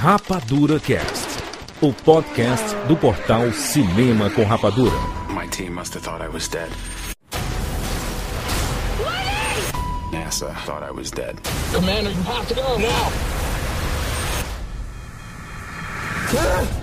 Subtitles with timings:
[0.00, 1.42] Rapadura Cast,
[1.80, 4.94] o podcast do portal Cinema com Rapadura.
[5.28, 6.70] My team must have thought I was dead.
[10.12, 11.40] NASA thought I was dead.
[11.72, 13.10] Commander, you have to go now.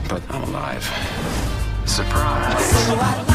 [0.09, 0.83] But I'm alive.
[1.85, 3.34] Surprise.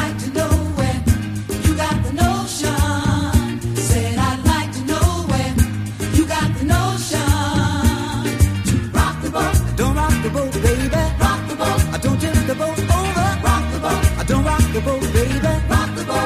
[10.31, 10.89] The boat, baby.
[11.19, 11.81] Rock the boat.
[11.95, 13.29] I don't tip the boat over.
[13.43, 14.05] Rock the boat.
[14.19, 15.39] I don't rock the boat, baby.
[15.69, 16.21] Rock the boat.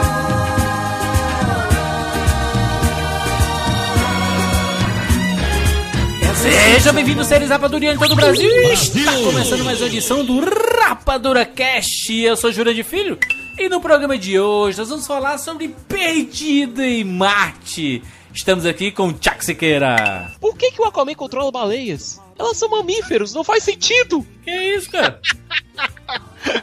[6.43, 8.51] Seja bem-vindo, seres rapadurianos de todo o Brasil.
[8.73, 12.13] Está começando mais uma edição do Rapadura Cast.
[12.13, 13.19] Eu sou Jura de Filho
[13.59, 18.03] e no programa de hoje nós vamos falar sobre Perdido em Marte.
[18.35, 20.33] Estamos aqui com o Chuck Siqueira.
[20.39, 22.21] Por que, que o Aquaman controla baleias?
[22.39, 24.27] Elas são mamíferos, não faz sentido!
[24.43, 25.21] Que isso, cara?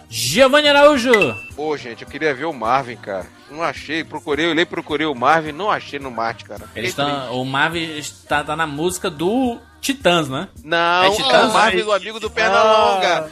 [0.09, 1.12] Giovanni Araújo.
[1.56, 3.26] Pô, gente, eu queria ver o Marvin, cara.
[3.50, 6.64] Não achei, procurei, eu olhei, procurei o Marvin, não achei no Marte, cara.
[6.76, 10.48] Eles estão, o Marvel está tá na música do Titãs, né?
[10.64, 13.32] Não, É é Titãs, o Marvin do amigo do Pernalonga.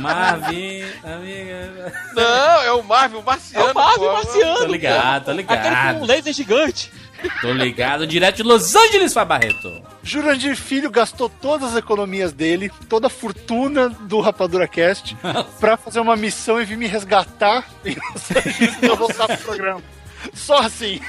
[0.00, 1.92] Marvin, amiga.
[2.14, 3.70] Não, é o Marvin, o É marciano.
[3.70, 4.12] o Marvin pô.
[4.12, 4.58] marciano!
[4.58, 5.40] Tô ligado, tô pô.
[5.40, 5.98] Aquele com ligado.
[6.02, 6.92] um laser gigante!
[7.40, 9.82] Tô ligado, direto de Los Angeles, Fábio Barreto.
[10.02, 15.16] Jurandir Filho gastou todas as economias dele, toda a fortuna do Rapadura Cast,
[15.60, 19.82] pra fazer uma missão e vir me resgatar e pra eu voltar pro programa.
[20.34, 21.00] Só assim.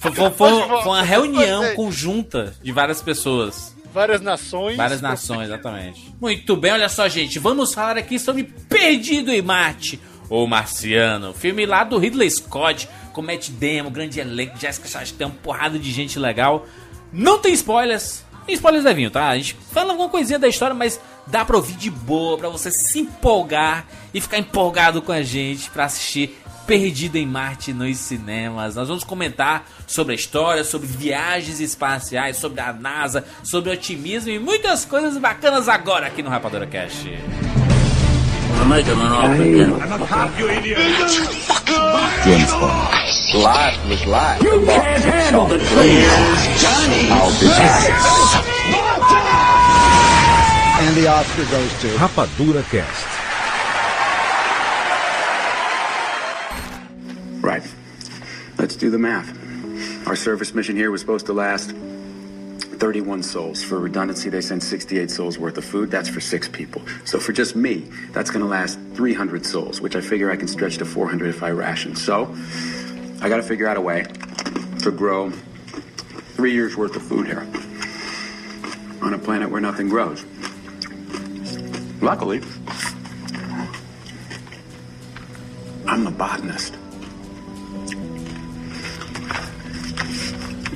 [0.00, 3.74] Foi, foi- foi- foi uma reunião conjunta de várias pessoas.
[3.92, 4.76] Várias nações.
[4.76, 6.14] Várias nações, exatamente.
[6.20, 7.38] Muito bem, olha só, gente.
[7.38, 11.34] Vamos falar aqui sobre Perdido em Marte, ou Marciano.
[11.34, 16.18] Filme lá do Ridley Scott, com Matt Damon, grande elenco, Jessica Chastain, porrada de gente
[16.18, 16.66] legal.
[17.12, 18.24] Não tem spoilers.
[18.46, 19.28] Tem spoilers levinho, tá?
[19.28, 22.70] A gente fala alguma coisinha da história, mas dá pra ouvir de boa, pra você
[22.70, 28.76] se empolgar e ficar empolgado com a gente pra assistir Perdido em Marte nos cinemas.
[28.76, 34.38] Nós vamos comentar sobre a história, sobre viagens espaciais, sobre a NASA, sobre otimismo e
[34.38, 37.10] muitas coisas bacanas agora aqui no Rapadura Cast.
[38.62, 39.72] to make him an offer again.
[39.74, 40.78] I'm a cop, you idiot.
[42.24, 42.94] James Bond.
[43.34, 44.42] Life was life.
[44.42, 45.68] You can't handle the truth.
[46.62, 47.08] Johnny.
[47.10, 47.90] I'll be back.
[50.82, 53.06] And the Oscar goes to Rapadura Cast.
[57.42, 57.74] Right.
[58.58, 60.06] Let's do the math.
[60.06, 61.74] Our service mission here was supposed to last
[62.78, 63.62] 31 souls.
[63.62, 65.90] For redundancy, they sent 68 souls worth of food.
[65.90, 66.82] That's for six people.
[67.04, 70.48] So for just me, that's going to last 300 souls, which I figure I can
[70.48, 71.94] stretch to 400 if I ration.
[71.96, 72.34] So
[73.20, 74.04] I got to figure out a way
[74.80, 77.46] to grow three years worth of food here
[79.00, 80.24] on a planet where nothing grows.
[82.00, 82.40] Luckily,
[85.86, 86.76] I'm a botanist.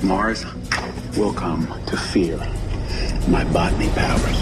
[0.03, 0.45] Mars
[1.17, 2.37] will come to fear
[3.27, 4.39] my botany powers.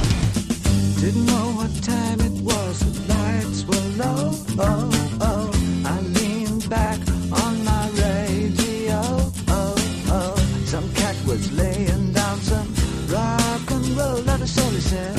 [1.00, 4.32] Didn't know what time it was, the lights were low.
[4.60, 5.52] Oh, oh.
[5.86, 7.00] I leaned back
[7.44, 9.02] on my radio.
[9.48, 9.76] Oh,
[10.18, 10.36] oh.
[10.66, 12.68] Some cat was laying down some
[13.08, 15.18] rock and roll, let us all said.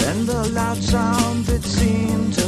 [0.00, 2.44] Then the loud sound seemed to.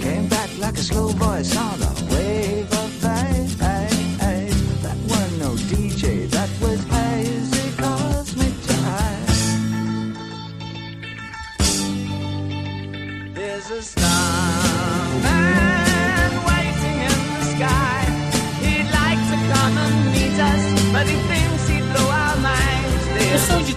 [0.00, 1.56] Came back like a slow voice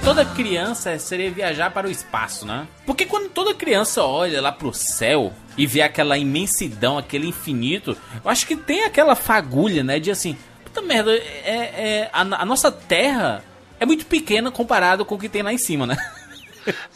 [0.03, 2.67] toda criança seria viajar para o espaço, né?
[2.85, 8.29] Porque quando toda criança olha lá pro céu e vê aquela imensidão, aquele infinito, eu
[8.29, 9.99] acho que tem aquela fagulha, né?
[9.99, 13.43] De assim, puta merda, é, é- a, a nossa Terra
[13.79, 15.97] é muito pequena comparado com o que tem lá em cima, né?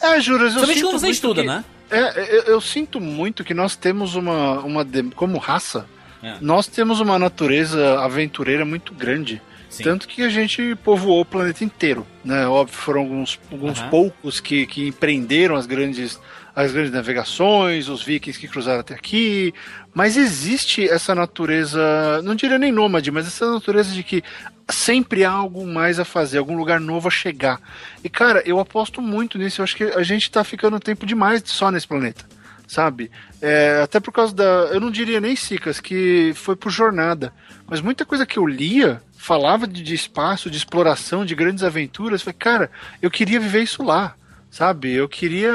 [0.00, 1.64] É, Juras, eu Somente sinto quando você muito estuda, que- né?
[1.90, 5.86] É, eu, eu sinto muito que nós temos uma, uma como raça,
[6.22, 6.36] É.
[6.40, 9.42] nós temos uma natureza aventureira muito grande.
[9.68, 9.84] Sim.
[9.84, 12.46] Tanto que a gente povoou o planeta inteiro, né?
[12.46, 13.90] Óbvio, foram alguns, alguns Aham.
[13.90, 16.18] poucos que, que empreenderam as grandes,
[16.56, 19.52] as grandes navegações, os vikings que cruzaram até aqui,
[19.92, 24.22] mas existe essa natureza, não diria nem nômade, mas essa natureza de que
[24.70, 27.60] sempre há algo mais a fazer, algum lugar novo a chegar.
[28.02, 31.42] E cara, eu aposto muito nisso, eu acho que a gente tá ficando tempo demais
[31.46, 32.24] só nesse planeta.
[32.66, 33.10] Sabe?
[33.40, 34.44] É, até por causa da.
[34.70, 37.32] Eu não diria nem Cicas, que foi por jornada.
[37.66, 42.20] Mas muita coisa que eu lia falava de, de espaço, de exploração, de grandes aventuras.
[42.20, 42.70] Eu falei, cara,
[43.02, 44.14] eu queria viver isso lá.
[44.50, 45.52] Sabe, eu queria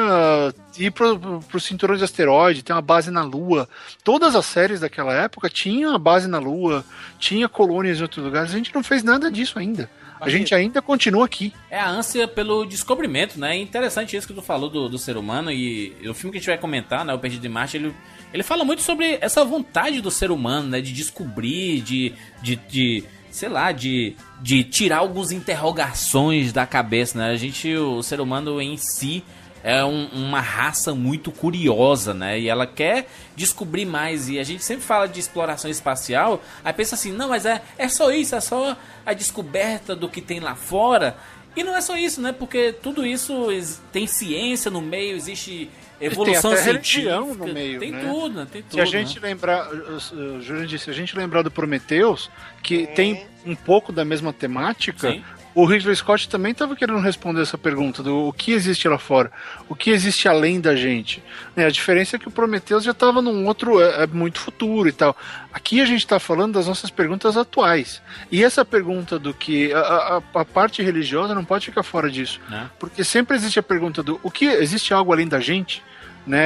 [0.78, 3.68] ir pro, pro, cinturão de asteroide, ter uma base na Lua.
[4.04, 6.86] Todas as séries daquela época tinham uma base na Lua,
[7.18, 8.52] tinha colônias em outros lugares.
[8.54, 9.90] A gente não fez nada disso ainda.
[10.22, 11.52] A gente ainda continua aqui.
[11.72, 13.58] É a ânsia pelo descobrimento, né?
[13.58, 16.40] É interessante isso que tu falou do, do ser humano e, o filme que a
[16.40, 17.14] gente vai comentar, né?
[17.16, 17.94] O Perdido em Marte, ele,
[18.32, 20.80] ele fala muito sobre essa vontade do ser humano, né?
[20.82, 23.04] De descobrir, de, de, de
[23.34, 27.32] sei lá, de, de tirar algumas interrogações da cabeça, né?
[27.32, 29.24] A gente, o ser humano em si
[29.64, 32.40] é um- uma raça muito curiosa, né?
[32.40, 34.30] E ela quer descobrir mais.
[34.30, 37.88] E a gente sempre fala de exploração espacial, aí pensa assim, não, mas é, é
[37.90, 41.18] só isso, é só a descoberta do que tem lá fora.
[41.56, 42.32] E não é só isso, né?
[42.32, 43.48] Porque tudo isso
[43.92, 45.70] tem ciência no meio, existe
[46.02, 48.02] evolução tem até religião no meio, tem né?
[48.02, 48.48] tudo, né?
[48.52, 48.74] Tem tudo.
[48.74, 49.30] Se a gente né?
[49.30, 52.30] lembrar, o Júlio disse, se a gente lembrar do Prometheus,
[52.62, 55.24] que tem um pouco da mesma temática, Sim.
[55.56, 59.32] O Ridley Scott também estava querendo responder essa pergunta do o que existe lá fora,
[59.70, 61.24] o que existe além da gente.
[61.56, 64.90] Né, a diferença é que o Prometheus já estava num outro, é, é muito futuro
[64.90, 65.16] e tal.
[65.54, 68.02] Aqui a gente está falando das nossas perguntas atuais.
[68.32, 72.40] E essa pergunta do que a, a- a parte religiosa não pode ficar fora disso,
[72.50, 72.70] Né?
[72.80, 75.82] porque sempre existe a pergunta do o que existe algo além da gente
[76.26, 76.40] né?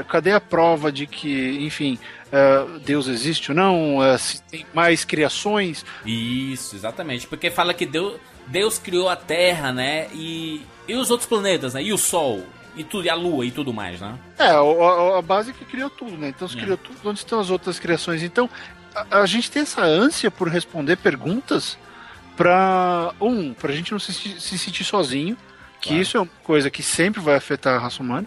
[0.00, 1.96] É, Cadê a prova de que, enfim,
[2.32, 4.02] é, Deus existe ou não?
[4.04, 5.84] É, se tem mais criações?
[6.04, 7.28] Isso, exatamente.
[7.28, 8.14] Porque fala que Deus,
[8.50, 10.08] Deus criou a Terra, né?
[10.12, 11.82] E, e os outros planetas, né?
[11.82, 12.44] E o Sol,
[12.76, 14.14] e tudo, e a Lua e tudo mais, né?
[14.38, 16.28] É, a, a- a base que criou tudo, né?
[16.28, 16.60] Então, se É.
[16.60, 18.22] criou tudo, onde estão as outras criações?
[18.22, 18.48] Então,
[18.94, 21.78] a, a gente tem essa ânsia por responder perguntas
[22.36, 25.36] pra, um, pra gente não se, se sentir sozinho,
[25.80, 26.02] que Claro.
[26.02, 28.26] isso é uma coisa que sempre vai afetar a raça humana.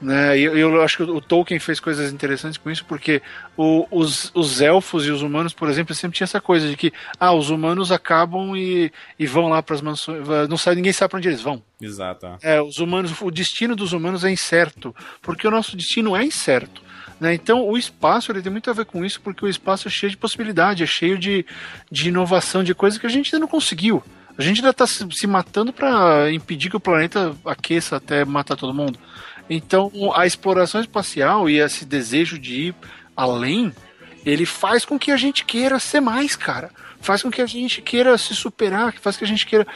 [0.00, 0.38] Né?
[0.38, 3.20] E eu, eu acho que o Tolkien fez coisas interessantes com isso, porque
[3.56, 6.92] o- os, os elfos e os humanos, por exemplo, sempre tinha essa coisa de que
[7.18, 11.10] ah, os humanos acabam e, e vão lá para as mansões, não sabe, ninguém sabe
[11.10, 11.60] para onde eles vão.
[11.80, 12.26] Exato.
[12.42, 16.80] É, os humanos, o destino dos humanos é incerto, porque o nosso destino é incerto.
[17.18, 17.34] Né?
[17.34, 20.10] Então, o espaço ele tem muito a ver com isso, porque o espaço é cheio
[20.10, 21.44] de possibilidade, é cheio de,
[21.90, 24.00] de inovação, de coisas que a gente ainda não conseguiu.
[24.38, 28.54] A gente ainda está se, se matando para impedir que o planeta aqueça até matar
[28.54, 28.96] todo mundo.
[29.48, 32.74] Então, a exploração espacial e esse desejo de ir
[33.16, 33.72] além,
[34.24, 36.70] ele faz com que a gente queira ser mais, cara.
[37.00, 39.66] Faz com que a gente queira se superar, faz com que a gente queira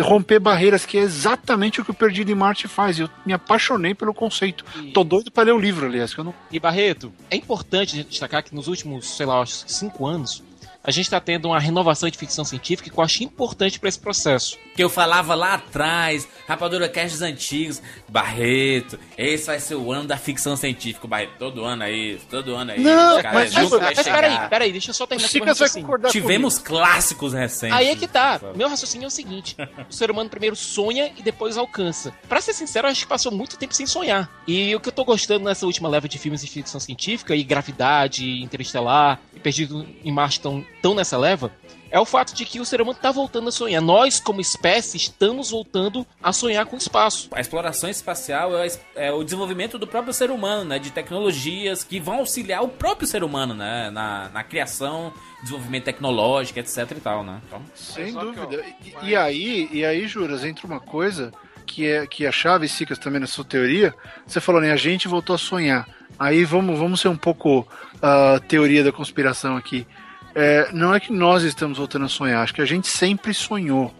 [0.00, 2.98] romper barreiras, que é exatamente o que o Perdido em Marte faz.
[2.98, 4.64] Eu me apaixonei pelo conceito.
[4.92, 6.34] Tô doido para ler o livro, aliás, que eu não.
[6.50, 10.42] E Barreto, é importante a gente destacar que nos últimos, sei lá, acho cinco anos,
[10.84, 14.00] a gente está tendo uma renovação de ficção científica que eu acho importante para esse
[14.00, 14.58] processo.
[14.74, 20.16] Que eu falava lá atrás, Rapadura Casts antigos, Barreto, esse vai ser o ano da
[20.16, 22.80] ficção científica, Barreto, todo ano aí, todo ano aí.
[22.80, 25.52] Não, cara, mas- nunca mas- vai Mas peraí, peraí, deixa eu só terminar Sicas vai
[25.66, 25.86] raciocínio.
[25.86, 27.76] concordar Tivemos clássicos recentes.
[27.76, 28.40] Aí é que tá.
[28.56, 29.56] Meu raciocínio é o seguinte:
[29.88, 32.12] o ser humano primeiro sonha e depois alcança.
[32.28, 34.30] Pra ser sincero, eu acho que passou muito tempo sem sonhar.
[34.46, 37.42] E o que eu tô gostando nessa última leva de filmes de ficção científica, e
[37.42, 41.52] Gravidade, Interestelar, e Perdido em Marte estão tão nessa leva,
[41.92, 43.82] é o fato de que o ser humano tá voltando a sonhar.
[43.82, 47.28] Nós, como espécie, estamos voltando a sonhar com o espaço.
[47.32, 48.66] A exploração espacial é,
[48.96, 50.78] é o desenvolvimento do próprio ser humano, né?
[50.78, 53.90] De tecnologias que vão auxiliar o próprio ser humano, né?
[53.90, 55.12] Na, na criação,
[55.42, 57.42] desenvolvimento tecnológico, etc e tal, né?
[57.46, 58.64] Então, Sem Só que, ó, dúvida.
[59.02, 61.30] E, e aí, e aí, Juras, entra uma coisa
[61.66, 63.94] que é, que é a chave, Sicas, também na sua teoria.
[64.26, 64.72] Você falou, né?
[64.72, 65.86] A gente voltou a sonhar.
[66.18, 67.68] Aí vamos, vamos ser um pouco
[68.00, 69.86] a teoria da conspiração aqui.
[70.34, 73.94] É, não é que nós estamos voltando a sonhar, acho que a gente sempre sonhou.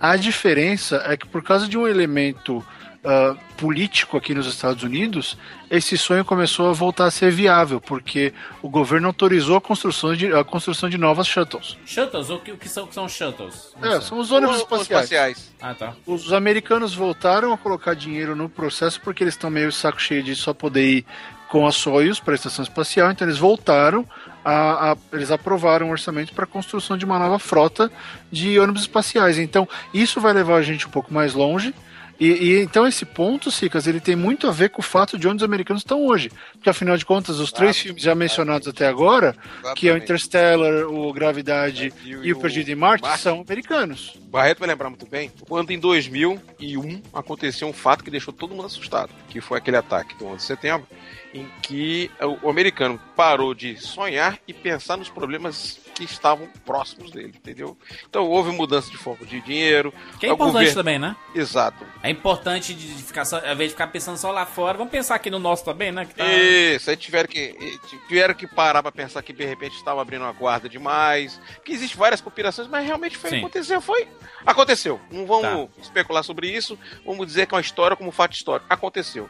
[0.00, 2.64] A diferença é que por causa de um elemento
[3.04, 5.38] ah, político aqui nos Estados Unidos,
[5.70, 10.32] esse sonho começou a voltar a ser viável, porque o governo autorizou a construção de,
[10.32, 11.78] a construção de novas shuttles.
[11.86, 13.72] shuttles, o que, o que são, o que são shuttles?
[13.80, 15.04] É, são os ônibus Os espaciais.
[15.04, 15.52] espaciais.
[15.60, 15.94] Ah, tá.
[16.06, 20.34] Os americanos voltaram a colocar dinheiro no processo porque eles estão meio saco cheio de
[20.34, 21.06] só poder ir
[21.48, 24.04] com a Soyuz para a estação espacial, então eles voltaram
[24.48, 27.90] a, a- eles aprovaram um orçamento para a construção de uma nova frota
[28.30, 29.38] de ônibus espaciais.
[29.38, 31.74] Então isso vai levar a gente um pouco mais longe.
[32.20, 35.28] E, e então esse ponto, Sicas, ele tem muito a ver com o fato de
[35.28, 36.32] onde os americanos estão hoje.
[36.52, 39.36] Porque afinal de contas, os três filmes já mencionados até agora,
[39.76, 40.02] que é o Exatamente.
[40.04, 43.20] Interstellar, o Gravidade E o- e o Perdido em Marte, Marte.
[43.22, 44.18] são americanos.
[44.32, 48.66] Barreto vai lembrar muito bem, quando em 2001 aconteceu um fato que deixou todo mundo
[48.66, 50.88] assustado, que foi aquele ataque do 11 de setembro,
[51.34, 52.10] em que
[52.42, 57.76] o americano parou de sonhar e pensar nos problemas que estavam próximos dele, entendeu?
[58.08, 61.14] Então houve mudança de foco de dinheiro, Que é importante governo- também, né?
[61.34, 61.84] exato.
[62.02, 65.16] É importante de ficar só, ao invés de ficar pensando só lá fora, vamos pensar
[65.16, 66.06] aqui no nosso também, né?
[66.06, 70.00] Que tá- Isso, aí tiveram que, tiveram que parar pra pensar que de repente estavam
[70.00, 71.38] abrindo uma guarda demais.
[71.64, 73.38] Que existe várias conspirações, mas realmente foi Sim.
[73.38, 74.08] aconteceu, foi.
[74.46, 75.00] Aconteceu.
[75.10, 78.66] Não vamos especular sobre isso, vamos dizer que é uma história como fato histórico.
[78.70, 79.28] Aconteceu.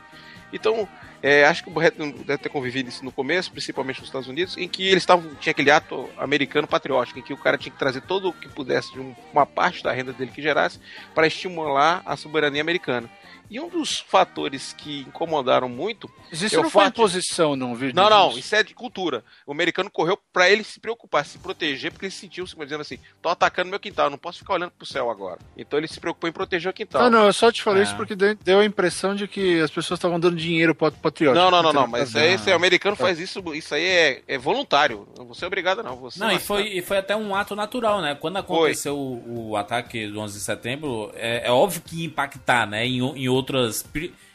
[0.52, 0.88] Então,
[1.22, 4.28] é, acho que o Barreto não deve ter convivido isso no começo, principalmente nos Estados
[4.28, 5.34] Unidos, em que eles estavam.
[5.36, 8.48] Tinha aquele ato americano patriótico, em que o cara tinha que trazer todo o que
[8.48, 10.78] pudesse de um- uma parte da renda dele que gerasse
[11.14, 13.10] para estimular a soberania americana.
[13.50, 17.56] E um dos fatores que incomodaram muito Mas isso é o não foi fato imposição,
[17.56, 17.92] não, viu?
[17.94, 19.24] não, não, isso é de cultura.
[19.46, 22.98] O americano correu pra ele se preocupar, se proteger, porque ele sentiu, se dizendo assim,
[23.22, 25.38] tô atacando meu quintal, não posso ficar olhando pro céu agora.
[25.56, 27.02] Então ele se preocupou em proteger o quintal.
[27.02, 27.84] Ah, não, eu só te falei Ah.
[27.84, 31.42] isso porque deu- deu a impressão de que as pessoas estavam dando dinheiro pro patriótico.
[31.42, 34.36] não, não, não, não, mas isso aí, esse americano faz isso, isso aí é, é
[34.38, 35.08] voluntário.
[35.16, 35.96] Não Você é obrigado, não.
[35.96, 38.14] Você Não, e foi, e foi até um ato natural, né?
[38.14, 42.66] Quando aconteceu o, o ataque do 11 de setembro, é, é óbvio que ia impactar,
[42.66, 42.86] né?
[42.86, 43.84] Em, o- em outras.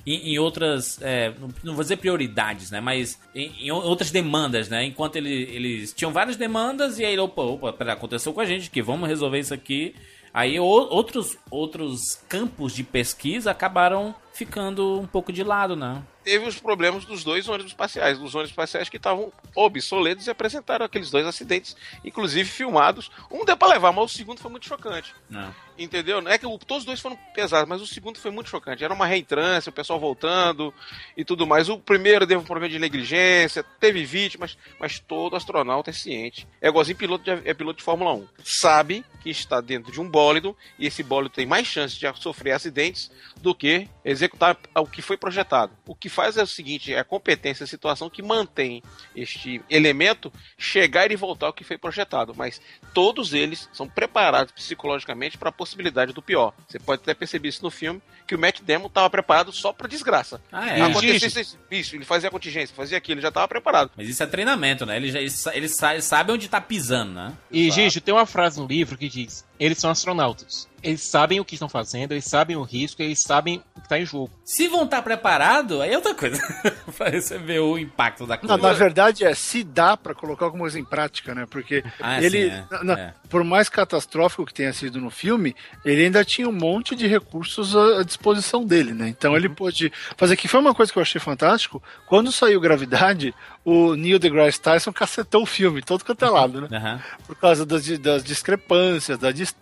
[0.06, 1.00] Em, em outras.
[1.02, 1.34] é,
[1.64, 2.82] não- vou dizer prioridades, né?
[2.82, 4.84] Mas em, em outras demandas, né?
[4.86, 8.70] Enquanto ele- eles tinham várias demandas e aí, opa, opa, pera, aconteceu com a gente
[8.70, 9.96] que vamos resolver isso aqui.
[10.34, 16.02] Aí o- outros, outros campos de pesquisa acabaram ficando um pouco de lado, né?
[16.24, 20.86] teve os problemas dos dois ônibus espaciais, dos ônibus espaciais que estavam obsoletos e apresentaram
[20.86, 23.12] aqueles dois acidentes, inclusive filmados.
[23.30, 25.14] Um deu pra levar, mas o segundo foi muito chocante.
[25.30, 25.54] Não.
[25.78, 26.20] Entendeu?
[26.28, 28.84] É que o- todos os dois foram pesados, mas o segundo foi muito chocante.
[28.84, 30.74] Era uma reentrância, o pessoal voltando
[31.18, 31.68] e tudo mais.
[31.70, 36.48] O primeiro teve um problema de negligência, teve vítimas, mas todo astronauta é ciente.
[36.62, 38.28] É igualzinho piloto de, é piloto de Fórmula 1.
[38.44, 42.52] Sabe que está dentro de um bólido e esse bólido tem mais chance de sofrer
[42.52, 43.10] acidentes
[43.42, 45.72] do que executar o que foi projetado.
[45.88, 48.84] O que faz é o seguinte, é a competência, a situação que mantém
[49.16, 52.62] este elemento chegar e voltar ao que foi projetado, mas
[52.94, 56.54] todos eles são preparados psicologicamente para possibilidade do pior.
[56.68, 59.88] Você pode até perceber isso no filme, que o Matt Damon estava preparado só para
[59.88, 60.42] desgraça.
[60.52, 60.82] Ah, é.
[60.82, 63.92] Acontecesse isso, ele fazia a contingência, fazia aquilo, ele já estava preparado.
[63.98, 64.98] Mas isso é treinamento, né?
[64.98, 67.34] Eles, já, eles, sa- eles sa- eles sabem onde tá pisando, né?
[67.52, 67.70] E.
[67.72, 70.68] Gigi, tem uma frase no livro que diz: eles são astronautas.
[70.82, 73.98] Eles sabem o que estão fazendo, eles sabem o risco, eles sabem o que está
[73.98, 74.30] em jogo.
[74.44, 76.38] Se vão estar preparados, aí é outra coisa.
[76.98, 78.58] pra receber o impacto da coisa.
[78.58, 81.46] Não, na verdade é se dá pra colocar alguma coisa em prática, né?
[81.50, 83.14] Porque Ah, ele, sim, é, na- é.
[83.30, 85.56] por mais catastrófico que tenha sido no filme,
[85.86, 89.08] ele ainda tinha um monte de recursos à, à disposição dele, né?
[89.08, 89.38] Então Uhum.
[89.38, 91.82] ele pôde fazer que foi uma coisa que eu achei fantástico.
[92.08, 96.68] Quando saiu Gravidade, o Neil deGrasse Tyson cacetou o filme, todo quanto é lado, né?
[96.78, 97.02] Aham.
[97.26, 99.53] por causa das, das discrepâncias, da distância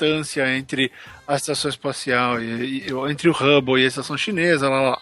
[0.57, 0.91] entre
[1.27, 5.01] a estação espacial e, e- entre o Hubble e a estação chinesa, lá, lá.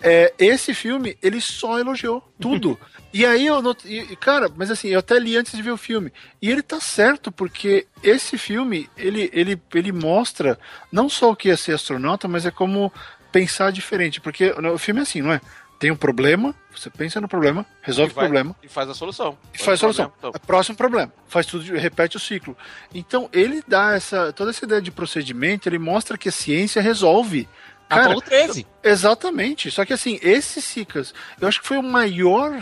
[0.00, 2.78] É, esse filme, ele só elogiou tudo.
[3.12, 3.86] e aí eu not...
[3.86, 6.12] e, cara, mas assim, eu até li antes de ver o filme.
[6.40, 10.58] E ele tá certo, porque esse filme, ele, ele, ele mostra
[10.90, 12.92] não só o que é ser astronauta, mas é como
[13.30, 14.20] pensar diferente.
[14.20, 15.40] Porque o filme é assim, não é?
[15.78, 18.94] Tem um problema, você pensa no problema, resolve E o vai- problema, E faz a
[18.94, 19.36] solução.
[19.52, 20.12] e faz a solução.
[20.18, 21.12] Então, É Próximo problema.
[21.28, 22.56] Faz tudo, repete o ciclo.
[22.94, 27.46] Então, ele dá essa toda essa ideia de procedimento, ele mostra que a ciência resolve.
[27.88, 28.66] Cara, Apolo 13.
[28.82, 29.70] exatamente.
[29.70, 32.52] Só que assim, esse Cicas, eu acho que foi o maior.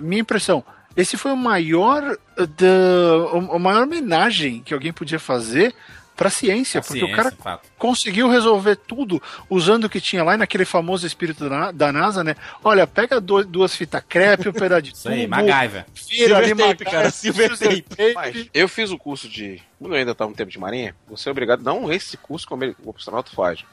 [0.00, 0.64] Minha impressão.
[0.96, 5.74] Esse foi o maior da, a maior homenagem que alguém podia fazer
[6.20, 7.66] para a ciência, porque ciência, o cara fato.
[7.78, 12.22] conseguiu resolver tudo usando o que tinha lá e naquele famoso espírito da, da NASA,
[12.22, 12.36] né?
[12.62, 15.86] Olha, pega do- duas fitas crepe, um pedaço de Isso aí, tubo, MacGyver.
[16.10, 18.14] vira ali, Silver tape, MacGyver, cara, silver tape.
[18.14, 19.62] Mas eu fiz o curso de.
[19.78, 21.62] Quando eu ainda estava no tempo de marinha, você é obrigado.
[21.62, 23.64] Não esse curso que o amer- o astronauta faz.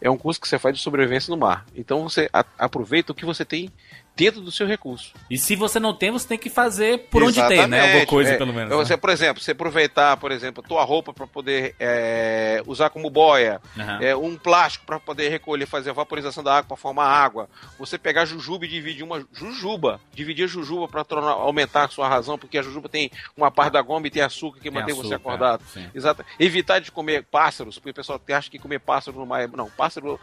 [0.00, 1.66] É um curso que você faz de sobrevivência no mar.
[1.74, 3.68] Então você a- aproveita o que você tem
[4.16, 5.12] dentro do seu recurso.
[5.30, 7.62] E se você não tem, você tem que fazer por onde tem, né?
[7.62, 8.36] Alguma Exatamente, coisa, é.
[8.38, 8.74] pelo menos.
[8.74, 8.96] Você, né?
[8.96, 13.98] por exemplo, você aproveitar, por exemplo, tua roupa para poder é, usar como boia, Aham.
[14.00, 17.48] é, um plástico para poder recolher, fazer a vaporização da água para formar água.
[17.78, 22.38] Você pegar jujuba e dividir uma jujuba, dividir a jujuba para aumentar a sua razão,
[22.38, 25.14] porque a jujuba tem uma parte da goma e tem açúcar que Tem mantém você
[25.14, 25.62] açúcar, acordado.
[25.66, 25.86] sim.
[25.94, 26.24] Exato.
[26.38, 29.46] Evitar de comer pássaros, porque o pessoal acha que comer pássaro no mar é...
[29.46, 30.18] Não, pássaro...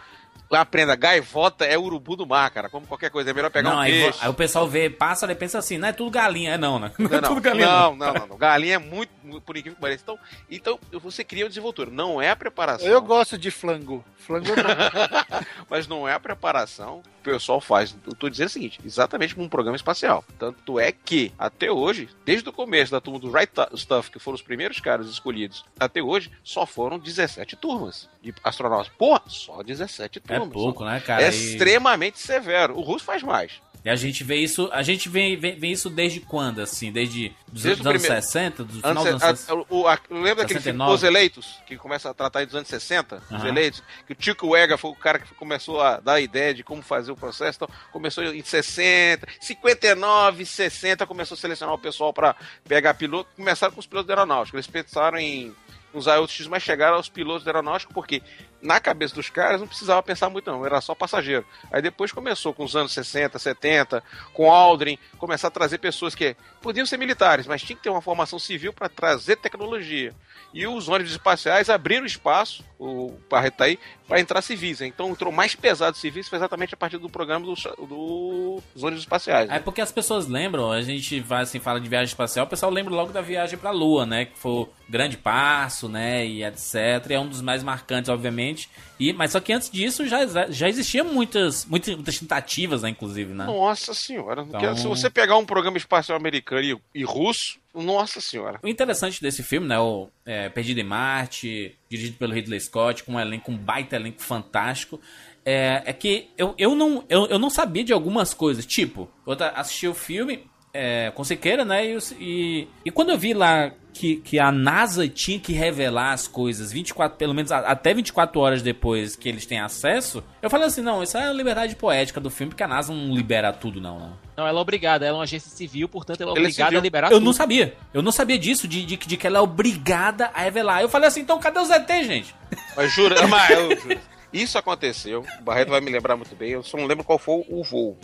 [0.55, 2.69] Aprenda, gaivota é urubu do mar, cara.
[2.69, 3.29] Como qualquer coisa.
[3.29, 4.19] É melhor pegar não, um aí, peixe.
[4.21, 6.91] aí o pessoal vê pássaro e pensa assim, não é tudo galinha, é não, né?
[6.99, 7.65] Não, é Não, tudo galinha.
[7.67, 8.37] não, não, não, não.
[8.37, 10.03] Galinha é muito, muito- por incrível que pareça.
[10.03, 10.17] Então,
[10.49, 11.89] então você cria o desenvoltura.
[11.91, 12.87] Não é a preparação.
[12.87, 14.03] Eu gosto de flango.
[14.17, 14.63] Flango é bom.
[15.69, 17.95] Mas não é a preparação que o pessoal faz.
[18.05, 20.23] Eu tô dizendo o seguinte, exatamente como um programa espacial.
[20.37, 24.35] Tanto é que, até hoje, desde o começo da turma do Right Stuff, que foram
[24.35, 28.89] os primeiros caras escolhidos, até hoje, só foram 17 turmas de astronautas.
[28.97, 30.63] Porra, só 17 É turmas.
[30.73, 31.23] pouco, né, cara?
[31.23, 32.77] É E- extremamente severo.
[32.77, 33.51] O russo faz mais.
[33.85, 36.89] E a gente vê isso, a gente vê, vê, vê isso desde quando, assim?
[36.89, 39.65] Desde dos Desde anos primeiro- 60, do final dos anos a- 60?
[39.69, 40.93] o- a- lembra daquele filme 69?
[40.95, 43.17] Os Eleitos, que começa a tratar dos anos 60?
[43.17, 43.47] Os Aham.
[43.49, 46.63] Eleitos, que o Chico Wega foi o cara que começou a dar a ideia de
[46.63, 47.57] como fazer o processo.
[47.61, 53.29] Então, começou em 60, 59, 60, começou a selecionar o pessoal para pegar piloto.
[53.35, 54.55] Começaram com os pilotos da aeronáutica.
[54.55, 55.53] Eles pensaram em
[55.93, 58.21] usar outros X, mas chegaram aos pilotos da aeronáutica porque
[58.63, 61.45] na cabeça dos caras não precisava pensar muito não, era só passageiro.
[61.71, 64.01] Aí depois começou com os anos 60, 70,
[64.33, 68.01] com Aldrin, começar a trazer pessoas que podiam ser militares, mas tinha que ter uma
[68.01, 70.13] formação civil para trazer tecnologia.
[70.53, 73.77] E os ônibus espaciais abriram espaço, o Barreto tá aí,
[74.07, 74.81] para entrar civis.
[74.81, 77.53] Então entrou mais pesado civis foi exatamente a partir do programa do,
[77.87, 79.49] do- dos ônibus espaciais.
[79.49, 79.57] né?
[79.57, 82.71] É porque as pessoas lembram, a gente vai assim, fala de viagem espacial, o pessoal
[82.71, 84.25] lembra logo da viagem pra Lua, né?
[84.25, 86.25] Que foi grande passo, né?
[86.25, 86.75] E etc.
[87.09, 88.52] E é um dos mais marcantes, obviamente.
[88.99, 90.19] E, mas só que antes disso já,
[90.49, 93.45] já existia muitas, muitas, muitas tentativas, né, inclusive, né?
[93.45, 98.21] Nossa senhora, Então- porque se você pegar um programa espacial americano e, e russo, nossa
[98.21, 98.59] senhora.
[98.61, 99.79] O interessante desse filme, né?
[99.79, 104.21] O é, Perdido em Marte, dirigido pelo Ridley Scott, com um elenco, um baita elenco
[104.21, 105.01] fantástico.
[105.43, 108.65] É, é que eu, eu, não, eu, eu não sabia de algumas coisas.
[108.65, 111.85] Tipo, eu assisti o filme é, com Siqueira, né?
[111.85, 116.27] E, e, e quando eu vi lá que, que a NASA tinha que revelar as
[116.27, 120.67] coisas 24, pelo menos a- até 24 horas depois que eles têm acesso, eu falei
[120.67, 123.79] assim, não, isso é a liberdade poética do filme, porque a NASA não libera tudo,
[123.79, 124.09] não, né?
[124.35, 126.69] Não, ela é obrigada, ela é uma agência civil, portanto ela é Ela é obrigada
[126.69, 126.79] civil.
[126.79, 127.25] a liberar Eu tudo.
[127.25, 127.77] não sabia.
[127.93, 130.81] Eu não sabia disso, de, de, de que ela é obrigada a revelar.
[130.81, 132.33] Eu falei assim, então cadê os ET, gente?
[132.75, 133.99] Mas jura, mas eu juro.
[134.33, 137.45] Isso aconteceu, o Barreto vai me lembrar muito bem, eu só não lembro qual foi
[137.47, 137.97] o voo.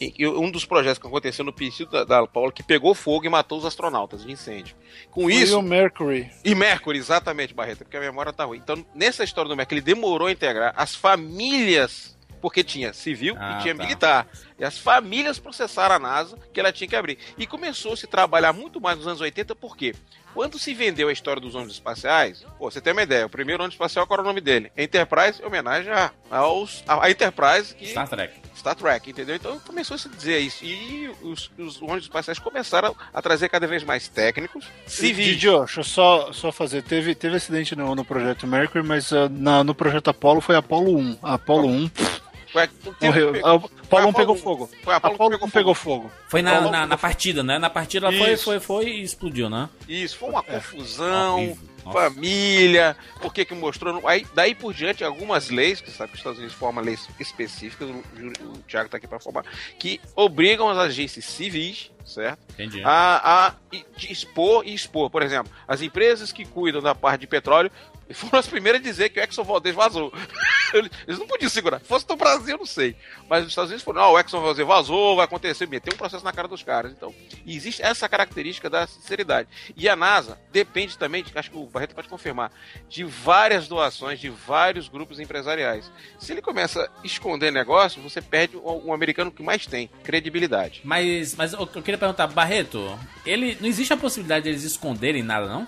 [0.00, 3.26] E- e um dos projetos que aconteceu no princípio da, da Paula que pegou fogo
[3.26, 4.74] e matou os astronautas de incêndio.
[5.10, 6.30] Com Foi isso, o Mercury.
[6.44, 8.58] E Mercury, exatamente, Barreto, porque a memória tá ruim.
[8.58, 13.58] Então, nessa história do Mercury, ele demorou a integrar as famílias, porque tinha civil Ah,
[13.58, 13.82] e tinha tá.
[13.82, 14.26] militar.
[14.58, 17.18] E as famílias processaram a NASA que ela tinha que abrir.
[17.38, 19.94] E começou a se trabalhar muito mais nos anos 80, por quê?
[20.34, 23.62] Quando se vendeu a história dos ônibus espaciais, pô, você tem uma ideia, o primeiro
[23.62, 24.70] ônibus espacial, qual era o nome dele?
[24.76, 28.34] Enterprise, em homenagem a, aos, a, a Enterprise que Star Trek.
[28.56, 29.36] Star Trek, entendeu?
[29.36, 30.64] Então começou a se dizer isso.
[30.64, 35.26] E os, os ônibus espaciais começaram a trazer cada vez mais técnicos, civis.
[35.26, 36.82] Didio, deixa eu só, só fazer.
[36.82, 40.96] Teve, teve acidente no, no projeto Mercury, mas ah, na- no projeto Apollo foi Apollo
[40.96, 41.18] 1.
[41.22, 42.20] A Apollo 1 pff,
[42.54, 42.68] Foi,
[43.02, 43.32] morreu.
[43.32, 44.38] teve- A Apollo 1 Apollo pegou 1.
[44.38, 44.70] fogo.
[44.82, 46.12] Foi a 1 pegou fogo.
[46.28, 47.58] Foi na, na, na partida, né?
[47.58, 49.68] Na partida ela foi, foi, foi e explodiu, né?
[49.88, 51.58] Isso, foi uma confusão, Horrível.
[51.84, 51.98] Nossa.
[51.98, 54.06] família, por que que mostrou...
[54.08, 57.88] Aí, daí por diante, algumas leis, que sabe que os Estados Unidos formam leis específicas,
[57.90, 59.44] o, o, o Thiago tá aqui para formar,
[59.78, 62.38] que obrigam as agências civis, certo?
[62.54, 62.80] Entendi.
[62.84, 63.54] a, a
[63.98, 65.10] expor e expor.
[65.10, 67.70] Por exemplo, as empresas que cuidam da parte de petróleo
[68.12, 70.12] foram as primeiras a dizer que o Exxon Valdez vazou.
[71.06, 71.80] Eles não podiam segurar.
[71.80, 72.96] Se fosse no Brasil, eu não sei.
[73.28, 75.66] Mas os Estados Unidos falaram, não, o Exxon Valdez vazou, vai acontecer.
[75.66, 76.92] Tem um processo na cara dos caras.
[76.92, 77.14] Então,
[77.46, 79.48] existe essa característica da sinceridade.
[79.76, 82.50] E a NASA depende também, acho que o Barreto pode confirmar,
[82.88, 85.90] de várias doações de vários grupos empresariais.
[86.18, 90.80] Se ele começa a esconder negócio, você perde o, o americano que mais tem, credibilidade.
[90.84, 95.46] Mas, mas eu, eu queria perguntar, Barreto, ele não existe a possibilidade deles esconderem nada,
[95.46, 95.66] não?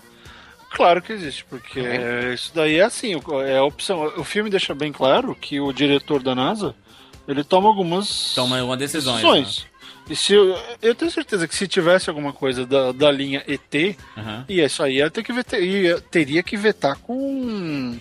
[0.76, 1.80] Claro que existe, porque
[2.34, 3.12] isso daí é assim,
[3.46, 4.12] é a opção.
[4.18, 6.74] O filme deixa bem claro que o diretor da NASA,
[7.26, 9.66] ele toma algumas Toma uma decisões, decisões.
[10.08, 13.96] E se eu, eu tenho certeza que se tivesse alguma coisa da, da linha ET,
[14.16, 14.44] Aham.
[14.48, 17.98] e isso aí ia ter que vetar, ia- teria que vetar com,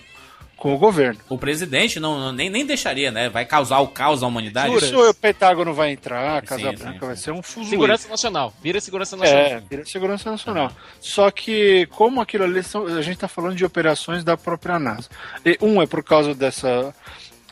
[0.66, 1.20] com o governo.
[1.28, 3.28] O presidente não, não- nem, nem deixaria, né?
[3.28, 4.74] Vai causar o caos à humanidade.
[4.74, 7.06] Isso o Pentágono vai entrar, a Casa sim, Branca sim.
[7.06, 7.70] vai ser um fuzuê.
[7.70, 8.52] Segurança Nacional.
[8.60, 9.44] Vira Segurança Nacional.
[9.44, 10.72] É, vira segurança nacional.
[11.00, 15.08] Só que, como aquilo ali, são, a gente tá falando de operações da própria NASA.
[15.44, 16.92] E, um é por causa dessa.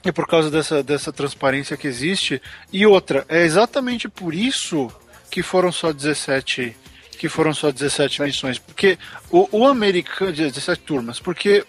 [0.02, 2.42] É por causa dessa, dessa transparência que existe.
[2.72, 4.90] E outra, é exatamente por isso
[5.30, 6.76] que foram só 17.
[7.24, 8.58] Que foram só 17 missões.
[8.58, 8.98] Porque
[9.30, 10.30] o, o americano.
[10.30, 11.18] 17 turmas.
[11.18, 11.64] Porque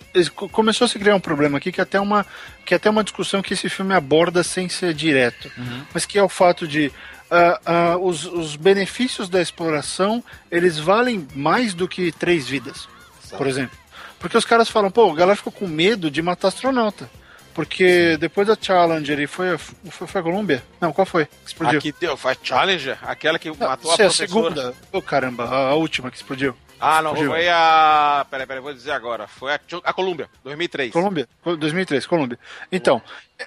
[0.52, 2.26] começou a se criar um problema aqui que é até uma,
[2.66, 5.50] que é até uma discussão que esse filme aborda sem ser direto.
[5.94, 6.92] Mas que é o fato de
[7.32, 12.86] ah, ah, os, os benefícios da exploração eles valem mais do que três vidas,
[13.38, 13.78] por exemplo.
[14.20, 17.10] Porque os caras falam, pô, a galera ficou com medo de matar astronauta.
[17.56, 20.62] Porque depois da Challenger e foi, a- foi, foi a Colômbia?
[20.80, 21.26] Não, qual foi?
[21.26, 21.80] Que explodiu?
[21.80, 24.28] Aqui deu, foi a Challenger, aquela que Não, matou a é a professora.
[24.28, 24.74] segunda.
[24.92, 26.54] Ô caramba, a, a última que explodiu.
[26.80, 28.28] Ah, não, foi a.
[28.30, 29.26] Peraí, peraí, vou dizer agora.
[29.26, 30.92] Foi a, a Colômbia, 2003.
[30.92, 32.38] Colômbia, 2003, Colômbia.
[32.70, 33.02] Então,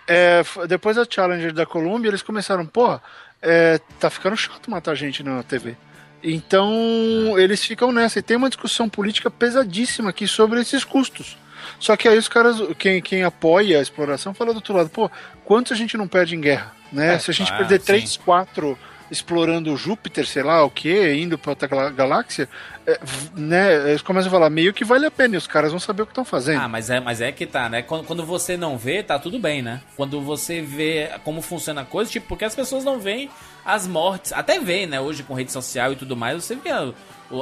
[0.09, 3.03] é, f- depois da Challenger da Colômbia, eles começaram, porra,
[3.42, 5.77] é, tá ficando chato matar gente na TV.
[6.23, 8.18] Então, eles ficam nessa.
[8.18, 11.37] E tem uma discussão política pesadíssima aqui sobre esses custos.
[11.78, 15.11] Só que aí os caras, quem, quem apoia a exploração, fala do outro lado, pô,
[15.44, 17.14] quanto a gente não perde em guerra, né?
[17.14, 17.87] É, Se a gente ah, perder sim.
[17.87, 18.78] 3, 4
[19.11, 22.48] explorando Júpiter, sei lá o que, indo pra outra galá- galáxia,
[22.88, 22.98] é,
[23.37, 23.90] né?
[23.90, 26.07] Eles começam a falar, meio que vale a pena, e os caras vão saber o
[26.07, 26.62] que estão fazendo.
[26.62, 27.83] Ah, mas é, mas é que tá, né?
[27.83, 29.83] Quando, quando você não vê, tá tudo bem, né?
[29.94, 33.29] Quando você vê como funciona a coisa, tipo, porque as pessoas não veem
[33.62, 34.33] as mortes.
[34.33, 34.98] Até vê, né?
[34.98, 36.90] Hoje com rede social e tudo mais, você vê a,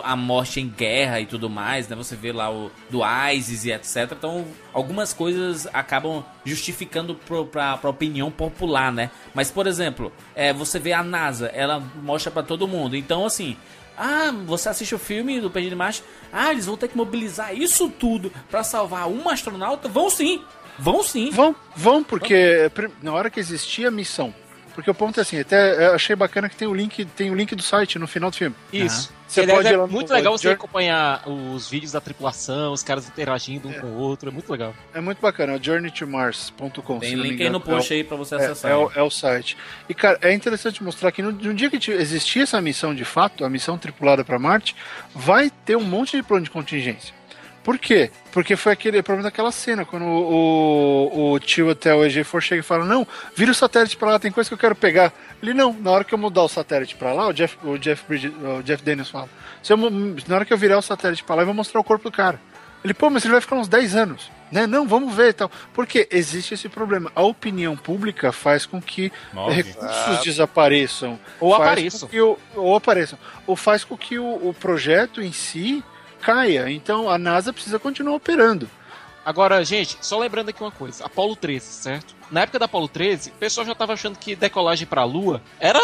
[0.02, 1.94] a morte em guerra e tudo mais, né?
[1.94, 4.14] Você vê lá o do ISIS e etc.
[4.18, 9.12] Então, algumas coisas acabam justificando pro, pra, pra opinião popular, né?
[9.32, 12.96] Mas, por exemplo, é, você vê a NASA, ela mostra pra todo mundo.
[12.96, 13.56] Então, assim,
[13.96, 16.02] ah, você assiste o filme do Perdido em Marte.
[16.32, 19.88] Ah, eles vão ter que mobilizar isso tudo pra salvar um astronauta?
[19.88, 20.42] Vão sim.
[20.78, 21.30] Vão sim.
[21.30, 24.35] Vão, vão, porque pri- na hora que existia a missão.
[24.76, 27.34] Porque o ponto é assim, até eu achei bacana que tem o link, tem o
[27.34, 28.54] link do site no final do filme.
[28.72, 29.10] Isso.
[29.26, 33.08] Você Aliás, pode é muito legal você Jour- acompanhar os vídeos da tripulação, os caras
[33.08, 34.72] interagindo um com o outro, é muito legal.
[34.94, 36.98] É muito bacana, é journeytomars.com.
[37.00, 37.60] Tem link aí no engano.
[37.60, 38.70] post É aí pra você É, acessar.
[38.70, 39.56] é o, é o site.
[39.88, 43.04] E, cara, é interessante mostrar que no, no dia que ti- existir essa missão de
[43.04, 44.76] fato, a missão tripulada para Marte,
[45.14, 47.14] vai ter um monte de plano de contingência.
[47.66, 48.12] Por quê?
[48.31, 52.61] Porque foi aquele problema daquela cena, quando o, o, o tio até o EG4 chega
[52.61, 55.12] e fala: Não, vira o satélite pra lá, tem coisa que eu quero pegar.
[55.42, 58.05] Ele não, na hora que eu mudar o satélite pra lá, o Jeff, o Jeff,
[58.07, 59.29] Bridges, o Jeff Daniels fala:
[59.61, 61.85] Se eu Na hora que eu virar o satélite pra lá, eu vou mostrar o
[61.85, 62.40] corpo do cara.
[62.85, 64.31] Ele, pô, mas ele vai ficar uns 10 anos.
[64.52, 64.64] Né?
[64.64, 65.50] Não, vamos ver e tal.
[65.74, 67.11] Porque existe esse problema.
[67.16, 69.52] A opinião pública faz com que Move.
[69.55, 71.18] recursos desapareçam.
[71.40, 72.09] Ou apareçam.
[72.12, 73.18] o- ou apareçam.
[73.44, 75.83] Ou faz com que o, o projeto em si
[76.26, 76.68] caia.
[76.70, 78.68] Então a NASA precisa continuar operando.
[79.24, 82.14] Agora, gente, só lembrando aqui uma coisa: Apolo 13, certo?
[82.30, 85.80] Na época da Apolo 13, o pessoal já tava achando que decolagem pra Lua era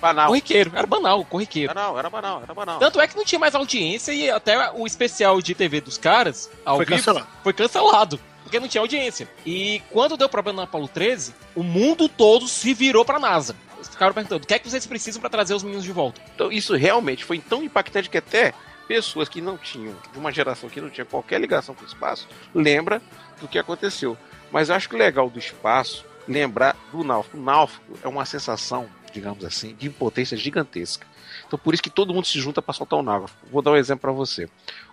[0.00, 0.28] Banal.
[0.28, 1.70] corriqueiro, era banal, corriqueiro.
[1.70, 2.78] Era, não, era banal, era banal.
[2.78, 6.50] Tanto é que não tinha mais audiência e até o especial de TV dos caras,
[6.64, 7.26] ao Foi vivo, cancelado.
[7.42, 8.20] foi cancelado.
[8.42, 9.28] Porque não tinha audiência.
[9.44, 13.54] E quando deu problema na Apolo 13, o mundo todo se virou pra NASA.
[13.76, 16.20] Eles ficaram perguntando: o que é que vocês precisam pra trazer os meninos de volta?
[16.34, 18.52] Então isso realmente foi tão impactante que até
[18.90, 22.26] pessoas que não tinham, de uma geração que não tinha qualquer ligação com o espaço,
[22.52, 23.00] lembra
[23.40, 24.18] do que aconteceu.
[24.50, 27.38] Mas acho que o legal do espaço, lembrar do náufrago.
[27.38, 31.06] O náufrago é uma sensação, digamos assim, de impotência gigantesca.
[31.46, 33.48] Então por isso que todo mundo se junta para soltar o náufrago.
[33.48, 34.50] Vou dar um exemplo para você.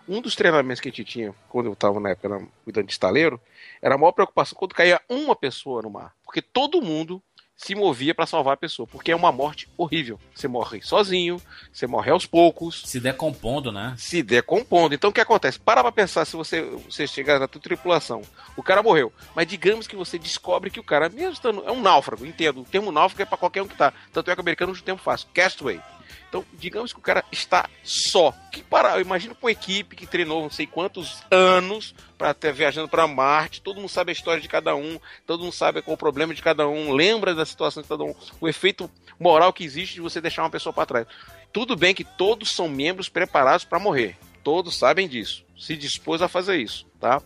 [0.07, 2.91] Um dos treinamentos que a gente tinha quando eu estava na época na- cuidando de
[2.91, 3.41] estaleiro,
[3.81, 6.13] era a maior preocupação quando caía uma pessoa no mar.
[6.23, 7.19] Porque todo mundo
[7.57, 10.19] se movia para salvar a pessoa, porque é uma morte horrível.
[10.33, 11.41] Você morre sozinho,
[11.73, 13.95] você morre aos poucos, Se decompondo, né?
[13.97, 14.93] se decompondo.
[14.93, 15.59] Então o que acontece?
[15.59, 18.21] Para pra pensar se você, você chegar na tua tripulação,
[18.55, 21.81] o cara morreu, mas digamos que você descobre que o cara, mesmo estando, é um
[21.81, 22.61] náufrago, entendo.
[22.61, 23.91] O termo náufrago é para qualquer um que tá.
[24.13, 25.81] Tanto é que o americano usa o termo fácil, castaway.
[26.29, 28.33] Então, digamos que o cara está só.
[28.51, 32.51] Que para, eu imagino com uma equipe que treinou não sei quantos anos para estar
[32.51, 35.95] viajando para Marte, todo mundo sabe a história de cada um, todo mundo sabe qual
[35.95, 39.63] o problema de cada um, lembra da situação de cada um, o efeito moral que
[39.63, 41.07] existe de você deixar uma pessoa para trás.
[41.53, 44.17] Tudo bem que todos são membros preparados para morrer.
[44.43, 45.43] Todos sabem disso.
[45.57, 47.21] Se dispôs a fazer isso, tá?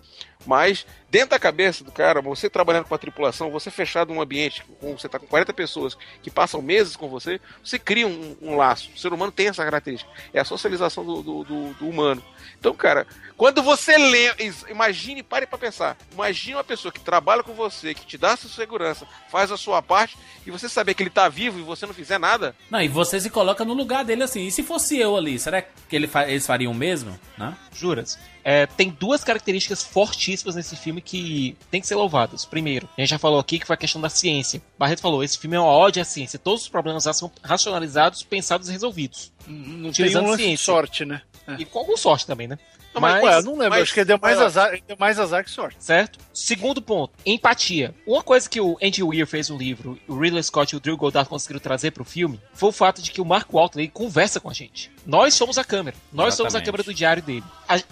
[0.45, 4.63] Mas dentro da cabeça do cara, você trabalhando com a tripulação, você fechado num ambiente,
[4.79, 8.55] com, você tá com 40 pessoas que passam meses com você, você cria um, um
[8.55, 8.89] laço.
[8.95, 10.09] O ser humano tem essa característica.
[10.33, 12.23] É a socialização do, do, do- do humano.
[12.57, 14.31] Então, cara, quando você lê,
[14.69, 15.97] imagine, pare pra pensar.
[16.13, 19.81] Imagine uma pessoa que trabalha com você, que te dá essa segurança, faz a sua
[19.81, 22.87] parte, e você saber que ele tá vivo e você não fizer nada, Não, e
[22.87, 24.45] você se coloca no lugar dele assim.
[24.45, 27.19] E se fosse eu ali, será que ele fa- eles fariam o mesmo?
[27.37, 27.55] Né?
[27.73, 28.17] Juras.
[28.43, 32.45] É, tem duas características fortíssimas nesse filme que tem que ser louvadas.
[32.45, 34.61] Primeiro, a gente já falou aqui que foi a questão da ciência.
[34.77, 36.39] Barreto falou, esse filme é uma ode à ciência.
[36.39, 39.31] Todos os problemas já são racionalizados, pensados e resolvidos.
[39.47, 40.65] Não tem um ciência.
[40.65, 41.21] sorte, né?
[41.57, 42.57] E com alguma sorte também, né?
[42.93, 44.83] Não, mas, Ué, eu não lembro, mas- acho que ele deu mais, mas- azar, ele
[44.87, 45.77] deu mais azar que sorte.
[45.79, 46.19] Certo?
[46.33, 47.95] Segundo ponto, empatia.
[48.05, 50.97] Uma coisa que o Andy Weir fez no livro, o Ridley Scott e o Drew
[50.97, 54.39] Goddard conseguiram trazer pro filme, foi o fato de que o Mark Walton ele conversa
[54.39, 54.91] com a gente.
[55.05, 55.95] Nós somos a câmera.
[56.11, 56.65] Nós somos a Exatamente.
[56.65, 57.43] câmera do diário dele.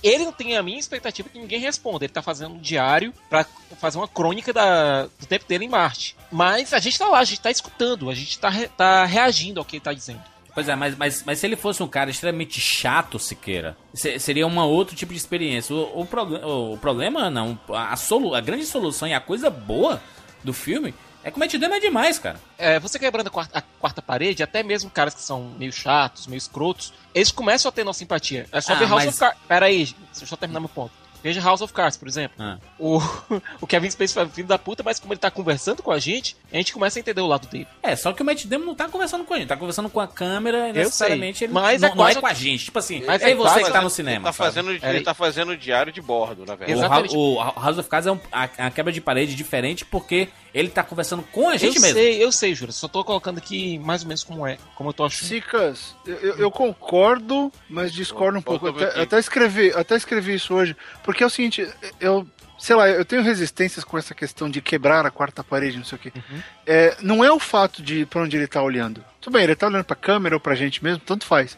[0.03, 2.03] Ele não tem a minha expectativa que ninguém responda.
[2.05, 3.45] Ele tá fazendo um diário pra
[3.79, 6.15] fazer uma crônica da- do tempo dele em Marte.
[6.31, 9.59] Mas a gente tá lá, a gente tá escutando, a gente tá, re- tá reagindo
[9.59, 10.21] ao que ele tá dizendo.
[10.59, 14.45] Pois é, mas, mas, mas se ele fosse um cara extremamente chato, Siqueira, se- seria
[14.45, 15.73] um outro tipo de experiência.
[15.73, 20.01] O, o, progle- o problema, não, a, solu a grande solução e a coisa boa
[20.43, 20.93] do filme
[21.23, 22.39] é que o Matt Damon é demais, cara.
[22.57, 26.27] É, você quebrando a quarta, a quarta parede, até mesmo caras que são meio chatos,
[26.27, 28.45] meio escrotos, eles começam a ter nossa simpatia.
[28.51, 29.39] É só Ah, ver House mas- of Cards.
[29.47, 30.91] Pera aí, deixa eu só terminar meu ponto.
[31.23, 32.35] Veja House of Cards, por exemplo.
[32.39, 32.57] Ah.
[32.77, 32.99] O,
[33.61, 36.35] o Kevin Spacey foi filho da puta, mas como ele tá conversando com a gente,
[36.51, 37.67] a gente começa a entender o lado dele.
[37.83, 39.99] É, só que o Matt Damon não tá conversando com a gente, tá conversando com
[39.99, 42.65] a câmera e necessariamente sei, ele mas não, é não é com a gente.
[42.65, 44.25] Tipo assim, Mas é é você quase- que tá no Ele cinema.
[44.25, 44.47] tá, sabe?
[44.53, 46.79] fazendo, ele tá fazendo diário de bordo, na O, verdade.
[46.79, 47.13] Exatamente.
[47.13, 50.69] Ra- o House of Cards é um- a, a quebra de parede diferente porque ele
[50.69, 51.97] tá conversando com a gente eu mesmo.
[51.97, 52.71] sei, eu sei, Jura.
[52.71, 55.27] Só tô colocando aqui mais ou menos como é, como eu tô achando.
[55.27, 58.67] Sicas, eu, eu- eu concordo, mas discordo um pouco.
[58.67, 60.75] Até, até escrevi, até escrevi isso hoje.
[61.03, 61.67] Porque é o seguinte,
[61.99, 62.27] eu.
[62.57, 65.97] Sei lá, eu tenho resistências com essa questão de quebrar a quarta parede, não sei
[65.97, 66.11] o quê.
[66.67, 69.01] É, não é o fato de pra onde ele tá olhando.
[69.21, 71.57] Tudo bem, ele tá olhando pra câmera ou pra gente mesmo, tanto faz.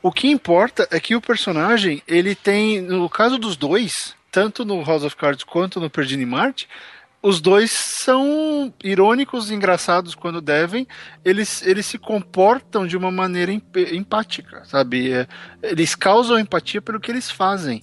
[0.00, 4.82] O que importa é que o personagem, ele tem, no caso dos dois, tanto no
[4.82, 6.66] House of Cards quanto no Perdido em Marte,
[7.22, 10.86] os dois são irônicos, engraçados quando devem.
[11.24, 15.12] Eles, eles se comportam de uma maneira emp- empática, sabe?
[15.12, 15.26] É,
[15.62, 17.82] eles causam empatia pelo que eles fazem.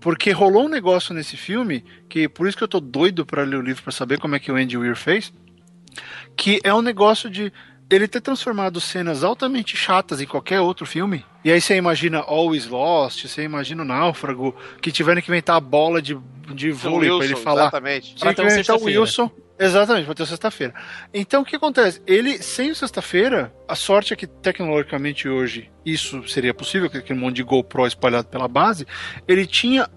[0.00, 3.56] Porque rolou um negócio nesse filme, que por isso que eu tô doido pra ler
[3.56, 5.32] o livro pra saber como é que o Andy Weir fez,
[6.36, 7.52] que é um negócio de
[7.90, 11.24] ele ter transformado cenas altamente chatas em qualquer outro filme.
[11.44, 15.60] E aí você imagina Always Lost, você imagina o Náufrago, que tiveram que inventar a
[15.60, 16.18] bola de,
[16.52, 17.62] de vôlei pra Wilson, ele falar.
[17.62, 18.14] Exatamente.
[18.14, 19.00] Pra Tinha que ter um inventar o sexta-feira.
[19.00, 19.30] Wilson.
[19.60, 20.74] Exatamente, pra ter o sexta-feira.
[21.12, 22.00] Então o que acontece?
[22.06, 27.18] Ele, sem o sexta-feira, a sorte é que tecnologicamente hoje isso seria possível, com aquele
[27.18, 28.86] monte de GoPro espalhado pela base,
[29.26, 29.88] ele tinha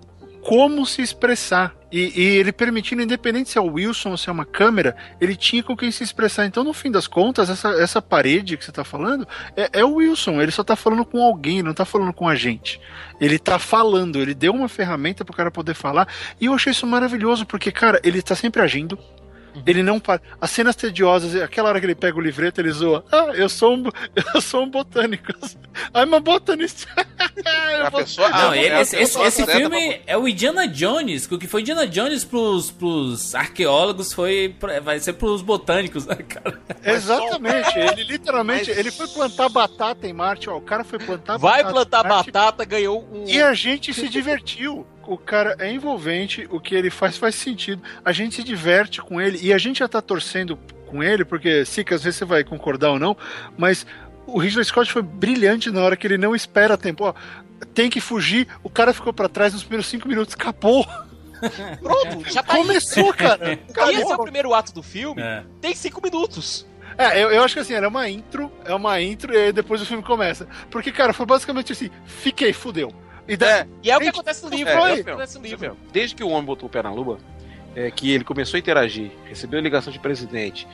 [0.41, 1.75] como se expressar.
[1.91, 5.35] E, e ele permitindo, independente se é o Wilson ou se é uma câmera, ele
[5.35, 6.45] tinha com quem se expressar.
[6.45, 9.95] Então, no fim das contas, essa, essa parede que você tá falando é, é o
[9.95, 10.41] Wilson.
[10.41, 12.79] Ele só tá falando com alguém, não tá falando com a gente.
[13.19, 16.07] Ele tá falando, ele deu uma ferramenta pro cara poder falar.
[16.39, 18.97] E eu achei isso maravilhoso, porque, cara, ele tá sempre agindo.
[19.65, 20.21] Ele não para.
[20.39, 23.03] As cenas tediosas, aquela hora que ele pega o livreto, ele zoa.
[23.11, 23.83] Ah, eu sou um,
[24.35, 25.31] eu sou um botânico.
[25.95, 26.85] I'm a botanist.
[27.77, 31.29] Eu A vou- pessoa, Não, ah, ele- é, esse, esse- filme é o Indiana Jones,
[31.31, 36.15] o que foi Indiana Jones pros, pros arqueólogos foi pra- vai ser pros botânicos, né,
[36.15, 36.59] cara?
[36.83, 41.37] Exatamente, ele literalmente, Mas- ele foi plantar batata em Marte, ó, o cara foi plantar
[41.37, 43.25] Vai batata plantar em Marte batata, ganhou um.
[43.27, 44.85] e a gente se divertiu.
[45.07, 47.81] O cara é envolvente, o que ele faz faz sentido.
[48.05, 51.65] A gente se diverte com ele e a gente já tá torcendo com ele, porque,
[51.65, 53.15] Sica, às vezes você vai concordar ou não,
[53.57, 53.85] mas
[54.27, 57.05] o Ridley Scott foi brilhante na hora que ele não espera tempo.
[57.05, 57.13] Ó,
[57.73, 60.85] tem que fugir, o cara ficou pra trás nos primeiros cinco minutos, acabou.
[61.81, 62.61] Pronto, já tá aí.
[62.61, 63.53] Começou, cara.
[63.57, 64.23] Ia ser o Acabou.
[64.23, 65.43] primeiro ato do filme, É.
[65.59, 66.65] tem cinco minutos.
[66.97, 69.81] É, eu, eu acho que assim, era uma intro, é uma intro, e aí depois
[69.81, 70.47] o filme começa.
[70.69, 72.93] Porque, cara, foi basicamente assim, fiquei, fudeu.
[73.31, 74.71] E daí, E é o que acontece no livro.
[74.71, 75.77] É que mesmo, acontece no isso livro.
[75.93, 77.17] Desde que o homem botou o pé na lua,
[77.75, 80.67] é, que ele começou a interagir, recebeu a ligação de presidente,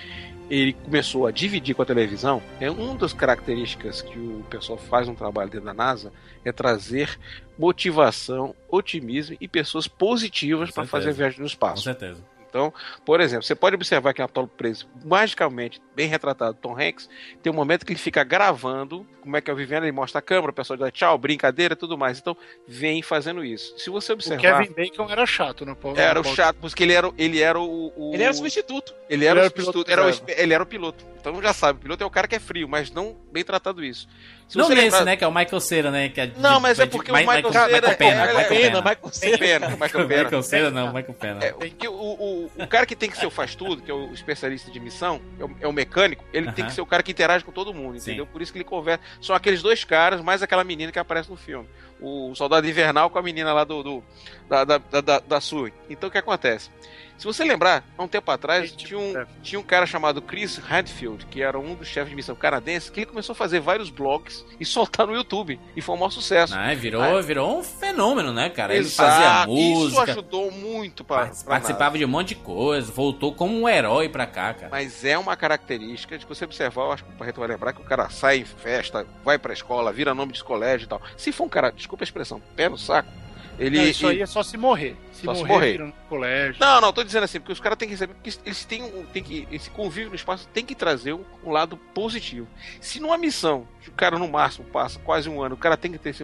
[0.49, 5.07] ele começou a dividir com a televisão, é uma das características que o pessoal faz
[5.07, 6.11] no trabalho dentro da NASA
[6.43, 7.19] é trazer
[7.59, 11.83] motivação, otimismo e pessoas positivas Com para fazer a viagem no Com espaço.
[11.83, 12.23] certeza.
[12.57, 12.73] Então,
[13.05, 17.07] por exemplo, você pode observar que em Apollo 13, magicamente, bem retratado, Tom Hanks,
[17.43, 20.17] tem um momento que ele fica gravando como é que é o vivendo, ele mostra
[20.19, 22.17] a câmera, o pessoal dá tchau, brincadeira e tudo mais.
[22.17, 22.35] Então,
[22.67, 23.77] vem fazendo isso.
[23.77, 24.63] Se você o observar.
[24.63, 25.99] Kevin Bacon era chato no Paulo.
[25.99, 28.95] Era o chato, porque ele era, ele era o, o- Ele era o substituto.
[29.09, 31.05] ele era, Ele o o substituto, era o espe- ele era o piloto.
[31.19, 33.83] Então já sabe, o piloto é o cara que é frio, mas não bem tratado
[33.83, 34.07] isso.
[34.47, 35.17] Se Não nesse, lembrar- né?
[35.17, 36.07] Que é o Michael Cera, né?
[36.07, 38.21] Que é de- Não, mas é de- porque Ma- o Michael Cera Michael é- Pena.
[38.21, 39.37] é- Michael Pena, com você.
[39.37, 40.23] Pena, Michael Pena.
[40.23, 41.43] Michael Cera não, Michael Pena.
[41.45, 43.93] É, porque o, o, o cara que tem que ser o faz tudo, que é
[43.93, 46.69] o especialista de missão, é o, é o mecânico, ele tem Aham.
[46.69, 48.11] que ser o cara que interage com todo mundo, Sim.
[48.11, 48.25] entendeu?
[48.25, 49.03] Por isso que ele conversa.
[49.21, 51.67] São aqueles dois caras, mais aquela menina que aparece no filme.
[52.01, 53.81] O soldado invernal com a menina lá do.
[53.83, 54.03] do-
[54.49, 55.73] da, da, da, da, da Sui.
[55.89, 56.69] Então o que acontece?
[57.17, 59.25] Se você lembrar, há um tempo atrás, tinha um, é.
[59.43, 62.99] tinha um cara chamado Chris Hadfield, que era um dos chefes de missão canadense, que
[63.01, 65.59] ele começou a fazer vários blogs e soltar no YouTube.
[65.75, 66.53] E foi um maior sucesso.
[66.55, 67.19] Ah, virou, Ah.
[67.21, 68.73] virou um fenômeno, né, cara?
[68.73, 69.11] Ele Exato.
[69.11, 73.59] fazia Isso música, ajudou muito para part- participava de um monte de coisa, voltou como
[73.59, 74.69] um herói pra cá, cara.
[74.71, 77.73] Mas é uma característica de que você observar, eu acho que o Barreto vai lembrar
[77.73, 81.01] que o cara sai em festa, vai pra escola, vira nome de colégio e tal.
[81.17, 83.09] Se for um cara, desculpa a expressão, pé no saco,
[83.57, 83.77] ele.
[83.77, 84.95] Não, isso aí é só se morrer.
[85.11, 85.71] Se Só se morrer, morrer.
[85.71, 86.57] vira no colégio.
[86.59, 89.03] Não, não, tô dizendo assim, porque os caras têm que saber que eles têm, um,
[89.07, 89.47] têm que.
[89.51, 92.47] Esse convívio no espaço tem que trazer um, um lado positivo.
[92.79, 95.91] Se numa missão, que o cara no máximo passa quase um ano, o cara tem
[95.91, 96.23] que ter esse,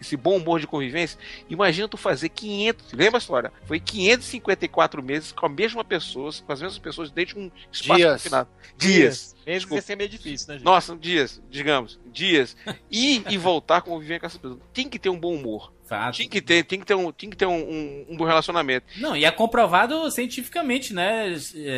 [0.00, 2.92] esse bom humor de convivência, imagina tu fazer 500.
[2.92, 3.52] Lembra a história?
[3.64, 7.98] Foi 554 meses com a mesma pessoa, com as mesmas pessoas dentro de um espaço
[8.00, 8.22] Dias.
[8.22, 8.48] confinado.
[8.76, 9.36] Dias.
[9.46, 9.74] Meses Desculpa.
[9.76, 10.64] ia ser meio difícil, né, gente?
[10.64, 12.56] Nossa, dias, digamos, dias.
[12.90, 14.58] Ir e voltar conviver com essa pessoa.
[14.74, 15.75] Tem que ter um bom humor.
[15.86, 16.14] Fato.
[16.16, 18.86] Tinha que ter, tinha que ter, um, tinha que ter um, um, um bom relacionamento.
[18.96, 21.34] Não, e é comprovado cientificamente, né,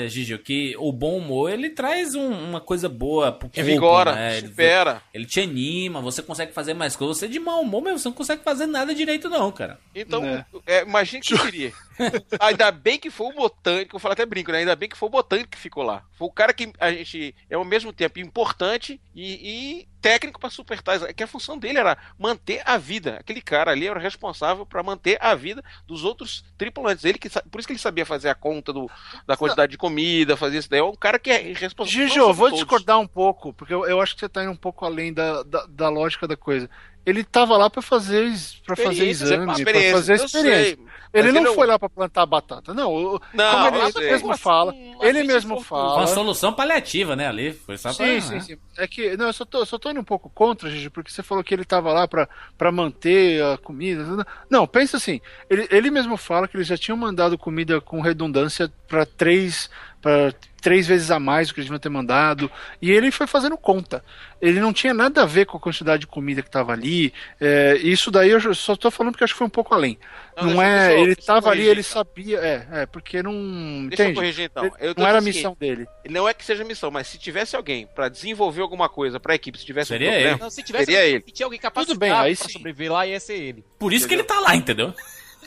[0.09, 4.39] Gigi, que o bom humor, ele traz um- uma coisa boa pro corpo, Revigora, né?
[4.39, 5.03] Ele- supera.
[5.13, 7.19] Ele te anima, você consegue fazer mais coisas.
[7.19, 9.79] Você é de mau humor, mas você não consegue fazer nada direito não, cara.
[9.95, 10.45] Então, É.
[10.67, 11.73] é, imagina que seria.
[12.41, 14.59] Ainda bem que foi o botânico, eu falo até brinco, né?
[14.59, 16.03] Ainda bem que foi o botânico que ficou lá.
[16.17, 20.51] Foi o cara que a gente é ao mesmo tempo importante e, e técnico para
[20.51, 21.13] supertar.
[21.15, 23.17] Que a função dele era manter a vida.
[23.19, 27.05] Aquele cara ali era responsável para manter a vida dos outros tripulantes.
[27.05, 28.91] Ele que por isso que ele sabia fazer a conta do,
[29.27, 30.81] da quantidade de comida, fazer isso daí.
[30.81, 32.09] É um cara que é responsável.
[32.09, 32.61] Sobre vou todos.
[32.61, 35.43] discordar um pouco, porque eu, eu acho que você tá indo um pouco além da,
[35.43, 36.69] da, da lógica da coisa.
[37.09, 38.31] Ele tava lá pra fazer,
[38.67, 40.79] para fazer exame, pra experiência, fazer experiência.
[41.15, 42.93] Ele não ele foi lá pra plantar batata, não.
[42.93, 46.07] o- Não, como ele mesmo Mas, fala, ele mesmo Foi uma fala.
[46.09, 47.55] solução paliativa, né, ali.
[47.55, 48.05] Foi só pra...
[48.05, 48.21] Sim, né?
[48.21, 48.57] sim, sim.
[48.77, 51.23] É que, não, eu só tô, só tô indo um pouco contra, Gigi, porque você
[51.23, 54.05] falou que ele tava lá pra, pra manter a comida.
[54.51, 55.19] Não, pensa assim,
[55.49, 60.33] ele, ele mesmo fala que eles já tinham mandado comida com redundância pra três, pra
[60.61, 62.51] três vezes a mais do que eles deviam ter mandado,
[62.83, 64.05] e ele foi fazendo conta.
[64.43, 67.13] Ele não tinha nada a ver com a quantidade de comida que tava ali.
[67.41, 69.97] é, isso daí eu só tô falando porque eu acho que foi um pouco além.
[70.37, 71.93] Não, Não, é, eu- ele deixa eu tava ali, ele então.
[71.93, 74.15] sabia, é, é, porque não, Deixa eu entende?
[74.15, 74.71] corrigir então.
[74.81, 75.87] Eu não era a missão dele.
[76.09, 79.59] Não é que seja missão, mas se tivesse alguém pra desenvolver alguma coisa pra equipe,
[79.59, 80.43] se tivesse Seria um problema, ele.
[80.43, 81.25] Não, se tivesse Seria ele.
[81.25, 82.49] se tinha alguém capacitado Tudo bem, aí sim.
[82.49, 83.65] sobreviver lá, ia ser ele.
[83.79, 84.93] Por isso que ele tá lá, entendeu?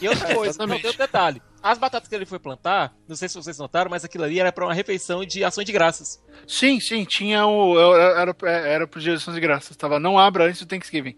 [0.01, 1.41] E outra coisa, não tem outro detalhe.
[1.63, 4.51] As batatas que ele foi plantar, não sei se vocês notaram, mas aquilo ali era
[4.51, 6.23] pra uma refeição de ações de graças.
[6.47, 7.77] Sim, sim, tinha o.
[7.95, 9.77] Era, era, era pro Dia de Ação de Graças.
[9.77, 11.15] Tava não abra antes do Thanksgiving.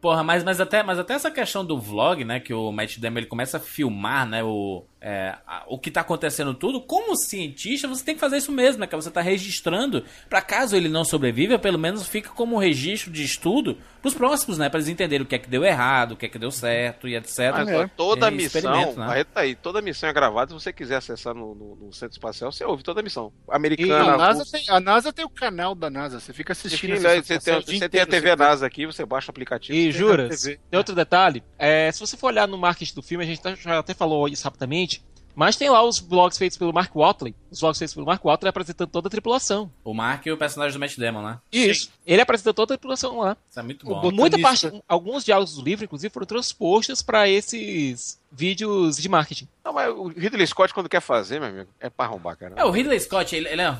[0.00, 2.38] Porra, mas, mas, até, mas até essa questão do vlog, né?
[2.40, 4.42] Que o Matt Damon ele começa a filmar, né?
[4.44, 6.80] O, é, a- o que tá acontecendo tudo.
[6.80, 8.86] Como cientista, você tem que fazer isso mesmo, né?
[8.86, 10.04] Que você tá registrando.
[10.28, 14.58] Pra caso ele não sobreviva, pelo menos fica como um registro de estudo pros próximos,
[14.58, 14.68] né?
[14.68, 17.08] Pra eles entenderem o que é que deu errado, o que é que deu certo
[17.08, 17.38] e etc.
[17.52, 17.90] Mas, É.
[17.96, 19.06] toda É missão, né?
[19.08, 20.48] aí tá aí, toda missão é gravada.
[20.48, 23.32] Se você quiser acessar no, no- no centro espacial, você ouve toda a missão.
[23.48, 26.20] E Americana, a, NASA tem, a NASA tem o canal da NASA.
[26.20, 29.04] Você fica assistindo essa né, você, tem, você tem a TV você NASA aqui, você
[29.04, 29.76] baixa o aplicativo.
[29.78, 31.42] E juras, tem outro detalhe.
[31.58, 34.26] É, se você for olhar no marketing do filme, a gente tá- já até falou
[34.28, 35.02] isso rapidamente,
[35.34, 37.34] mas tem lá os blogs feitos pelo Mark Watley.
[37.50, 39.70] Os blogs feitos pelo Mark Watley apresentando toda a tripulação.
[39.84, 41.38] O Mark e o personagem do Matt Damon, né?
[41.52, 41.90] Isso.
[42.06, 43.36] Ele apresentando toda a tripulação lá.
[43.50, 44.00] Isso é muito O bom.
[44.00, 49.46] bot- Muita parte, alguns diálogos do livro, inclusive, foram transpostos pra esses vídeos de marketing.
[49.64, 52.54] Não, mas o Ridley Scott, quando quer fazer, meu amigo, é pra arrombar, cara.
[52.56, 53.76] É, o Ridley Scott, ele, ele é,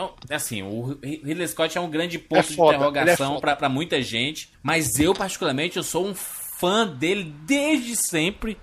[0.00, 3.40] é um- é assim, o Ridley Scott é um grande ponto É foda, de interrogação
[3.42, 8.58] é pra muita gente, mas eu, particularmente, eu sou um fã dele desde sempre.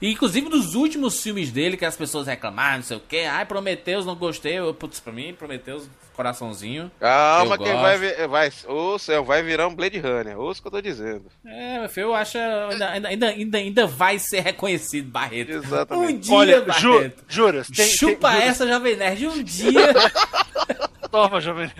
[0.00, 3.26] E, inclusive dos últimos filmes dele, que as pessoas reclamaram, não sei o quê.
[3.28, 4.58] Ai, Prometeus, não gostei.
[4.58, 6.90] Eu, putz, pra mim, Prometeus, coraçãozinho.
[6.98, 7.80] Calma, quem gosto.
[7.80, 8.26] vai.
[8.28, 10.36] Vai, ô céu, vai virar um Blade Runner.
[10.38, 11.26] Ouça o que eu tô dizendo.
[11.46, 12.36] É, meu filho, eu acho.
[12.36, 15.52] Ainda, ainda, ainda, ainda, ainda vai ser reconhecido, Barreto.
[15.52, 16.12] Exatamente.
[16.14, 17.24] Um dia, Olha, ju, Barreto.
[17.28, 17.68] juras.
[17.68, 19.26] tem- Chupa tem, essa, Jovem Nerd.
[19.28, 19.80] Um dia.
[21.10, 21.70] Toma, jovem.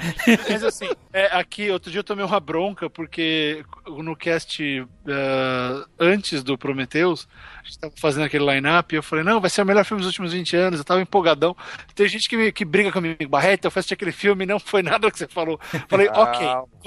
[0.49, 4.63] Mas assim, é, aqui, outro dia eu tomei uma bronca, porque no cast
[5.07, 7.29] eh, antes do Prometheus,
[7.63, 10.01] a gente tava fazendo aquele line-up, e eu falei, não, vai ser o melhor filme
[10.01, 11.55] dos últimos 20 anos, eu tava empolgadão.
[11.95, 15.11] Tem gente que, me- que briga comigo, Barreto, eu assistir aquele filme, não foi nada
[15.11, 15.61] que você falou.
[15.89, 16.47] Falei, ok,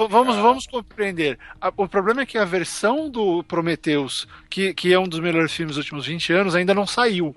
[0.10, 1.38] vamos, vamos compreender.
[1.78, 5.76] O problema é que a versão do Prometheus, que, que é um dos melhores filmes
[5.76, 7.36] dos últimos 20 anos, ainda não saiu.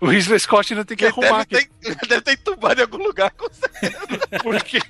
[0.00, 1.68] O Ridley Scott ainda tem que arrumar Deve aqui.
[1.96, 3.30] ter, deve ter entubado em algum lugar.
[3.32, 3.98] com certeza.
[4.42, 4.80] Porque,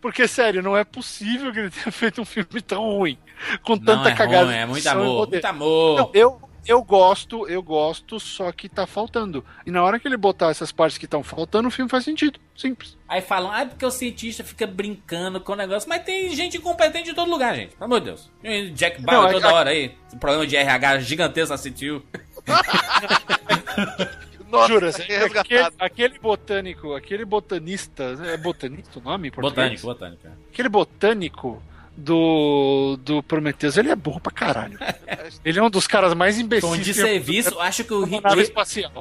[0.00, 3.16] porque, sério, não é possível que ele tenha feito um filme tão ruim.
[3.62, 4.46] Com Não, tanta é cagada.
[4.46, 5.28] ruim, é muito amor.
[5.28, 5.98] Muito amor.
[5.98, 9.44] Não, eu, eu gosto, eu gosto, só que tá faltando.
[9.64, 12.40] E na hora que ele botar essas partes que estão faltando, o filme faz sentido.
[12.56, 12.96] Simples.
[13.08, 15.88] Aí falam, ah, porque o cientista fica brincando com o negócio.
[15.88, 17.72] Mas tem gente incompetente em todo lugar, gente.
[17.76, 18.30] Pelo amor de Deus.
[18.74, 19.94] Jack Bauer Não, é- toda hora aí.
[20.12, 22.02] Um problema de RH gigantesco assistiu.
[24.50, 25.74] Nossa, Jura, que aquele, resgatado.
[25.78, 29.82] aquele botânico, aquele botanista, é botanista o nome em português?
[29.82, 30.26] Botânico, botânico.
[30.26, 30.30] é.
[30.52, 31.62] Aquele botânico
[31.96, 34.78] do, do Prometheus, ele é burro pra caralho.
[35.44, 36.68] ele é um dos caras mais imbecis.
[36.68, 38.52] Tom de serviço, eu acho que o Ridley,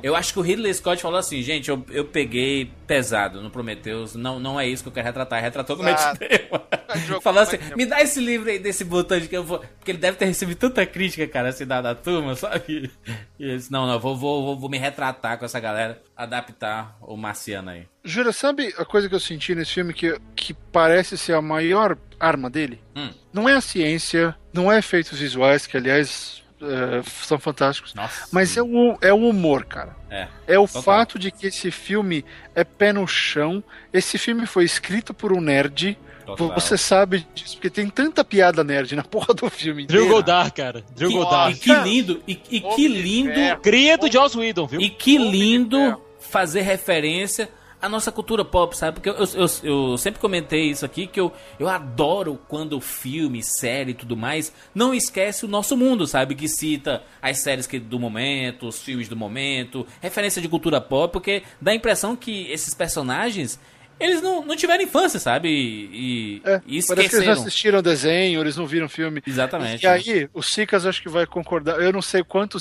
[0.01, 4.15] eu acho que o Ridley Scott falou assim, gente, eu, eu peguei pesado no Prometheus,
[4.15, 6.19] não, não é isso que eu quero retratar, retratou no Exato.
[6.19, 6.65] Damon.
[7.05, 9.59] Jogou Falou assim, me dá esse livro aí desse botânico que eu vou...
[9.59, 12.63] Porque ele deve ter recebido tanta crítica, cara, assim, da, da turma, sabe?
[12.67, 16.97] E ele disse, não, não, vou, vou, vou, vou me retratar com essa galera, adaptar
[17.01, 17.87] o Marciano aí.
[18.03, 21.97] Jura, sabe a coisa que eu senti nesse filme que, que parece ser a maior
[22.19, 22.81] arma dele?
[22.95, 23.09] Hum.
[23.33, 28.27] Não é a ciência, não é efeitos visuais, que aliás eh, são fantásticos, Nossa.
[28.31, 29.95] mas é o, é o humor, cara.
[30.09, 30.27] É.
[30.47, 30.81] É o Total.
[30.83, 33.63] fato de que esse filme é pé no chão.
[33.91, 36.55] Esse filme foi escrito por um nerd Total.
[36.55, 40.15] Você sabe disso, porque tem tanta piada nerd na porra do filme Drew inteiro.
[40.15, 40.83] Goddard, cara.
[40.95, 41.55] Drew Que- Goddard.
[41.55, 43.31] e que lindo, e, e que lindo.
[43.61, 44.81] Cria do Joss Whedon, viu?
[44.81, 47.47] e que lindo fazer referência
[47.85, 48.99] à nossa cultura pop, sabe?
[48.99, 49.47] Porque eu, eu,
[49.91, 54.51] eu sempre comentei isso aqui, que eu, eu adoro quando filme, série e tudo mais
[54.73, 56.35] não esquece o nosso mundo, sabe?
[56.35, 61.11] Que cita as séries que, do momento, os filmes do momento, referência de cultura pop,
[61.11, 63.59] porque dá a impressão que esses personagens,
[63.99, 65.47] eles não, não tiveram infância, sabe?
[65.47, 67.33] E, É, e parece que eles não esqueceram.
[67.33, 69.21] assistiram desenho, eles não viram filme.
[69.25, 69.83] Exatamente.
[69.83, 71.81] E aí, o Sicas acho que vai concordar.
[71.81, 72.57] Eu não sei quanto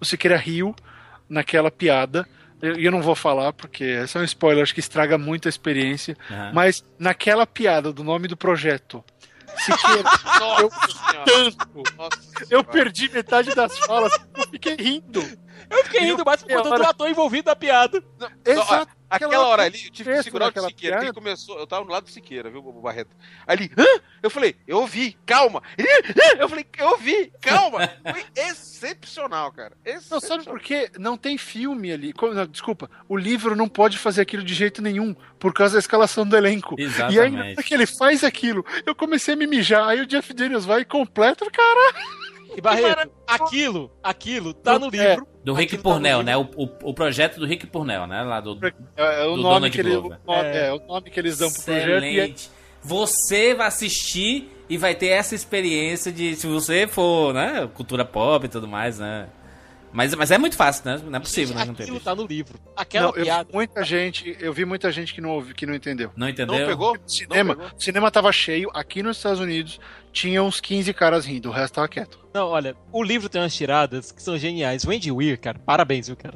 [0.00, 0.74] o Siqueira riu
[1.28, 2.26] naquela piada.
[2.62, 5.48] E eu, eu não vou falar, porque esse é um spoiler, acho que estraga muito
[5.48, 6.16] a experiência.
[6.30, 6.52] Aham.
[6.54, 9.04] Mas naquela piada do nome do projeto,
[9.58, 10.08] Siqueira,
[10.60, 10.70] eu,
[11.24, 11.82] tanto,
[12.50, 15.22] eu perdi metade das falas, eu fiquei rindo.
[15.70, 18.02] Eu fiquei rindo mais por a conta do ator envolvido na piada.
[18.18, 18.92] Não, Exato.
[19.16, 21.90] Aquela hora ali, eu tive que segurar o Siqueira, que ele começou, eu tava no
[21.90, 23.14] lado do Siqueira, viu, Bobo Barreto?
[23.46, 23.84] Ali, hã?
[24.22, 25.62] Eu falei, eu ouvi, calma.
[26.38, 27.88] Eu falei, eu ouvi, calma.
[28.10, 29.76] Foi excepcional, cara.
[29.84, 30.20] Não, Excepcional.
[30.20, 30.90] sabe por quê?
[30.98, 32.14] Não tem filme ali.
[32.34, 36.26] Não, desculpa, o livro não pode fazer aquilo de jeito nenhum, por causa da escalação
[36.26, 36.74] do elenco.
[36.78, 37.36] E Exatamente.
[37.36, 39.88] hora que ele faz aquilo, eu comecei a me mijar.
[39.88, 41.44] Aí o Jeff Daniels vai e completa.
[41.50, 42.21] Caralho!
[42.56, 45.26] E Barreto, aquilo, aquilo tá no livro.
[45.44, 46.24] Do Rick Aquilo tá Purnell, livro.
[46.26, 46.36] né?
[46.36, 48.22] O, o, o projeto do Rick Purnell, né?
[48.22, 48.58] Lá do,
[48.96, 50.18] É, é o Do nome Donald que ele, o Glover.
[50.26, 50.66] nome, É.
[50.68, 52.02] é, o nome que eles dão pro projeto.
[52.02, 52.50] Aí, Excelente.
[52.84, 58.44] Você vai assistir e vai ter essa experiência de, se você for, né, cultura pop
[58.44, 59.28] e tudo mais, né?
[59.92, 61.00] Mas, mas é muito fácil, né?
[61.04, 61.66] Não é possível, né?
[61.66, 62.58] Não ter Aquilo tá no livro.
[62.74, 63.48] Aquela não, piada.
[63.52, 66.10] muita gente, eu vi muita gente que não ouvi, que não entendeu.
[66.16, 66.58] Não entendeu?
[66.60, 66.96] Não pegou?
[67.06, 67.80] Cinema, Não pegou?
[67.80, 69.78] cinema tava cheio, aqui nos Estados Unidos
[70.12, 72.18] tinha uns 15 caras rindo, o resto tava quieto.
[72.34, 74.84] Não, olha, o livro tem umas tiradas que são geniais.
[74.84, 76.34] Wendy Weir, cara, parabéns, viu, cara?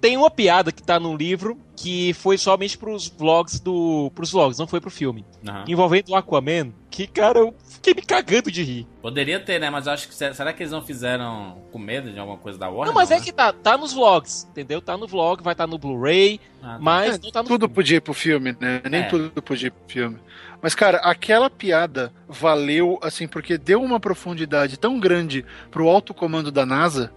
[0.00, 4.10] Tem uma piada que tá no livro que foi somente pros vlogs do.
[4.16, 5.24] pros vlogs, não foi pro filme.
[5.48, 5.64] Aham.
[5.68, 8.86] Envolvendo o Aquaman, que, cara, eu fiquei me cagando de rir.
[9.00, 9.70] Poderia ter, né?
[9.70, 10.14] Mas eu acho que.
[10.16, 12.86] se- Será que eles não fizeram com medo de alguma coisa da Warner?
[12.88, 13.24] Não, mas é né?
[13.24, 14.82] que tá, tá nos vlogs, entendeu?
[14.82, 16.78] Tá no vlog, vai estar no Blu-ray, Ah, tá.
[16.80, 17.74] mas É, não tá no tudo filme.
[17.76, 18.82] podia ir pro filme, né?
[18.90, 19.04] Nem É.
[19.04, 20.18] tudo podia ir pro filme.
[20.62, 26.52] Mas, cara, aquela piada valeu, assim, porque deu uma profundidade tão grande pro alto comando
[26.52, 27.12] da NASA,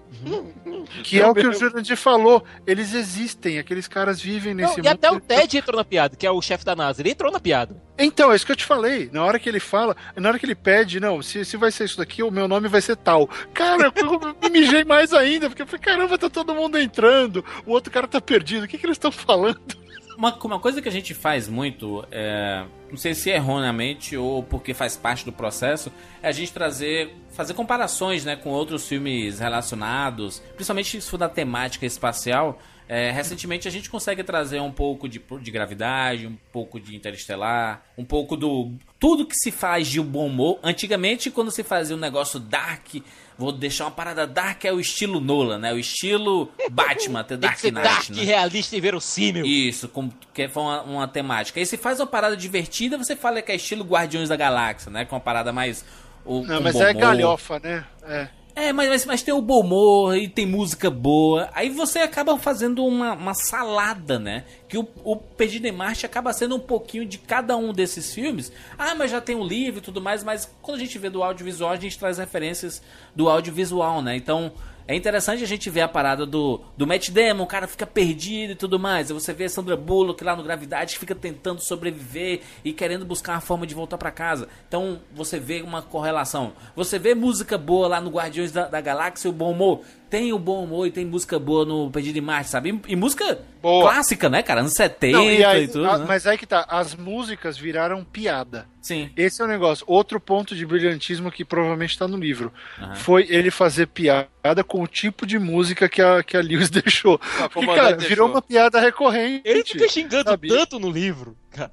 [1.03, 2.43] que é o que o Jurandir falou.
[2.65, 5.23] Eles existem, aqueles caras vivem Não, nesse e até o mundo.
[5.27, 7.03] Ted entrou na piada, que é o chefe da NASA.
[7.03, 7.79] Ele entrou na piada.
[7.99, 9.09] Então, é isso que eu te falei.
[9.13, 11.85] Na hora que ele fala, na hora que ele pede, não, se, se vai ser
[11.85, 13.27] isso daqui, o meu nome vai ser tal.
[13.53, 17.71] Cara, eu me mijei mais ainda, porque eu falei, caramba, tá todo mundo entrando, o
[17.71, 19.84] outro cara tá perdido, o que, que eles estão falando?
[20.17, 24.73] Uma, uma coisa que a gente faz muito, é, não sei se erroneamente ou porque
[24.73, 25.91] faz parte do processo,
[26.21, 31.29] é a gente trazer, fazer comparações né, com outros filmes relacionados, principalmente se for da
[31.29, 32.59] temática espacial.
[32.87, 37.83] É, recentemente a gente consegue trazer um pouco de, de gravidade, um pouco de interestelar,
[37.97, 38.73] um pouco do.
[38.99, 40.59] Tudo que se faz de bom humor.
[40.63, 42.95] Antigamente, quando se fazia um negócio dark,
[43.37, 45.73] vou deixar uma parada dark, é o estilo Nolan, né?
[45.73, 47.73] O estilo Batman, até Dark Knight.
[47.73, 48.23] dark, né?
[48.23, 49.45] realista e verossímil.
[49.45, 51.59] Isso, com, que foi uma, uma temática.
[51.59, 55.05] Aí você faz uma parada divertida, você fala que é estilo Guardiões da Galáxia, né?
[55.05, 55.85] Com uma parada mais.
[56.23, 57.01] O, Não, mas bom é humor.
[57.01, 57.85] galhofa, né?
[58.03, 58.27] É.
[58.55, 61.49] É, mas, mas, mas tem o bom humor e tem música boa.
[61.53, 64.45] Aí você acaba fazendo uma, uma salada, né?
[64.69, 68.53] Que o, o Perdido em Marte acaba sendo um pouquinho de cada um desses filmes.
[68.77, 71.21] Ah, mas já tem o livro e tudo mais, mas quando a gente vê do
[71.21, 72.81] audiovisual, a gente traz referências
[73.13, 74.15] do audiovisual, né?
[74.15, 74.53] Então.
[74.87, 78.51] É interessante a gente ver a parada do, do Matt Damon, o cara fica perdido
[78.51, 79.09] e tudo mais.
[79.09, 83.33] Você vê a Sandra Bullock lá no Gravidade que fica tentando sobreviver e querendo buscar
[83.33, 84.47] uma forma de voltar pra casa.
[84.67, 86.53] Então você vê uma correlação.
[86.75, 89.81] Você vê música boa lá no Guardiões da, da Galáxia, o bom humor.
[90.09, 92.81] Tem o bom humor e tem música boa no Perdido em Marte, sabe?
[92.87, 93.91] E, e música Boa.
[93.91, 94.61] clássica, né, cara?
[94.61, 96.05] Anos 70 Não, e aí- e tudo, a- né?
[96.07, 98.67] Mas aí que tá, as músicas viraram piada.
[98.81, 99.09] Sim.
[99.17, 99.83] Esse é o negócio.
[99.89, 102.53] Outro ponto de brilhantismo que provavelmente tá no livro.
[102.79, 102.95] Aham.
[102.95, 104.27] Foi ele fazer piada
[104.65, 107.17] com o tipo de música que a, que a Lewis deixou.
[107.17, 108.09] Porque, comandante cara, deixou.
[108.09, 109.41] virou uma piada recorrente.
[109.43, 110.47] Ele fica xingando sabe?
[110.47, 111.71] tanto no livro, cara.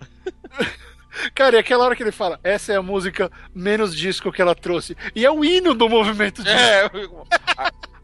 [1.35, 4.55] Cara, e aquela hora que ele fala, essa é a música menos disco que ela
[4.55, 4.97] trouxe.
[5.15, 6.57] E é o hino do movimento disco.
[6.59, 6.89] É,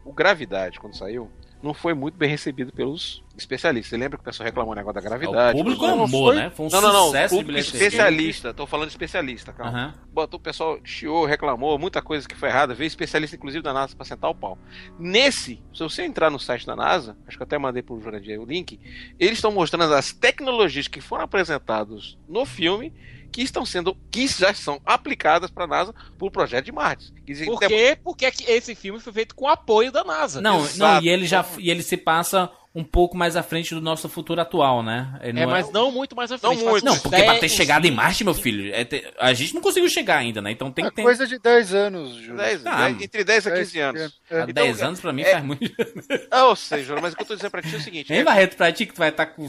[0.09, 1.29] o Gravidade, quando saiu,
[1.61, 3.89] não foi muito bem recebido pelos especialistas.
[3.89, 5.55] Você lembra que o pessoal reclamou o negócio da gravidade?
[5.59, 6.49] o público Não, amou, foi- né?
[6.49, 7.05] Foi um não, não, não.
[7.07, 7.87] sucesso de Público bilheteria.
[7.87, 8.53] especialista.
[8.53, 9.71] Tô falando de especialista, calma.
[9.77, 9.93] Aham.
[10.11, 12.73] Botou o pessoal chiou, reclamou, muita coisa que foi errada.
[12.73, 14.57] Veio especialista, inclusive, da NASA pra sentar o pau.
[14.97, 18.39] Nesse, se você entrar no site da NASA, acho que eu até mandei pro Jurandir
[18.39, 18.79] o link,
[19.19, 22.93] eles estão mostrando as tecnologias que foram apresentadas no filme
[23.31, 27.13] que estão sendo, que já são aplicadas pra NASA pro projeto de Marte.
[27.45, 27.97] Por quê?
[28.03, 30.41] Porque é que esse filme foi feito com apoio da NASA.
[30.41, 30.79] Não, Exato.
[30.79, 34.07] não, e ele já e ele se passa um pouco mais à frente do nosso
[34.07, 35.17] futuro atual, né?
[35.21, 36.63] É, não mas não muito mais à Não frente.
[36.63, 36.85] muito.
[36.85, 39.61] Não, porque pra ter 10, chegado em Marte, meu filho, é ter- a gente não
[39.61, 40.51] conseguiu chegar ainda, né?
[40.51, 41.01] Então tem É que ter.
[41.01, 42.37] coisa de 10 anos, Júlio.
[42.37, 44.01] 10, Ah, 10, entre 10 a 15 anos.
[44.29, 45.61] Há Então, 10 anos pra mim é- faz muito.
[46.31, 48.19] Ah, ou seja, mas o que eu tô dizendo pra ti é o seguinte: Hein,
[48.19, 49.47] é- Barreto, pra ti que tu vai estar com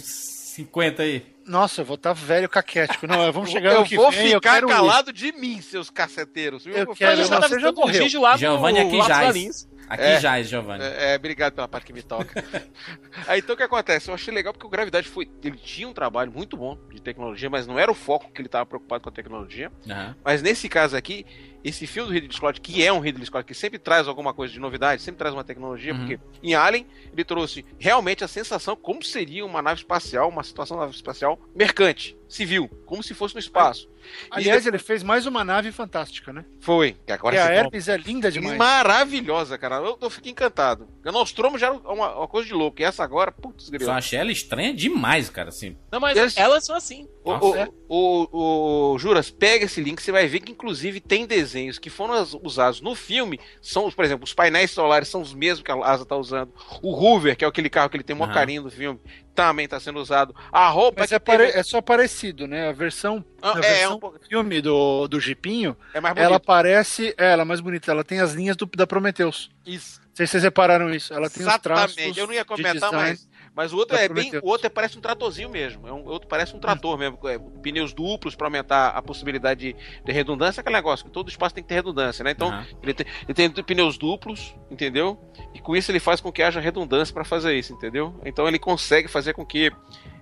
[0.65, 1.27] 50 aí.
[1.47, 3.07] Nossa, eu vou estar velho caquético.
[3.07, 4.73] Não, vamos chegar eu no que vou vem, eu ficar quero ir.
[4.73, 6.65] calado de mim, seus caceteiros.
[6.65, 6.75] viu?
[6.75, 8.09] Eu vou quero, tá você já morreu.
[8.39, 9.27] Giovanni aqui Latos jaz.
[9.27, 9.69] Valins.
[9.89, 10.21] Aqui É.
[10.21, 10.85] já, Giovanni.
[10.85, 12.45] É, é, obrigado pela parte que me toca.
[13.27, 14.09] Aí então o que acontece?
[14.09, 15.29] Eu achei legal porque o Gravidade foi.
[15.43, 18.47] Ele tinha um trabalho muito bom de tecnologia, mas não era o foco que ele
[18.47, 19.73] estava preocupado com a tecnologia.
[19.91, 20.15] Aham.
[20.25, 21.27] Mas nesse caso aqui,
[21.63, 24.53] esse filme do Ridley Scott, que é um Ridley Scott que sempre traz alguma coisa
[24.53, 25.99] de novidade, sempre traz uma tecnologia, Uhum.
[26.01, 30.77] porque em Alien ele trouxe realmente a sensação como seria uma nave espacial, uma situação
[30.77, 33.89] da nave espacial mercante, civil, como se fosse no espaço.
[34.31, 36.45] Aliás, E ele fez mais uma nave fantástica, né?
[36.61, 36.97] foi.
[37.07, 38.57] Que agora e a Hermes é linda demais.
[38.57, 39.77] Maravilhosa, cara.
[39.77, 40.89] Eu, eu fiquei encantado.
[41.05, 42.81] O Nostromo já era uma, uma coisa de louco.
[42.81, 43.85] E essa agora, putz, grilo.
[43.85, 45.77] Só achei ela estranha demais, cara, assim.
[45.93, 47.07] Não, mas Eles- elas são assim.
[47.23, 47.69] O, Nossa.
[47.89, 51.91] o, o, o- Juras, pega esse link, você vai ver que inclusive tem desenhos que
[51.91, 53.39] foram usados no filme.
[53.61, 56.53] São, por exemplo, os painéis solares são os mesmos que a Asa tá usando.
[56.83, 58.39] O Hoover, que é aquele carro que ele tem o maior Aham.
[58.39, 59.01] carinho do filme,
[59.35, 60.35] também tá sendo usado.
[60.53, 62.69] A roupa Mas que é, teve- é só parecido, né?
[62.69, 66.15] A versão, Ah, a é, versão é um pouco- filme do, do Jeepinho, é mais
[66.15, 66.27] bonito.
[66.31, 67.15] ela parece.
[67.19, 67.91] É, ela é mais bonita.
[67.91, 69.51] Ela tem as linhas do, da Prometheus.
[69.67, 70.01] Isso.
[70.01, 71.15] Não sei se vocês repararam isso.
[71.15, 71.97] Ela tem os traços.
[71.97, 72.19] Exatamente.
[72.21, 72.97] Eu não ia de comentar design.
[72.97, 73.29] mais.
[73.55, 74.31] Mas o outro é bem.
[74.43, 75.87] O outro é, parece um tratorzinho mesmo.
[75.87, 77.19] É um, outro parece um trator mesmo.
[77.29, 80.61] é, pneus duplos para aumentar a possibilidade de, de redundância.
[80.61, 82.31] Aquele negócio que todo espaço tem que ter redundância, né?
[82.31, 82.67] Então, Aham.
[82.83, 85.19] ele, tem, ele tem pneus duplos, entendeu?
[85.55, 88.19] E com isso ele faz com que haja redundância para fazer isso, entendeu?
[88.25, 89.73] Então ele consegue fazer com que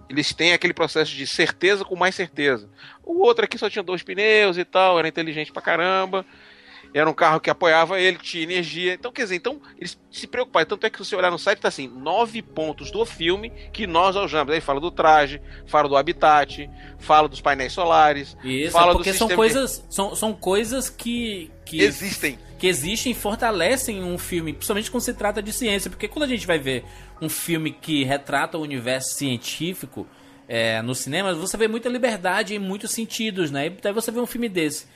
[0.08, 2.68] eles tenham aquele processo de certeza com mais certeza.
[3.04, 6.24] O outro aqui só tinha dois pneus e tal, era inteligente pra caramba.
[6.92, 8.94] Era um carro que apoiava ele, tinha energia.
[8.94, 10.66] Então, quer dizer, então eles se preocuparam.
[10.66, 13.86] Tanto é que se você olhar no site, tá assim: nove pontos do filme que
[13.86, 14.52] nós aljamos.
[14.54, 16.68] Aí fala do traje, fala do habitat,
[16.98, 21.50] fala dos painéis solares, Isso, fala é porque do são coisas, são, são coisas que,
[21.64, 22.38] que, existem.
[22.58, 25.90] que existem e fortalecem um filme, principalmente quando se trata de ciência.
[25.90, 26.84] Porque quando a gente vai ver
[27.20, 30.06] um filme que retrata o universo científico
[30.48, 33.66] é, no cinema, você vê muita liberdade em muitos sentidos, né?
[33.66, 34.86] E daí você vê um filme desse.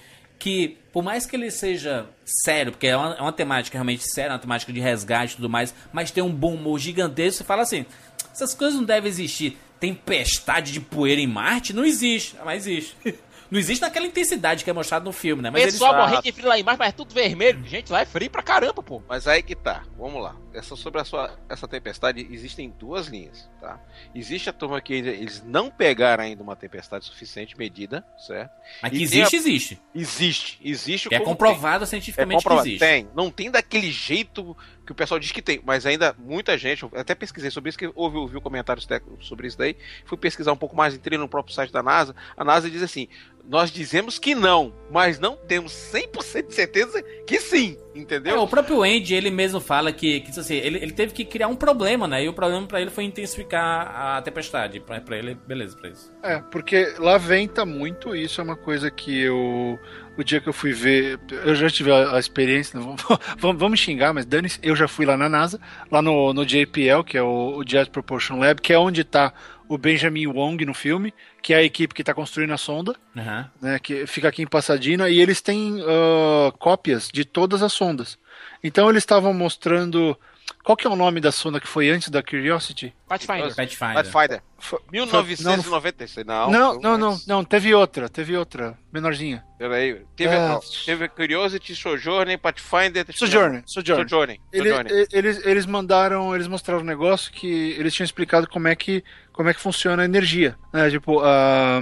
[0.42, 4.32] Que, por mais que ele seja sério, porque é uma, é uma temática realmente séria,
[4.32, 7.62] uma temática de resgate e tudo mais, mas tem um bom humor gigantesco, você fala
[7.62, 7.86] assim:
[8.32, 9.56] essas coisas não devem existir.
[9.78, 11.72] Tempestade de poeira em Marte?
[11.72, 12.34] Não existe.
[12.44, 12.96] Mas existe.
[13.52, 15.50] Não existe naquela intensidade que é mostrado no filme, né?
[15.50, 17.62] Mas eles Pessoal falam- morrendo de frio lá embaixo, mas é tudo vermelho.
[17.66, 19.02] Gente, lá é frio pra caramba, pô.
[19.06, 20.34] Mas aí que tá, vamos lá.
[20.54, 23.78] Essa, sobre a sua, essa tempestade, existem duas linhas, tá?
[24.14, 28.50] Existe a turma que eles não pegaram ainda uma tempestade suficiente medida, certo?
[28.82, 29.80] Mas que tem a- existe, existe.
[29.94, 31.84] Existe, existe Que é comprovado tem.
[31.84, 32.64] É cientificamente comprovado.
[32.64, 32.86] que existe.
[32.86, 33.08] Tem.
[33.14, 37.14] Não tem daquele jeito que o pessoal diz que tem, mas ainda muita gente, até
[37.14, 38.86] pesquisei sobre isso, que ouvi, ouvi comentários
[39.20, 42.44] sobre isso daí, fui pesquisar um pouco mais, entrei no próprio site da NASA, a
[42.44, 43.08] NASA diz assim,
[43.44, 48.42] nós dizemos que não, mas não temos 100% de certeza que sim, É, entendeu?
[48.42, 51.56] o próprio Andy, ele mesmo fala que, que assim, ele, ele teve que criar um
[51.56, 52.24] problema, né?
[52.24, 54.80] E o problema pra ele foi intensificar a tempestade.
[54.80, 56.12] Pra ele, beleza, pra isso.
[56.22, 59.78] É, porque lá venta muito, isso é uma coisa que eu.
[60.16, 62.78] O dia que eu fui ver, eu já tive a, a experiência,
[63.38, 65.58] vamos, vamos xingar, mas dane eu já fui lá na NASA,
[65.90, 69.32] lá no, no JPL, que é o, o Jet Propulsion Lab, que é onde tá
[69.72, 73.50] o Benjamin Wong no filme, que é a equipe que tá construindo a sonda, Aham.
[73.60, 78.18] né, que fica aqui em Pasadena, e eles têm ah, cópias de todas as sondas.
[78.62, 80.16] Então eles estavam mostrando.
[80.64, 82.94] Qual que é o nome da sonda que foi antes da Curiosity?
[83.08, 83.54] Pathfinder.
[83.54, 83.94] Pathfinder.
[83.94, 84.42] Pathfinder.
[84.58, 86.24] Foi- 1996.
[86.26, 89.44] Não, Não, não, não, não, teve outra, teve outra, menorzinha.
[89.58, 90.02] Peraí.
[90.16, 90.60] Teve, Ah.
[90.84, 93.04] teve Curiosity, Sojourner, Pathfinder.
[93.12, 94.08] Sojourner, Sojourner.
[94.08, 94.38] Sojourner.
[94.52, 95.08] Ele- Sojourner.
[95.12, 99.48] eles, eles mandaram, eles mostraram um negócio que eles tinham explicado como é que, como
[99.48, 100.56] é que funciona a energia.
[100.72, 100.90] Né?
[100.90, 101.80] Tipo, a,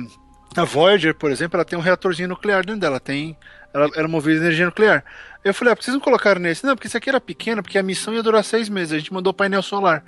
[0.57, 3.37] a Voyager, por exemplo, ela tem um reatorzinho nuclear dentro dela, tem,
[3.75, 5.05] ela era movida de energia nuclear.
[5.45, 6.65] Eu falei, ah, por que vocês não colocaram nesse?
[6.67, 9.13] Não, porque esse aqui era pequeno, porque a missão ia durar seis meses, a gente
[9.13, 10.05] mandou painel solar.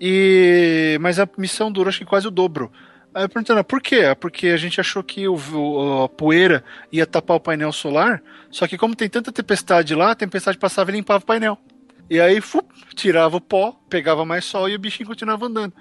[0.00, 2.72] E, mas a missão dura acho que quase o dobro.
[3.14, 4.06] Aí eu perguntei, "Ah, por quê?
[4.10, 8.22] "Ah, Porque a gente achou que o, o- a poeira ia tapar o painel solar,
[8.50, 11.58] só que como tem tanta tempestade lá, a tempestade passava e limpava o painel.
[12.08, 12.62] E aí, fu,
[12.94, 15.72] tirava o pó, pegava mais sol e o bichinho continuava andando.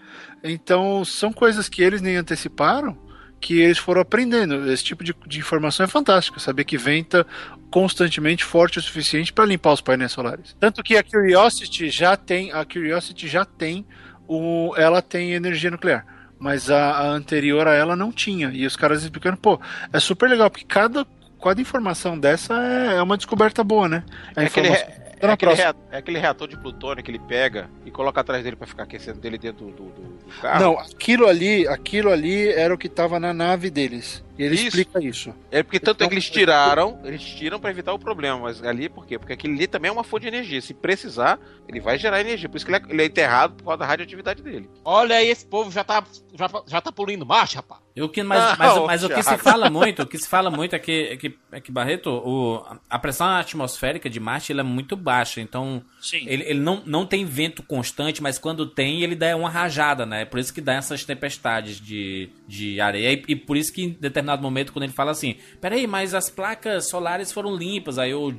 [0.44, 2.96] Então, são coisas que eles nem anteciparam,
[3.40, 4.70] que eles foram aprendendo.
[4.72, 6.40] Esse tipo de, de informação é fantástico.
[6.40, 7.26] Saber que venta
[7.70, 10.56] constantemente forte o suficiente para limpar os painéis solares.
[10.60, 13.86] Tanto que a Curiosity já tem, a Curiosity já tem,
[14.28, 16.06] o, ela tem energia nuclear.
[16.38, 18.50] Mas a, a anterior a ela não tinha.
[18.54, 19.60] E os caras explicando, pô,
[19.92, 21.06] é super legal, porque cada,
[21.44, 24.04] cada informação dessa é, é uma descoberta boa, né?
[24.36, 24.70] A É aquele,
[25.28, 25.74] Na aquele próxima.
[25.74, 28.84] rea- é aquele reator de plutônio que ele pega e coloca atrás dele pra ficar
[28.84, 30.64] aquecendo dele dentro do, do- do- carro.
[30.64, 34.24] Não, aquilo ali, aquilo ali era o que tava na nave deles.
[34.38, 34.68] E ele Isso.
[34.68, 35.34] explica isso.
[35.52, 38.64] É porque tanto é que Então, eles tiraram, eles tiram pra evitar o problema, mas
[38.64, 39.20] ali por quê?
[39.20, 40.62] Porque aquele ali também é uma fonte de energia.
[40.62, 42.48] Se precisar, ele vai gerar energia.
[42.48, 44.70] Por isso que ele é, ele é enterrado por causa da radioatividade dele.
[44.86, 46.02] Olha aí, esse povo já tá,
[46.34, 47.82] já, já tá poluindo marcha, rapaz.
[48.02, 50.28] O que, mas, Ah, mas, ô, mas o que se fala muito, o que se
[50.28, 54.52] fala muito é que, é que, é que Barreto, o, a pressão atmosférica de Marte
[54.52, 56.26] é muito baixa, então Sim.
[56.28, 60.26] ele, ele não, não tem vento constante, mas quando tem, ele dá uma rajada, né?
[60.26, 63.14] Por isso que dá essas tempestades de, de areia.
[63.14, 66.30] E, e por isso que em determinado momento, quando ele fala assim, peraí, mas as
[66.30, 68.34] placas solares foram limpas, aí o,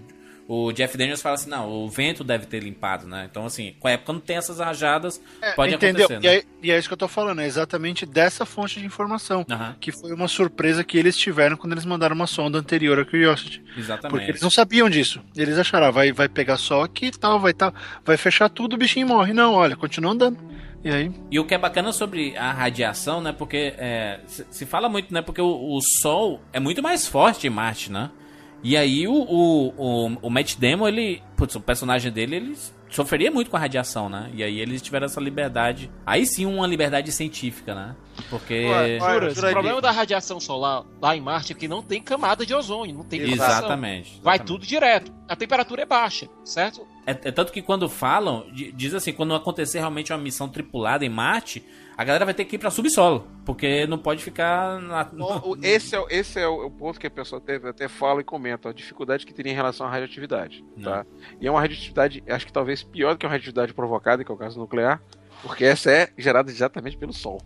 [0.52, 3.28] o Jeff Daniels fala assim, não, o vento deve ter limpado, né?
[3.30, 3.72] Então, assim,
[4.04, 5.20] quando tem essas rajadas,
[5.54, 6.06] pode Entendeu?
[6.06, 6.38] acontecer, E né?
[6.38, 9.46] é, e é isso que eu tô falando, é exatamente dessa fonte de informação.
[9.78, 13.62] Que foi uma surpresa que eles tiveram quando eles mandaram uma sonda anterior à Curiosity.
[13.78, 14.10] Exatamente.
[14.10, 15.20] Porque eles não sabiam disso.
[15.36, 17.72] Eles acharam, ah, vai, vai pegar só aqui e tal, vai, tal,
[18.04, 19.32] vai fechar tudo, o bichinho morre.
[19.32, 20.36] Não, olha, continua andando.
[20.82, 21.12] E aí?
[21.30, 23.32] E o que é bacana sobre a radiação, né?
[23.32, 25.22] Porque é, se, se fala muito, né?
[25.22, 28.10] Porque o, o Sol é muito mais forte em Marte, né?
[28.62, 31.22] E aí o, o, o, o Matt Damon, ele.
[31.36, 32.56] Putz, o personagem dele, ele
[32.90, 34.30] sofreria muito com a radiação, né?
[34.34, 35.90] E aí eles tiveram essa liberdade.
[36.04, 37.96] Aí sim, uma liberdade científica, né?
[38.28, 38.66] Porque.
[38.66, 39.44] Ué, Jurandir.
[39.44, 42.94] o problema da radiação solar lá em Marte é que não tem camada de ozônio,
[42.94, 43.46] não tem proteção.
[43.46, 44.20] Exatamente.
[44.22, 44.46] Vai exatamente.
[44.46, 45.12] tudo direto.
[45.28, 46.86] A temperatura é baixa, certo?
[47.06, 51.04] É, é tanto que quando falam, di- diz assim, quando acontecer realmente uma missão tripulada
[51.04, 51.64] em Marte,
[52.00, 53.26] a galera vai ter que ir pra subsolo.
[53.44, 54.80] Porque não pode ficar.
[54.80, 57.56] Na, O- o- Esse é, o- esse é o o ponto que a pessoa até,
[57.56, 60.64] até fala e comenta, a dificuldade que teria em relação à radioatividade.
[60.82, 61.04] Tá?
[61.40, 64.34] E é uma radioatividade, acho que talvez pior do que uma radioatividade provocada, que é
[64.34, 65.02] o caso nuclear,
[65.42, 67.40] porque essa é gerada exatamente pelo Sol.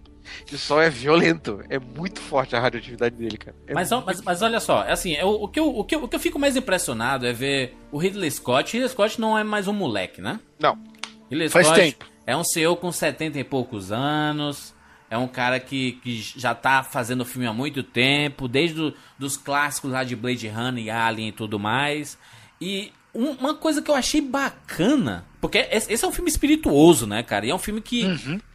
[0.50, 3.57] E o Sol é violento, é muito forte a radioatividade dele, cara.
[3.66, 5.94] É Mas, mas, mas olha só, é assim, é o, o, que eu, o, que
[5.94, 8.72] eu, o que eu fico mais impressionado é ver o Ridley Scott.
[8.72, 10.40] Ridley Scott não é mais um moleque, né?
[10.59, 10.78] Não.
[11.30, 12.07] Ridley Faz Scott tempo.
[12.27, 14.75] É um senhor com 70 e poucos anos.
[15.11, 19.37] É um cara que, que já tá fazendo filme há muito tempo, desde o, dos
[19.37, 22.18] clássicos lá de Blade Runner e Alien e tudo mais.
[22.61, 27.22] E um- uma coisa que eu achei bacana, porque esse, é um filme espirituoso, né,
[27.22, 27.47] cara?
[27.47, 28.03] E é um filme que,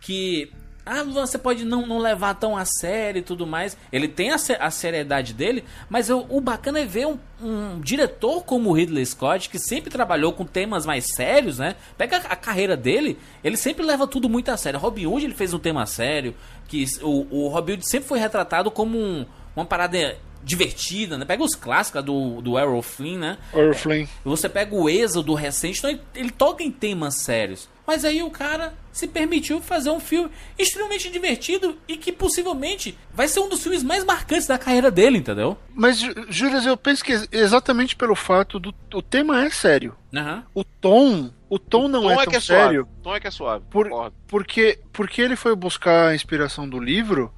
[0.01, 0.51] que
[0.89, 3.77] ah, você pode não, não levar tão a sério e tudo mais.
[3.91, 8.43] Ele tem a, a seriedade dele, mas eu- o bacana é ver um, um diretor
[8.43, 11.75] como o Ridley Scott, que sempre trabalhou com temas mais sérios, né?
[11.97, 14.79] Pega a, a carreira dele, ele sempre leva tudo muito a sério.
[14.79, 16.33] Robin Hood ele fez um tema sério,
[16.67, 19.25] que o, o Robin Hood sempre foi retratado como um-
[19.55, 21.25] uma parada divertida, né?
[21.25, 23.37] Pega os clássicos do, do Errol Flynn, né?
[23.53, 24.07] Orflame.
[24.23, 27.67] Você pega o Êxodo recente, então ele, ele toca em temas sérios.
[27.89, 30.29] Mas aí o cara se permitiu fazer um filme
[30.59, 35.17] extremamente divertido e que possivelmente vai ser um dos filmes mais marcantes da carreira dele,
[35.17, 35.57] entendeu?
[35.73, 39.95] Mas, Jú- Júlias, eu penso que exatamente pelo fato do o tema é sério.
[40.15, 40.43] Aham.
[40.53, 42.83] O tom, o tom não Tom é é, tão que é sério.
[42.83, 43.01] suave.
[43.01, 43.65] Tom é que é suave.
[43.71, 44.11] Por-.
[44.27, 47.33] Porque, porque ele foi buscar a inspiração do livro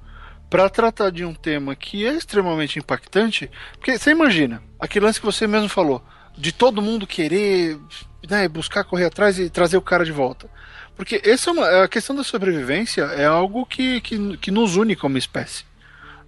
[0.50, 3.50] para tratar de um tema que é extremamente impactante.
[3.78, 6.04] Porque você imagina, aquele lance que você mesmo falou,
[6.36, 7.78] de todo mundo querer
[8.28, 10.48] né, buscar correr atrás e trazer o cara de volta.
[10.96, 14.94] Porque essa é uma, a questão da sobrevivência é algo que, que, que nos une
[14.94, 15.64] como espécie.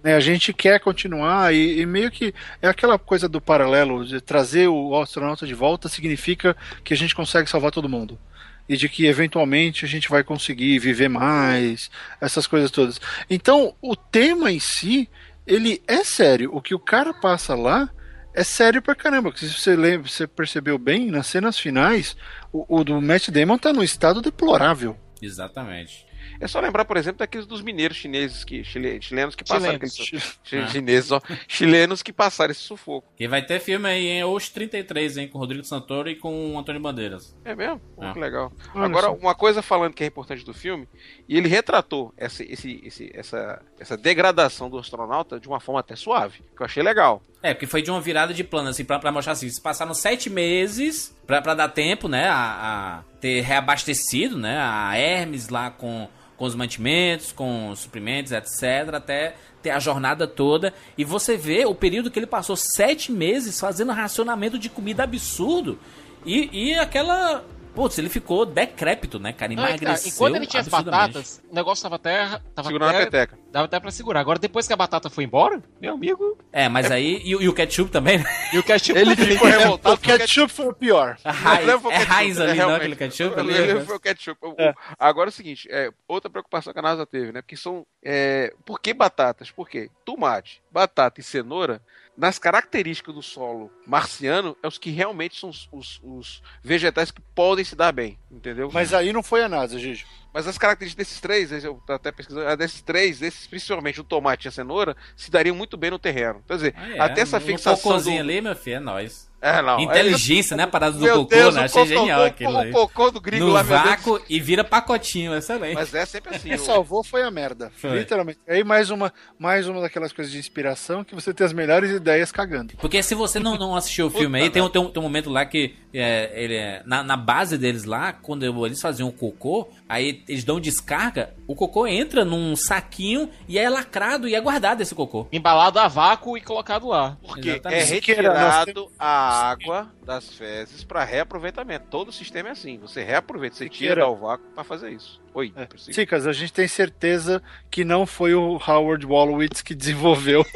[0.03, 0.15] né?
[0.15, 4.67] A gente quer continuar e, e meio que é aquela coisa do paralelo de trazer
[4.67, 8.19] o astronauta de volta significa que a gente consegue salvar todo mundo
[8.67, 11.89] e de que eventualmente a gente vai conseguir viver mais,
[12.19, 12.99] essas coisas todas.
[13.29, 15.07] Então, o tema em si,
[15.45, 16.49] ele é sério.
[16.51, 17.89] O que o cara passa lá
[18.35, 19.31] é sério pra caramba.
[19.35, 22.15] Se você lembra, você percebeu bem, nas cenas finais,
[22.51, 24.97] o, o do Matt Damon tá num estado deplorável.
[25.21, 26.05] Exatamente.
[26.41, 29.93] É só lembrar, por exemplo, daqueles dos mineiros chineses que chile- chilenos que passaram Chilenos.
[30.01, 30.67] aqueles- chi- Ah.
[30.67, 33.07] chineses, ó, chilenos que passaram esse sufoco.
[33.17, 35.29] E vai ter filme aí em Os 33, hein?
[35.29, 37.33] Com o Rodrigo Santoro e com o Antônio Bandeiras.
[37.45, 37.79] É mesmo?
[37.95, 38.11] Pô, Ah.
[38.11, 38.51] que legal.
[38.73, 39.13] Olha Agora, só.
[39.13, 40.89] uma coisa falando que é importante do filme,
[41.29, 45.95] e ele retratou essa, esse, esse- essa, essa degradação do astronauta de uma forma até
[45.95, 47.23] suave, que eu achei legal.
[47.45, 49.93] É, porque foi de uma virada de plano, assim, pra, pra mostrar assim, se passaram
[49.93, 55.69] sete meses pra, pra dar tempo, né, a, a ter reabastecido, né, a Hermes lá
[55.69, 60.73] com, com os mantimentos, com os suprimentos, etc, até ter a jornada toda.
[60.97, 65.77] E você vê o período que ele passou sete meses fazendo racionamento de comida absurdo.
[66.25, 67.45] E, e aquela...
[67.75, 69.51] Putz, ele ficou decrépito, né, cara?
[69.51, 72.39] É que tá, Emagreceu enquanto ele tinha as batatas, o negócio tava até.
[72.55, 73.37] Tava Segurando a até, peteca.
[73.51, 74.21] Dava até pra segurar.
[74.21, 76.37] Agora, depois que a batata foi embora, meu amigo.
[76.51, 77.21] É, mas aí...
[77.23, 78.25] E, o- e o ketchup também, né?
[78.53, 78.97] E o ketchup.
[78.97, 81.17] Ele ficou revoltado o ketchup foi o pior.
[81.23, 83.53] A foi o é é ali, não, aquele ketchup ali.
[83.53, 83.81] Ele né?
[83.85, 84.39] foi o ketchup.
[84.41, 84.55] O-
[84.97, 87.41] Agora é o seguinte, é, outra preocupação que a NASA teve, né?
[87.41, 87.85] Porque são.
[88.03, 89.51] É, por que batatas?
[89.51, 89.89] Por quê?
[90.05, 91.81] Tomate, batata e cenoura
[92.17, 97.21] nas características do solo marciano, é os que realmente são os, os- os vegetais que
[97.33, 98.69] podem se dar bem, entendeu?
[98.73, 100.05] Mas aí não foi a NASA, Gigi.
[100.33, 104.03] Mas as características desses três, eu tô até pesquisando, a desses três, esses, principalmente o
[104.03, 106.43] tomate e a cenoura, se dariam muito bem no terreno.
[106.47, 107.81] Quer dizer, Ah, é, até essa um fixação.
[107.83, 108.29] cocôzinho Do...
[108.29, 109.29] ali, meu filho, é nóis.
[109.45, 109.79] É, não.
[109.79, 110.63] Inteligência, né?
[110.63, 111.63] A parada do Meu cocô, Deus, né?
[111.65, 112.69] Achei cocô- genial o- aquilo aí.
[112.71, 115.75] O cocô do gringo No lá, vácuo e vira pacotinho, excelente.
[115.75, 116.47] Mas é sempre assim.
[116.49, 117.71] O que o- salvou foi a merda.
[117.77, 117.99] Foi.
[117.99, 118.39] Literalmente.
[118.47, 122.31] Aí mais uma, mais uma daquelas coisas de inspiração que você tem as melhores ideias
[122.31, 122.73] cagando.
[122.77, 125.03] Porque se você não, não assistiu o filme aí, tem um, tem, um, tem um
[125.03, 129.13] momento lá que é, ele é, na, na base deles lá, quando eles faziam o
[129.13, 134.41] cocô, aí eles dão descarga, o cocô entra num saquinho e é lacrado e é
[134.41, 135.27] guardado esse cocô.
[135.31, 137.17] Embalado a vácuo e colocado lá.
[137.25, 137.81] Porque Exatamente.
[137.81, 141.87] é retirado a água das fezes para reaproveitamento.
[141.89, 142.77] Todo o sistema é assim.
[142.79, 145.21] Você reaproveita, você tira o vácuo para fazer isso.
[145.33, 145.67] Oi, É.
[145.93, 150.45] Chicas, a gente tem certeza que não foi o Howard Wolowitz que desenvolveu.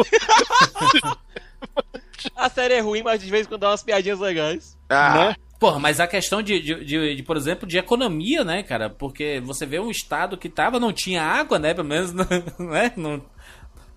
[2.35, 4.77] A série é ruim, mas de vez em quando dá umas piadinhas legais.
[4.89, 5.35] Ah, né?
[5.59, 8.89] Porra, mas a questão de, de, de- de, por exemplo, de economia, né, cara?
[8.89, 11.73] Porque você vê um estado que tava, não tinha água, né?
[11.73, 12.25] Pelo menos, né?
[12.95, 13.21] Não...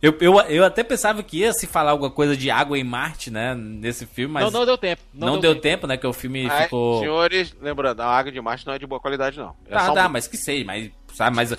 [0.02, 3.30] Eu, eu, eu até pensava que ia se falar alguma coisa de água em Marte,
[3.30, 3.54] né?
[3.54, 5.00] Nesse filme, mas não, não deu tempo.
[5.14, 5.86] não, deu tempo.
[5.86, 5.96] né?
[5.96, 6.98] Que o filme Ai, ficou.
[6.98, 9.54] Senhores, lembrando, a água de Marte não é de boa qualidade, não.
[9.64, 10.90] É Tá, só um- dá, mas que sei, mas.
[11.14, 11.54] Sabe, mas.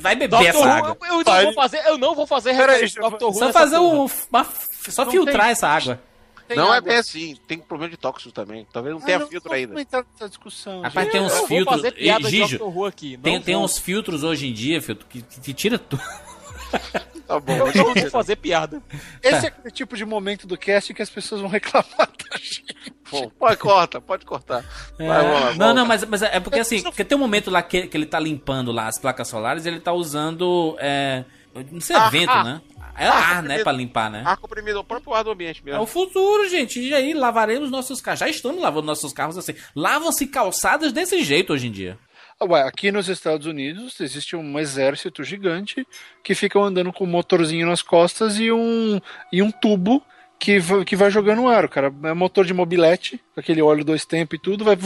[0.00, 0.96] Vai beber Doctor essa água.
[1.00, 3.00] eu, eu não vou fazer, eu não vou fazer referência
[3.32, 4.04] Só fazer um.
[4.30, 4.46] uma-
[4.88, 6.00] só Não filtrar tem- essa água.
[6.46, 6.90] Tem Não é água.
[6.90, 7.36] bem assim.
[7.46, 8.66] Tem problema de tóxicos também.
[8.72, 9.80] Talvez não Ah, tenha não filtro vamos ainda.
[9.80, 10.82] entrar nessa discussão.
[10.82, 11.12] Rapaz, gente.
[11.12, 11.76] tem Eu uns não vou filtros.
[11.76, 13.16] fazer piada de Gijo, aqui.
[13.16, 16.02] Não tem, tem uns filtros hoje em dia, filtro, que, que tira tudo.
[17.26, 17.54] Tá bom.
[17.56, 18.82] Eu não vou fazer piada.
[19.22, 22.74] Esse é aquele tipo de momento do cast que as pessoas vão reclamar da gente.
[23.10, 24.62] Bom, pode cortar, pode cortar.
[24.98, 25.74] É, Vai, vamos lá, não, volta.
[25.74, 28.20] não, mas, mas é porque assim, porque tem um momento lá que, que ele tá
[28.20, 30.76] limpando lá as placas solares, ele tá usando.
[30.78, 31.24] É,
[31.70, 32.44] não sei, Ah, vento, ah.
[32.44, 32.60] né?
[32.96, 33.62] É Ah, ar, né?
[33.62, 34.22] Pra limpar, né?
[34.24, 35.82] Ar comprimido é o próprio ar do ambiente É mesmo.
[35.82, 36.80] o futuro, gente.
[36.80, 38.20] E aí lavaremos nossos carros.
[38.20, 39.54] Já estamos lavando nossos carros assim.
[39.74, 41.98] Lavam-se calçadas desse jeito hoje em dia.
[42.40, 45.86] Ah, ué, aqui nos Estados Unidos existe um exército gigante
[46.22, 49.00] que fica andando com um motorzinho nas costas e um,
[49.32, 50.02] e um tubo
[50.38, 51.92] que, que vai jogando ar, cara.
[52.04, 54.76] É motor de mobilete, aquele óleo dois tempos e tudo, vai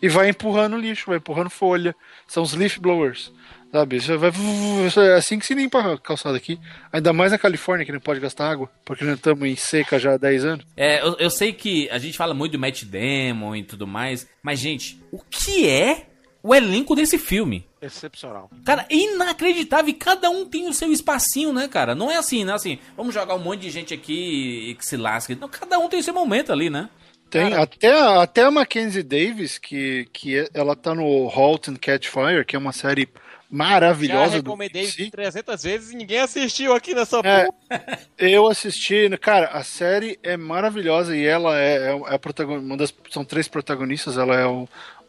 [0.00, 1.94] e vai empurrando lixo, vai empurrando folha.
[2.26, 3.32] São os leaf blowers.
[3.72, 3.96] Sabe?
[3.96, 6.60] Isso vai, é assim que se limpa a calçada aqui.
[6.92, 10.12] Ainda mais na Califórnia, que não pode gastar água, porque nós estamos em seca já
[10.12, 10.66] há 10 anos.
[10.76, 14.28] É, eu, eu sei que a gente fala muito do Matt Damon e tudo mais,
[14.42, 16.11] mas, gente, o que é
[16.42, 17.64] o elenco desse filme?
[17.80, 18.50] Excepcional.
[18.64, 19.88] Cara, é inacreditável.
[19.90, 21.94] E cada um tem o seu espacinho, né, cara?
[21.94, 22.52] Não é assim, né?
[22.52, 25.34] Assim, vamos jogar um monte de gente aqui e que se lasque.
[25.34, 26.88] Não, cada um tem o seu momento ali, né?
[27.30, 31.76] Tem até, a- até a Mackenzie Davis, que, que é- ela tá no Halt and
[31.76, 33.20] Catch Fire, que é uma série Já
[33.50, 35.10] maravilhosa do recomendei BBC.
[35.10, 37.98] 300 vezes e ninguém assistiu aqui nessa É, porra.
[38.18, 42.94] eu assisti, cara, a série é maravilhosa e ela é, é a protagonista, uma das
[43.10, 44.66] são três protagonistas, ela é um,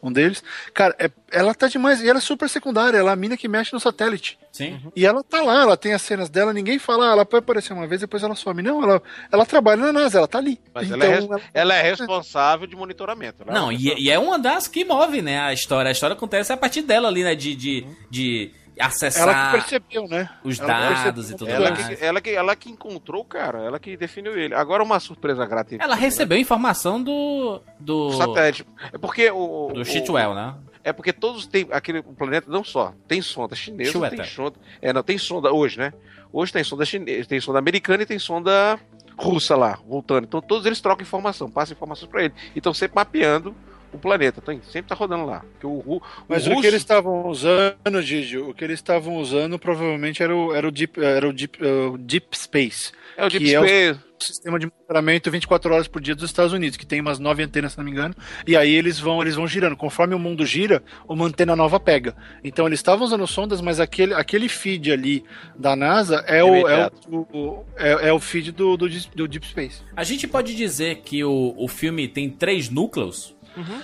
[0.08, 0.42] um deles.
[0.72, 3.48] Cara, é- ela tá demais e ela é super secundária, ela é a mina que
[3.48, 4.38] mexe no satélite.
[4.52, 4.80] Sim.
[4.94, 7.72] E ela tá lá, ela tem as cenas dela, ninguém fala, ah, ela pode aparecer
[7.72, 8.62] uma vez, depois ela some.
[8.62, 9.02] Não, ela,
[9.32, 10.60] ela trabalha na NASA, ela tá ali.
[10.72, 13.44] Mas então, ela, é, res- ela é responsável de monitoramento.
[13.44, 13.52] né?
[13.52, 15.88] Não, e, e é uma das que move, né, a história.
[15.88, 20.08] A história acontece a partir dela ali, né, de, de, de ela acessar que percebeu,
[20.08, 20.28] né?
[20.42, 21.86] os Ela dados percebeu e tudo Ela mais.
[21.86, 24.54] que, ela, que, ela que encontrou o cara, ela que definiu ele.
[24.54, 25.76] Agora uma surpresa grata.
[25.78, 27.60] Ela recebeu informação do...
[27.78, 28.66] Do, O satélite.
[28.92, 29.72] É porque o.
[29.74, 30.54] do Shitwell, né?
[30.82, 31.66] É porque todos têm.
[31.70, 32.92] Aquele planeta, não só.
[33.08, 34.16] Tem sonda chinesa, Chueta.
[34.16, 34.56] tem sonda.
[34.82, 35.92] É, não, tem sonda hoje, né?
[36.32, 38.78] Hoje tem sonda chinesa, tem sonda americana e tem sonda
[39.16, 40.24] russa lá, voltando.
[40.24, 42.34] Então todos eles trocam informação, passam informações pra ele.
[42.54, 43.54] E estão sempre mapeando
[43.94, 44.40] o planeta.
[44.42, 45.40] Então, sempre tá rodando lá.
[45.52, 49.16] Porque o, Ru- Mas o, russo- que eles estavam usando, Gigi, o que eles estavam
[49.16, 52.92] usando provavelmente era o, era o, Deep, era o Deep, o Deep Space.
[53.16, 54.00] É o Deep que é o- Space.
[54.16, 57.72] Sistema de monitoramento 24 horas por dia dos Estados Unidos, que tem umas nove antenas,
[57.72, 58.14] se não me engano.
[58.46, 59.76] E aí eles vão, eles vão girando.
[59.76, 62.16] Conforme o mundo gira, uma antena nova pega.
[62.42, 65.24] Então eles estavam usando sondas, mas aquele, aquele feed ali
[65.58, 69.46] da NASA é o, é o, o- é, é o feed do, do, do Deep
[69.46, 69.82] Space.
[69.94, 73.36] A gente pode dizer que o, o filme tem três núcleos?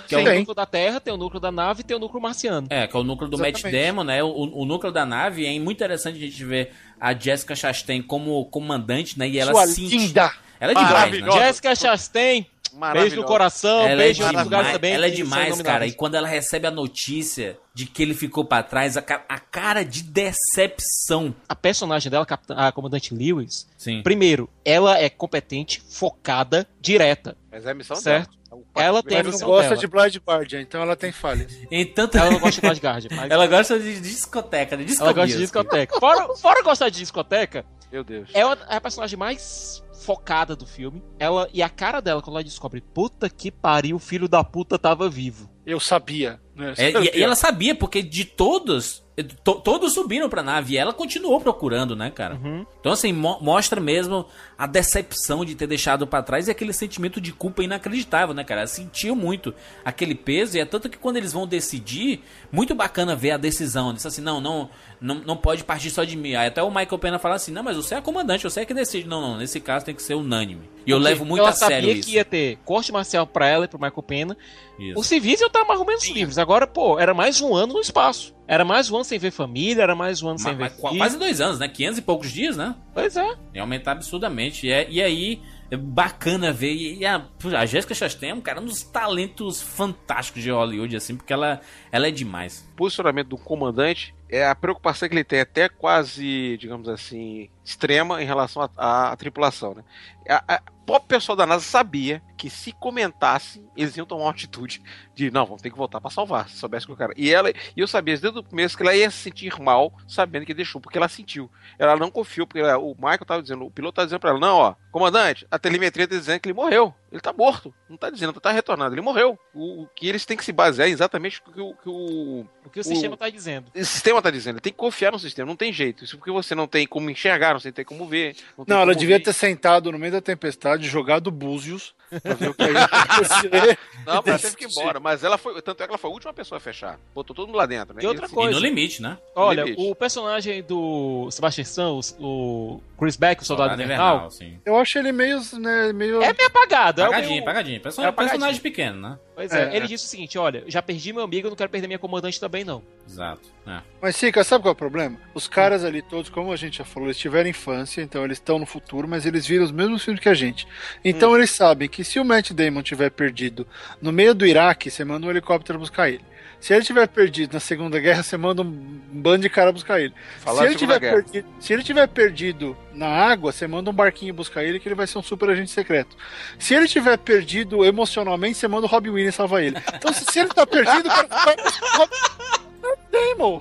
[0.07, 2.21] Que é o núcleo da Terra, tem o núcleo da nave e tem o núcleo
[2.21, 2.67] marciano.
[2.69, 3.85] É, que é o núcleo do Matt Exatamente.
[3.85, 4.23] Damon, né?
[4.23, 5.45] O, o núcleo da nave.
[5.45, 9.27] É muito interessante a gente ver a Jessica Chastain como comandante, né?
[9.27, 9.97] E ela Sua sente...
[9.97, 10.31] linda!
[10.59, 11.31] Ela é demais, né?
[11.31, 12.45] Jessica Chastain,
[12.93, 14.93] beijo no coração, Ela é beijo em outros lugares demais, também.
[14.93, 15.85] ela é são demais cara.
[15.87, 19.83] E quando ela recebe a notícia de que ele ficou pra trás, a, a cara
[19.83, 21.33] de decepção.
[21.47, 24.01] A personagem dela, a comandante Lewis, Sim.
[24.03, 27.35] primeiro, ela é competente, focada, direta.
[27.51, 28.29] Mas é a missão Certo.
[28.29, 28.41] dela.
[28.75, 29.77] É Ela tem a Mas não missão gosta dela.
[29.81, 31.53] de Blind Guardian, então ela tem falhas.
[31.71, 35.27] Entanto, Ela não gosta de Last Guard, mas ela gosta de discoteca, de ela gosta
[35.27, 35.85] de discoteca.
[35.85, 35.99] discoteca.
[35.99, 38.29] Fora, fora gostar de discoteca, Meu Deus.
[38.33, 41.03] É a, é a personagem mais focada do filme.
[41.19, 44.79] Ela e a cara dela quando ela descobre, puta que pariu, o filho da puta
[44.79, 45.49] tava vivo.
[45.65, 46.39] Eu sabia.
[46.55, 46.73] Né?
[46.77, 50.93] É, e, e ela sabia, porque de todos, to- todos subiram pra nave e ela
[50.93, 52.39] continuou procurando, né, cara?
[52.79, 54.25] Então, assim, mo- mostra mesmo
[54.57, 58.61] a decepção de ter deixado pra trás e aquele sentimento de culpa inacreditável, né, cara?
[58.61, 59.53] Ela sentiu muito
[59.83, 63.93] aquele peso e é tanto que quando eles vão decidir, muito bacana ver a decisão.
[63.93, 64.69] Diz assim, não, não,
[64.99, 66.35] não, não pode partir só de mim.
[66.35, 68.65] Aí até o Michael Pena fala assim, não, mas você é a comandante, você é
[68.65, 69.07] que decide.
[69.07, 70.69] Não, não, nesse caso tem que ser unânime.
[70.85, 72.07] E eu levo muito a sério sabia isso.
[72.09, 74.37] que ia ter corte marcial pra ela e pro Michael Pena.
[74.79, 74.99] Isso.
[74.99, 76.37] Os civis iam estar mais ou menos livres.
[76.39, 78.33] Agora, pô, era mais um ano no espaço.
[78.51, 80.97] Era mais um ano sem ver família, era mais um ano sem Ma- ver filho.
[80.97, 81.69] quase dois anos, né?
[81.69, 82.75] 500 e poucos dias, né?
[82.93, 83.33] Pois é.
[83.53, 84.67] E aumentar absurdamente.
[84.67, 85.41] E, é- e aí,
[85.71, 86.73] é bacana ver.
[86.73, 87.25] E, a,
[87.57, 91.61] a Jessica Chastain, cara, um dos talentos fantásticos de Hollywood, assim, porque ela,
[91.93, 92.69] ela é demais.
[92.75, 98.25] posicionamento do comandante é a preocupação que ele tem até quase, digamos assim, extrema em
[98.25, 99.83] relação à- tripulação, né?
[100.29, 104.31] A, a, o próprio pessoal da NASA sabia que se comentasse, eles iam tomar uma
[104.31, 104.81] atitude
[105.15, 107.13] de não, vamos ter que voltar pra salvar, se soubesse que o cara.
[107.15, 110.45] E ela, e eu sabia desde o começo que ela ia se sentir mal, sabendo
[110.45, 111.49] que deixou, porque ela sentiu.
[111.77, 114.39] Ela não confiou, porque ela- o Michael tava dizendo, o piloto tava dizendo pra ela,
[114.39, 116.93] não, ó, comandante, a telemetria tá dizendo que ele morreu.
[117.11, 117.73] Ele tá morto.
[117.89, 119.37] Não tá dizendo, tá retornando, ele morreu.
[119.53, 122.45] O, o que eles têm que se basear é exatamente o que o, que o
[122.65, 123.69] O que o sistema tá dizendo.
[123.75, 126.05] o sistema tá dizendo, ele tem que confiar no sistema, não tem jeito.
[126.05, 128.35] Isso porque você não tem como enxergar, não tem como ver.
[128.57, 129.25] Não, Não, ela devia ouvir.
[129.25, 133.77] ter sentado no meio da tempestade, jogado búzios pra ver o que ia acontecer.
[134.05, 134.99] Não, mas teve que ir embora.
[134.99, 135.61] Mas ela foi.
[135.61, 136.99] Tanto é que ela foi a última pessoa a fechar.
[137.13, 138.01] Botou todo mundo lá dentro, né?
[138.03, 138.59] E outra assim, E coisa.
[138.59, 139.17] no limite, né?
[139.35, 139.81] Olha, limite.
[139.81, 144.59] o personagem do Sebastian Stan, o, Chris Beck, o Soldado Invernal, sim.
[144.65, 146.21] Eu acho ele meio, né, meio...
[146.21, 147.01] é meio apagado.
[147.01, 147.81] é o Pagadinho, meio- pagadinho.
[147.81, 148.39] Person- É apagadinho.
[148.39, 149.19] personagem pequeno, né?
[149.41, 149.87] Pois é, É, ele é.
[149.87, 152.63] disse o seguinte, olha, já perdi meu amigo, eu não quero perder minha comandante também,
[152.63, 152.83] não.
[153.07, 153.41] Exato.
[153.65, 153.79] É.
[154.01, 155.17] Mas, Sica, sabe qual é o problema?
[155.33, 158.59] Os caras ali todos, como a gente já falou, eles tiveram infância, então eles estão
[158.59, 160.67] no futuro, mas eles viram os mesmos filmes que a gente.
[161.03, 163.67] Então eles sabem que se o Matt Damon tiver perdido
[164.01, 166.30] no meio do Iraque, você manda um helicóptero buscar ele.
[166.61, 168.69] Se ele tiver perdido na Segunda Guerra, você manda um
[169.11, 170.13] bando de cara buscar ele.
[170.39, 171.15] Falar se, ele tiver Guerra.
[171.15, 174.93] perdido, se ele tiver perdido na água, você manda um barquinho buscar ele, que ele
[174.95, 176.15] vai ser um super agente secreto.
[176.59, 179.75] Se ele tiver perdido emocionalmente, você manda o Robin Williams salvar ele.
[179.95, 181.55] Então, se, se ele tá perdido, cara, vai.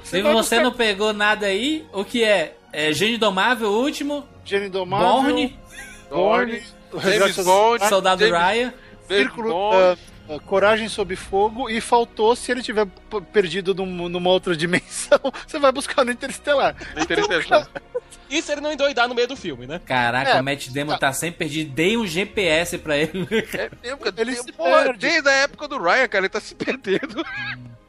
[0.05, 2.57] Se você buscar não pegou nada aí, o que é?
[2.73, 5.59] É Gênio Domável, o último, Gênio Indomável, Borne,
[6.11, 6.63] Borne,
[7.03, 8.75] James Bond, Soldado James- Ryan.
[9.09, 9.77] Círculo, Bond.
[9.77, 9.97] ah,
[10.39, 12.87] Coragem sob fogo e faltou se ele tiver
[13.33, 16.77] perdido num- numa outra dimensão, você vai buscar no Interestelar.
[16.95, 17.69] No Interestelar.
[18.29, 19.81] Isso ele não endoidar no meio do filme, né?
[19.85, 21.73] Caraca, É, o Matt Damon tá sempre perdido.
[21.73, 23.11] Dei um GPS pra ele.
[23.13, 24.15] É mesmo, cara.
[24.17, 24.99] Ele se porra, perde.
[24.99, 27.25] desde a época do Ryan, cara, ele tá se perdendo.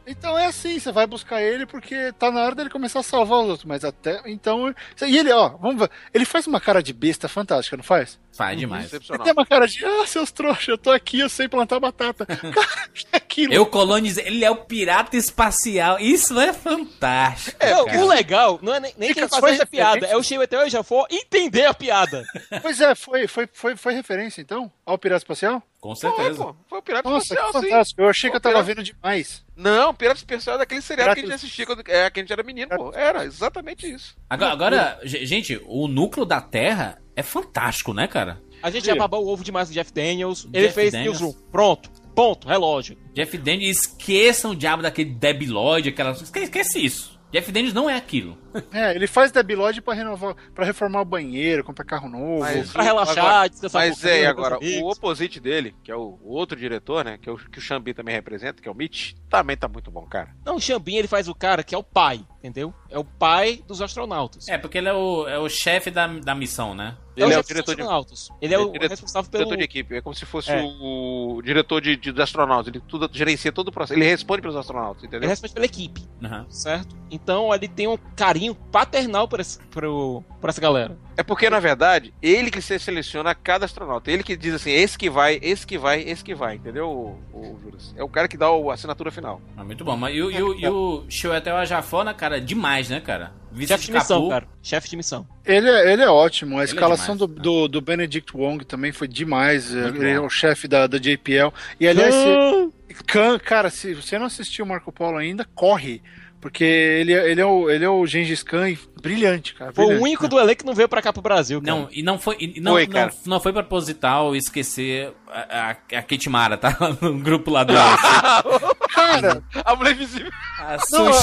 [0.06, 3.40] Então é assim, você vai buscar ele porque tá na hora dele começar a salvar
[3.42, 4.74] os outros, mas até então.
[5.04, 8.20] E ele, ó, vamos ver, ele faz uma cara de besta fantástica, não faz?
[8.46, 8.82] Faz demais.
[8.86, 9.24] Ele Excepcional.
[9.24, 12.26] tem uma cara de, ah, seus trouxas, eu tô aqui, eu sei plantar batata.
[12.26, 13.54] Cara, é aquilo.
[13.54, 14.26] Eu colonizei.
[14.28, 16.00] Ele é o pirata espacial.
[16.00, 17.58] Isso é fantástico.
[17.66, 18.00] não, cara.
[18.00, 20.84] o legal não é nem, nem quem fazer essa piada, é o Cheio até já
[20.84, 22.24] for entender a piada.
[22.62, 25.64] Pois é, foi, foi, foi, foi referência então ao Pirata Espacial?
[25.80, 26.44] Com Foi, certeza.
[26.44, 26.56] pô.
[26.70, 27.62] Foi o Pirata Nossa, Espacial, sim.
[27.70, 28.02] fantástico.
[28.02, 29.44] Eu achei que eu tava Pirata- vendo demais.
[29.56, 32.24] Não, Pirata Espacial é daquele seriado que a gente Pirata- assistia quando é, que a
[32.24, 32.94] gente era menino, pô.
[32.94, 34.16] Era exatamente isso.
[34.30, 38.42] Agora, agora, ge- gente, o núcleo da Terra é fantástico, né, cara?
[38.64, 40.48] A gente já babou o ovo demais do Jeff Daniels.
[40.54, 41.20] Ele Jeff fez Daniels.
[41.20, 41.44] Newsroom.
[41.52, 41.90] Pronto.
[42.16, 42.48] Ponto.
[42.48, 42.98] Relógio.
[43.14, 46.12] Jeff Daniels, esqueçam o diabo daquele debilóide, aquela.
[46.12, 47.20] Esque- Esquece isso.
[47.32, 48.38] Jeff Daniels não é aquilo.
[48.72, 52.40] É, ele faz debilóide pra renovar, para reformar o banheiro, comprar carro novo.
[52.40, 56.18] Mas- Pra relaxar, Agora- descansar Mas é, com agora, o oposite dele, que é o,
[56.22, 57.18] o outro diretor, né?
[57.22, 59.90] Que, é o, que o Xambi também representa, que é o Mitch, também tá muito
[59.92, 60.30] bom, cara.
[60.46, 62.74] Não, o Xambin ele faz o cara que é o pai, entendeu?
[62.90, 64.48] É o pai dos astronautas.
[64.48, 66.98] É, porque ele é o, é o chefe da, da missão, né?
[67.16, 68.30] É o Ele é o chefe dos diretor de, astronautas.
[68.42, 69.44] Ele é o diretor- responsável pelo...
[69.44, 69.96] diretor de equipe.
[69.96, 70.62] É como se fosse É.
[70.62, 72.68] o, o diretor de, de, dos astronautas.
[72.68, 74.00] Ele tudo, gerencia todo o processo.
[74.00, 75.30] Ele responde pelos astronautas, Ele entendeu?
[75.30, 76.46] responde pela equipe, Aham.
[76.50, 76.96] certo?
[77.12, 80.98] Então ele tem um carinho paternal por, esse, pro, por essa galera.
[81.16, 84.10] É porque, na verdade, ele que se seleciona cada astronauta.
[84.10, 87.20] Ele que diz assim, esse que vai, esse que vai, esse que vai, entendeu, o,
[87.38, 87.58] o?
[87.96, 89.42] É o cara que dá o- a assinatura final.
[89.56, 89.96] Ah, muito bom.
[89.96, 93.34] Mas e, o- e, o- e o Chiwetel Ajafona, cara, demais, né, cara?
[93.52, 94.30] Vice Chefe de missão, Capu.
[94.30, 94.48] cara.
[94.64, 95.28] Chefe de missão.
[95.46, 96.58] Ele, é- ele é ótimo.
[96.58, 99.72] A é escalação demais, do, do, do Benedict Wong também foi demais.
[99.74, 100.26] Muito ele é bom.
[100.26, 101.52] o chefe da, da JPL.
[101.80, 106.02] E aliás, se, Khan, cara, se você não assistiu o Marco Polo ainda, corre.
[106.42, 109.72] Porque ele, é- ele, é, o, ele é o Gengis Khan e brilhante, cara.
[109.72, 110.04] Foi o brilhante.
[110.10, 111.72] único do elenco que não veio pra cá pro Brasil, cara.
[111.78, 112.36] Não, e não foi.
[112.40, 113.14] e não, Foi, não, cara.
[113.28, 116.76] não foi proposital esquecer a, a, a Kate Mara, tá?
[117.00, 117.74] No grupo lá do.
[118.94, 120.32] Cara, A mulher invisível.
[120.60, 121.14] A não, eu, eu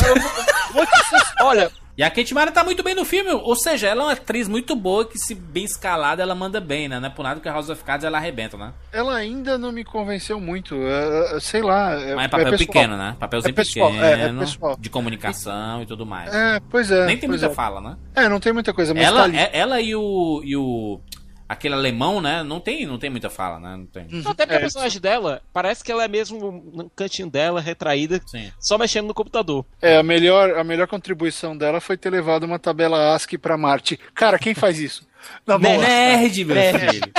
[0.87, 4.07] ser Olha, E a Kate Mara tá muito bem no filme, ou seja, ela é
[4.07, 7.01] uma atriz muito boa que, se bem escalada, ela manda bem, né?
[7.01, 8.73] Não é por nada que a House of Cards ela arrebenta, né?
[8.93, 10.77] Ela ainda não me convenceu muito.
[10.77, 11.95] é, é, sei lá.
[11.95, 12.67] É, Mas é papel pessoal.
[12.69, 13.17] pequeno, né?
[13.19, 16.33] Papelzinho É pessoal, pequeno, é, é de comunicação e tudo mais.
[16.33, 17.05] É, pois é.
[17.05, 17.51] Nem tem muita é.
[17.51, 17.97] fala, né?
[18.15, 20.41] É, não tem muita coisa, mas tá Ela, é- ela e o.
[20.45, 21.01] E o
[21.49, 22.43] aquele alemão, né?
[22.43, 23.77] Não tem, não tem muita fala, né?
[23.77, 24.05] Não tem.
[24.27, 28.21] Até porque É, a personagem dela, parece que ela é mesmo no cantinho dela, retraída,
[28.27, 28.53] Sim.
[28.61, 29.65] só mexendo no computador.
[29.81, 33.99] É, a melhor, a melhor contribuição dela foi ter levado uma tabela ASCII pra Marte.
[34.15, 35.07] Cara, quem faz isso?
[35.47, 35.77] Na boa.
[35.79, 36.79] Nerd, meu Nerd.
[36.93, 37.13] filho.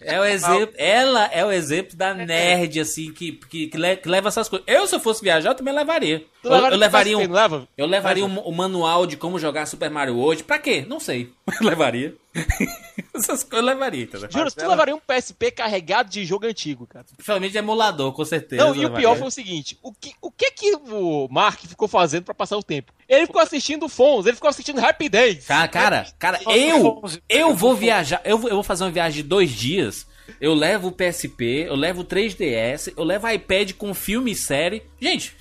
[0.00, 4.08] É o exemplo, ela é o exemplo da nerd, assim, que, que, que le- que
[4.08, 4.64] leva essas coisas.
[4.68, 6.20] Eu, se eu fosse viajar, eu também levaria.
[6.42, 9.90] Tu Eu, levaria eu levaria um, eu levaria um- o manual de como jogar Super
[9.90, 10.44] Mario hoje.
[10.44, 10.84] Pra quê?
[10.88, 11.32] Não sei.
[11.60, 12.14] Eu levaria.
[13.14, 14.28] Essas coisas eu levaria, entendeu?
[14.30, 17.04] Juro, tu levaria um PSP carregado de jogo antigo, cara.
[17.16, 18.64] Principalmente de emulador, com certeza.
[18.64, 21.88] Não, e o pior foi o seguinte: o que, o que que o Mark ficou
[21.88, 22.92] fazendo pra passar o tempo?
[23.08, 25.46] Ele ficou assistindo Fons, ele ficou assistindo Happy Days.
[25.46, 29.28] Cara, cara, cara, eu, eu vou viajar, eu vou, eu vou fazer uma viagem de
[29.28, 30.06] dois dias.
[30.40, 34.82] Eu levo o PSP, eu levo o 3DS, eu levo iPad com filme e série.
[35.00, 35.36] Gente,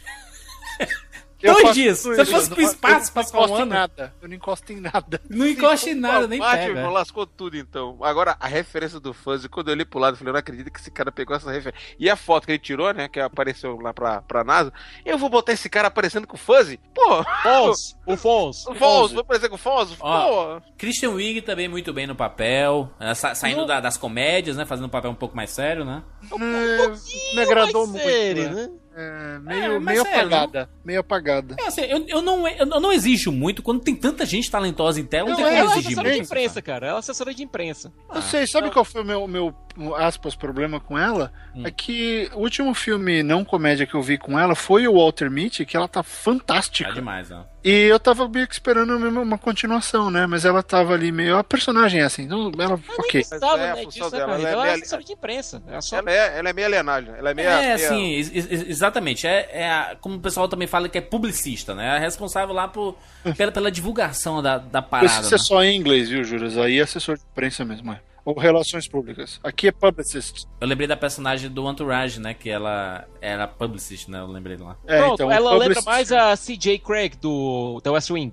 [1.54, 2.02] dois faço dias.
[2.04, 3.72] tudo Se eu isso, fosse eu pro espaço eu não passar um encosto em ano,
[3.74, 4.14] nada.
[4.22, 5.22] Eu não encosto em nada.
[5.30, 6.90] não encoste em nada, nem Mate, pega.
[6.90, 7.98] lascou tudo então.
[8.02, 10.72] Agora, a referência do Fuzzy, quando eu olhei pro lado, eu falei, eu não acredito
[10.72, 11.82] que esse cara pegou essa referência.
[12.00, 14.72] E a foto que ele tirou, né, que apareceu lá pra, pra NASA,
[15.06, 16.80] eu vou botar esse cara aparecendo com o Fuzzy?
[16.94, 18.66] Pô, Fons, o Fons.
[18.68, 19.96] o Fons, vou aparecer com o Fons?
[20.00, 24.58] Ó, Pô, Christian Wiig também muito bem no papel, eh, sa- saindo da- das comédias,
[24.58, 26.04] né, fazendo um papel um pouco mais sério, né?
[26.32, 28.04] É, me agradou mais muito.
[28.16, 28.50] sério, né?
[28.68, 28.70] né?
[28.98, 30.70] É, meio, É, meio sério, apagada.
[30.84, 31.56] Meio apagada.
[31.60, 35.06] É, assim, eu, eu não, eu não exijo muito quando tem tanta gente talentosa em
[35.06, 36.26] tela, não, Não, tem é, como Ela é exigir assessora de muito.
[36.28, 36.88] imprensa, cara.
[36.88, 37.92] Ela é assessora de imprensa.
[38.14, 39.54] Eu sei, sabe qual foi o meu, meu
[39.98, 41.32] aspas, problema com ela?
[41.64, 45.30] É que o último filme não comédia que eu vi com ela foi o Walter
[45.30, 46.90] Mitty, que ela tá fantástica.
[46.90, 47.44] Tá demais, né?
[47.64, 50.28] E eu tava meio que esperando uma continuação, né?
[50.28, 51.36] Mas ela tava ali meio.
[51.36, 52.76] A personagem é assim, então ela.
[53.00, 53.22] Ok.
[53.22, 55.64] Precisava, é a né, função né, dela, ela é Ela é meio- de imprensa.
[55.68, 55.98] Ela só...
[55.98, 57.14] ela é, ela é meio alienagem.
[57.18, 57.50] Ela é meio.
[57.50, 59.26] É, meio- assim, ex- ex- exatamente.
[59.26, 61.96] É, é a- como o pessoal também fala que é publicista, né?
[61.96, 62.96] É responsável lá por,
[63.36, 65.10] pela, pela divulgação da, da parada.
[65.14, 65.42] Precisa né?
[65.42, 66.58] só em inglês, viu, Juras?
[66.60, 68.00] Aí é assessor de imprensa mesmo, é.
[68.26, 69.40] Ou relações públicas.
[69.44, 70.48] Aqui é publicist.
[70.60, 72.34] Eu lembrei da personagem do Entourage, né?
[72.34, 74.20] Que ela era publicist, né?
[74.20, 74.76] Eu lembrei lá.
[74.88, 78.32] É, Pronto, então, ela lembra publicist- mais a CJ Craig do The West Wing.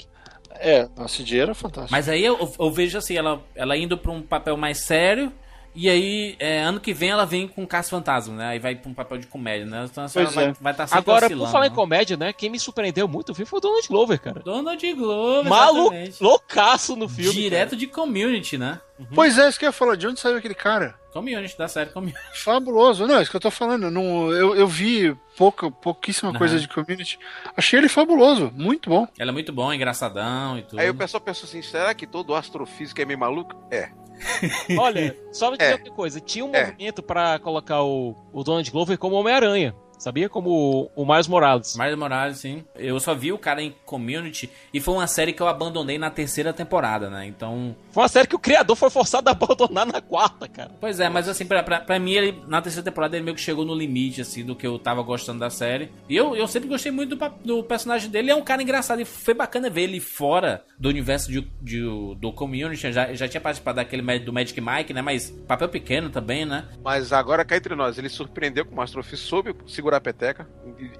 [0.55, 1.91] É, a CJ era fantástica.
[1.95, 5.31] Mas aí eu, eu vejo assim, ela, ela indo pra um papel mais sério.
[5.75, 8.47] E aí, é, ano que vem ela vem com Caça Fantasma, né?
[8.49, 9.87] Aí vai pra um papel de comédia, né?
[9.91, 10.51] Então ela vai é.
[10.51, 11.75] estar vai tá sempre Agora, por falar em né?
[11.75, 12.33] comédia, né?
[12.33, 14.41] Quem me surpreendeu muito viu foi o Donald Glover, cara.
[14.41, 16.23] Donald Glover, Maluco, exatamente.
[16.23, 17.33] loucaço no filme.
[17.33, 18.81] Direto de Community, né?
[19.15, 19.97] Pois é, isso que eu ia falar.
[19.97, 20.95] De onde saiu aquele cara?
[21.13, 22.19] Community, da série Community.
[22.35, 23.07] Fabuloso.
[23.07, 23.91] Não, é isso que eu tô falando.
[23.91, 27.19] Não, eu, eu vi pouca, pouquíssima coisa de community.
[27.57, 28.53] Achei ele fabuloso.
[28.55, 29.07] Muito bom.
[29.19, 30.79] Ela é muito bom, engraçadão e tudo.
[30.79, 33.57] Aí o pessoal pensou assim: será que todo astrofísico é meio maluco?
[33.71, 33.91] É.
[34.79, 35.75] Olha, só pra dizer É.
[35.75, 36.21] outra coisa.
[36.21, 36.67] Tinha um É.
[36.67, 39.75] movimento pra colocar o, o Donald Glover como Homem-Aranha.
[40.03, 40.29] Sabia?
[40.29, 41.77] Como o, Miles Morales.
[41.77, 42.65] Miles Morales, sim.
[42.75, 46.11] Eu só vi o cara em Community e foi uma série que eu abandonei na
[46.11, 47.25] terceira temporada, né?
[47.25, 47.77] Então.
[47.93, 50.73] Foi uma série que o criador foi forçado a abandonar na quarta, cara.
[50.81, 53.41] Pois é, mas assim, pra, pra, pra mim, ele, na terceira temporada, ele meio que
[53.41, 55.89] chegou no limite, assim, do que eu tava gostando da série.
[56.09, 58.33] E eu, eu sempre gostei muito do, do personagem dele.
[58.33, 62.33] É um cara engraçado e foi bacana ver ele fora do universo de, de- do
[62.33, 62.87] Community.
[62.89, 65.01] Eu Já, já tinha participado daquele do Magic Mike, né?
[65.01, 66.67] Mas papel pequeno também, né?
[66.83, 70.49] Mas agora cá entre nós, ele surpreendeu com o astrofísico, soube segurar a peteca.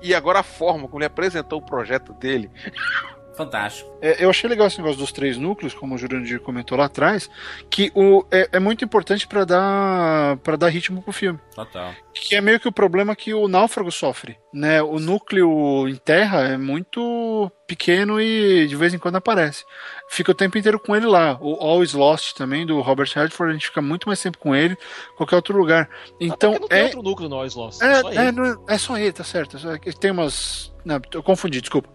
[0.01, 2.51] E e agora a forma como ele apresentou o projeto dele.
[3.35, 3.91] Fantástico.
[4.03, 7.31] É, eu achei legal esse negócio dos três núcleos, como o Jurandir comentou lá atrás,
[7.71, 11.39] que o, é, é muito importante para dar para dar ritmo pro filme.
[11.55, 11.95] Total.
[12.15, 14.83] Que é meio que o problema que o náufrago sofre, né?
[14.83, 19.65] O núcleo em terra é muito pequeno e de vez em quando aparece.
[20.11, 21.39] Fica o tempo inteiro com ele lá.
[21.41, 24.77] O Always Lost também, do Robert Redford, a gente fica muito mais tempo com ele
[24.77, 25.89] que qualquer outro lugar.
[26.21, 27.81] Então, Até é, outro núcleo no Always Lost.
[27.83, 28.33] é, só é, ele.
[28.33, 29.57] não é- é só ele, tá certo.
[29.69, 30.71] É Tem umas.
[30.85, 31.89] Não, eu confundi, desculpa.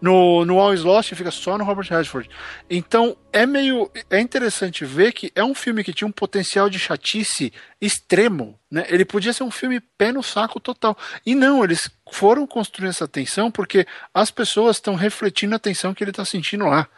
[0.00, 2.28] No, no Always Lost fica só no Robert Redford.
[2.68, 3.90] Então é meio.
[4.10, 7.52] É interessante ver que é um filme que tinha um potencial de chatice
[7.84, 8.58] extremo.
[8.70, 8.86] Né?
[8.88, 10.96] Ele podia ser um filme pé no saco total.
[11.24, 16.02] E não, eles foram construindo essa tensão porque as pessoas estão refletindo a tensão que
[16.02, 16.88] ele está sentindo lá.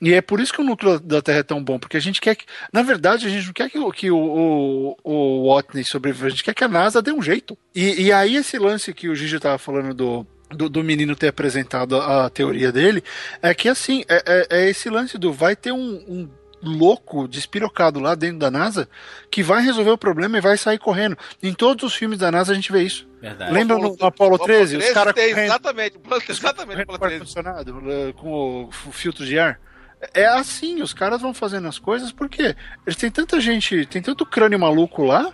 [0.00, 2.20] E é por isso que o núcleo da Terra é tão bom, porque a gente
[2.20, 2.44] quer que.
[2.72, 6.42] Na verdade, a gente não quer que, que o, o, o Watney sobreviva, a gente
[6.42, 7.56] quer que a NASA dê um jeito.
[7.74, 10.26] E, e aí, esse lance que o Gigi estava falando do.
[10.54, 13.02] Do, do menino ter apresentado a, a teoria dele,
[13.40, 16.28] é que assim, é, é- é esse lance do vai ter um, um
[16.62, 18.88] louco, despirocado lá dentro da NASA,
[19.30, 21.16] que vai resolver o problema e vai sair correndo.
[21.42, 23.06] Em todos os filmes da NASA a gente vê isso.
[23.20, 23.52] Verdade.
[23.52, 24.76] Lembra no, no Apollo 13?
[24.76, 27.14] Os caras tem correndo, exatamente, os caras exatamente com Apollo o 13.
[27.14, 29.60] ar-condicionado, eh, com o f- filtro de ar.
[30.12, 32.56] É assim, os caras vão fazendo as coisas porque
[32.86, 35.32] eles têm tanta gente, tem tanto crânio maluco lá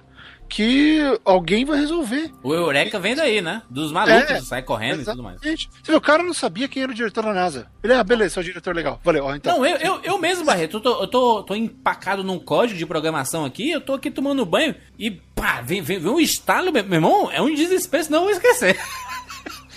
[0.49, 2.33] que alguém vai resolver.
[2.43, 3.63] O Eureka vem daí, né?
[3.69, 5.37] Dos malucos, É, sai correndo e tudo mais.
[5.37, 5.71] Exatamente.
[5.83, 7.71] Você o cara não sabia quem era o diretor da NASA.
[7.83, 9.01] Ele, ah, beleza, é o diretor legal.
[9.05, 9.59] Valeu, ó, então.
[9.59, 12.87] Não, eu, eu, eu mesmo, Barreto, eu, tô, eu tô, tô empacado num código de
[12.87, 16.85] programação aqui, eu tô aqui tomando banho e pá, vem, vem, vem um estalo, meu
[16.85, 18.79] meu irmão, é um desespero, senão eu vou esquecer.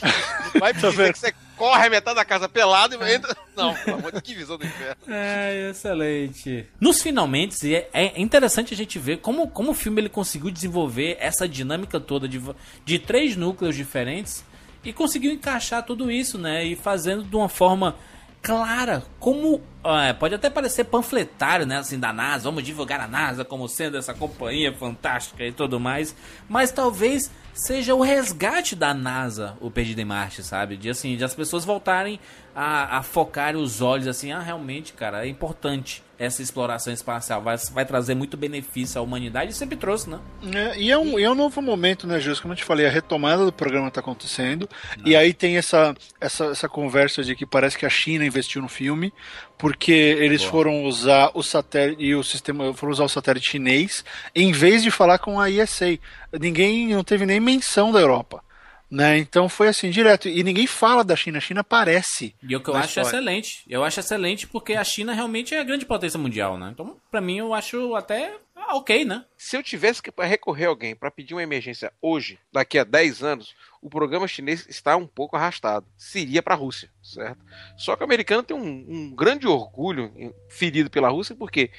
[0.59, 3.35] Vai dizer que você corre a metade da casa pelado e entra.
[3.55, 4.95] Não, pelo amor de Deus, que visão do inferno.
[5.07, 6.65] É, excelente.
[6.79, 11.17] Nos finalmente, é, é interessante a gente ver como, como o filme ele conseguiu desenvolver
[11.19, 12.41] essa dinâmica toda de,
[12.83, 14.43] de três núcleos diferentes
[14.83, 16.65] e conseguiu encaixar tudo isso, né?
[16.65, 17.95] E fazendo de uma forma
[18.41, 21.77] clara, como é, pode até parecer panfletário, né?
[21.77, 26.15] Assim, da NASA, vamos divulgar a NASA como sendo essa companhia fantástica e tudo mais,
[26.49, 30.77] mas talvez seja o resgate da NASA, o Perdido em Marte, sabe?
[30.77, 32.19] De assim, de as pessoas voltarem
[32.55, 37.57] a, a focar os olhos assim, ah, realmente, cara, é importante essa exploração espacial, vai,
[37.57, 40.19] vai trazer muito benefício à humanidade e sempre trouxe, né?
[40.53, 42.39] É, e, é um, e é um novo momento, né, Jus?
[42.39, 44.69] Como eu te falei, a retomada do programa está acontecendo.
[45.03, 48.69] E aí tem essa, essa, essa conversa de que parece que a China investiu no
[48.69, 49.11] filme,
[49.57, 54.51] porque eles foram usar o satélite e o sistema foram usar o satélite chinês em
[54.51, 55.97] vez de falar com a ISA.
[56.39, 58.43] Ninguém não teve nem menção da Europa.
[58.91, 59.17] Né?
[59.17, 60.27] Então foi assim, direto.
[60.27, 61.37] E ninguém fala da China.
[61.37, 62.35] A China aparece.
[62.43, 63.07] E o que eu acho história.
[63.07, 63.63] excelente.
[63.69, 66.71] Eu acho excelente porque a China realmente é a grande potência mundial, né?
[66.73, 68.35] Então, pra mim, eu acho até
[68.71, 69.25] ah, ok, né?
[69.35, 73.23] Se eu tivesse que recorrer a alguém para pedir uma emergência hoje, daqui a 10
[73.23, 75.85] anos, o programa chinês está um pouco arrastado.
[75.97, 77.43] Seria para a Rússia, certo?
[77.75, 80.13] Só que o americano tem um, um grande orgulho
[80.47, 81.71] ferido pela Rússia, porque,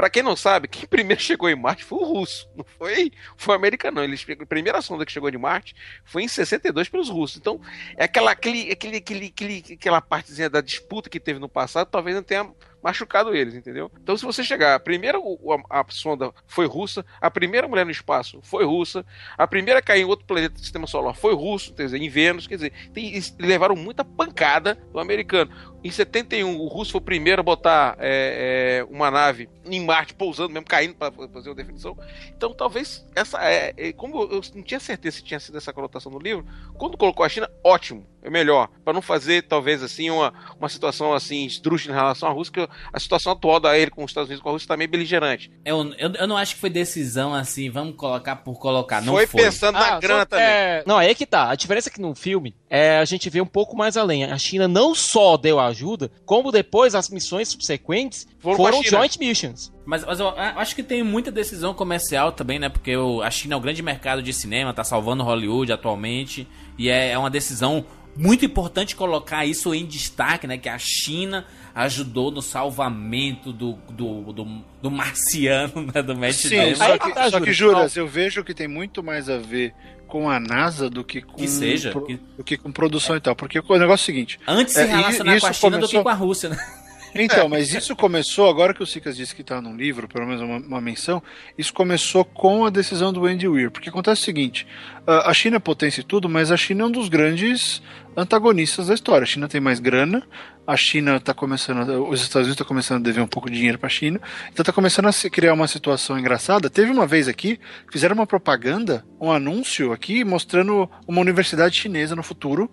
[0.00, 3.54] para quem não sabe, quem primeiro chegou em Marte foi o russo, não foi, foi
[3.54, 3.96] o americano.
[3.96, 4.04] não.
[4.04, 5.76] Eles, a primeira sonda que chegou de Marte
[6.06, 7.36] foi em 62 pelos russos.
[7.36, 7.60] Então,
[7.98, 12.22] é aquela, aquele, aquele, aquele, aquela partezinha da disputa que teve no passado, talvez não
[12.22, 12.50] tenha
[12.82, 13.90] machucado eles, entendeu?
[14.02, 17.90] Então, se você chegar, a primeira a, a sonda foi russa, a primeira mulher no
[17.90, 19.04] espaço foi russa,
[19.36, 22.08] a primeira a cair em outro planeta do sistema solar foi russo, quer dizer, em
[22.08, 25.50] Vênus, quer dizer, tem- levaram muita pancada do americano.
[25.82, 30.12] Em 71, o russo foi o primeiro a botar é, é, uma nave em Marte,
[30.12, 31.96] pousando mesmo, caindo para fazer uma definição.
[32.36, 33.42] Então, talvez essa.
[33.42, 36.44] É, é, como eu não tinha certeza se tinha sido essa conotação no livro,
[36.76, 38.68] quando colocou a China, ótimo, é melhor.
[38.84, 43.00] Para não fazer, talvez, assim, uma, uma situação assim, esdrúxula em relação à Rússia, a
[43.00, 45.50] situação atual da ele com os Estados Unidos com a Rússia está meio beligerante.
[45.64, 49.00] Eu, eu, eu não acho que foi decisão assim, vamos colocar por colocar.
[49.02, 49.42] Não foi, foi.
[49.44, 50.44] pensando na Ah, grana só- também.
[50.46, 51.50] é, não, aí é que tá.
[51.50, 54.24] A diferença é que no filme é, a gente vê um pouco mais além.
[54.24, 59.72] A China não só deu ajuda, como depois as missões subsequentes Foram foram, joint missions.
[59.84, 62.68] Mas, mas eu acho que tem muita decisão comercial também, né?
[62.68, 66.46] Porque o- a China é o grande mercado de cinema, tá salvando Hollywood atualmente.
[66.78, 67.84] E é, é uma decisão
[68.16, 70.58] muito importante colocar isso em destaque, né?
[70.58, 74.44] Que a China ajudou no salvamento do, do, do,
[74.82, 76.02] do marciano, né?
[76.02, 76.74] Do Matt Sim, Damon.
[76.76, 79.72] só que, tá, só que Juras, eu vejo que tem muito mais a ver
[80.06, 83.20] com a NASA do que com, Que seja, pro- que- do que com produção e
[83.20, 83.36] tal.
[83.36, 84.40] Porque o negócio é o seguinte.
[84.46, 86.58] Antes se É, relacionar isso com a China do começou- que com a Rússia, né?
[87.14, 90.42] Então, mas isso começou, agora que o Sicas disse que está num livro, pelo menos
[90.42, 91.22] uma, uma menção,
[91.58, 93.70] isso começou com a decisão do Andy Weir.
[93.70, 94.66] Porque acontece o seguinte:
[95.06, 97.82] a China é potência e tudo, mas a China é um dos grandes
[98.16, 99.24] antagonistas da história.
[99.24, 100.22] A China tem mais grana,
[100.66, 103.78] a China está começando, os Estados Unidos estão começando a dever um pouco de dinheiro
[103.78, 104.20] para a China,
[104.52, 106.70] então está começando a se criar uma situação engraçada.
[106.70, 107.58] Teve uma vez aqui,
[107.90, 112.70] fizeram uma propaganda, um anúncio aqui, mostrando uma universidade chinesa no futuro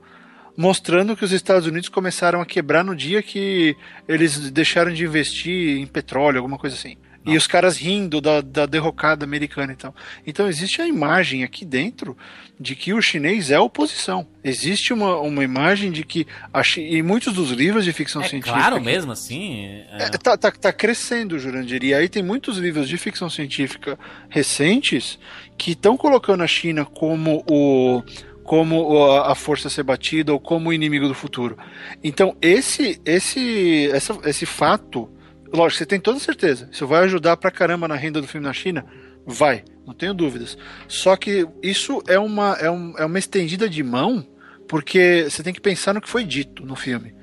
[0.57, 3.75] mostrando que os Estados Unidos começaram a quebrar no dia que
[4.07, 6.97] eles deixaram de investir em petróleo, alguma coisa assim.
[7.29, 9.93] E os caras rindo da, da derrocada americana e tal.
[10.25, 12.17] Então existe a imagem aqui dentro
[12.57, 14.25] de que o chinês é oposição.
[14.41, 16.25] Existe uma, uma imagem de que.
[16.53, 18.57] A Chi- e muitos dos livros de ficção É científica.
[18.57, 19.65] claro mesmo, assim.
[19.65, 21.83] é- é, tá, tá, tá crescendo, Jurandir.
[21.83, 23.99] E aí tem muitos livros de ficção científica
[24.29, 25.19] recentes
[25.57, 28.01] que estão colocando a China como o
[28.47, 31.57] como a força ser batida ou como o inimigo do futuro.
[32.03, 35.07] Então esse esse essa- esse fato,
[35.53, 36.69] lógico, você tem toda certeza.
[36.71, 38.85] Isso vai ajudar pra caramba na renda do filme na China,
[39.25, 40.57] vai, não tenho dúvidas.
[40.87, 44.25] Só que isso é uma é, um- é uma estendida de mão
[44.67, 47.13] porque você tem que pensar no que foi dito no filme.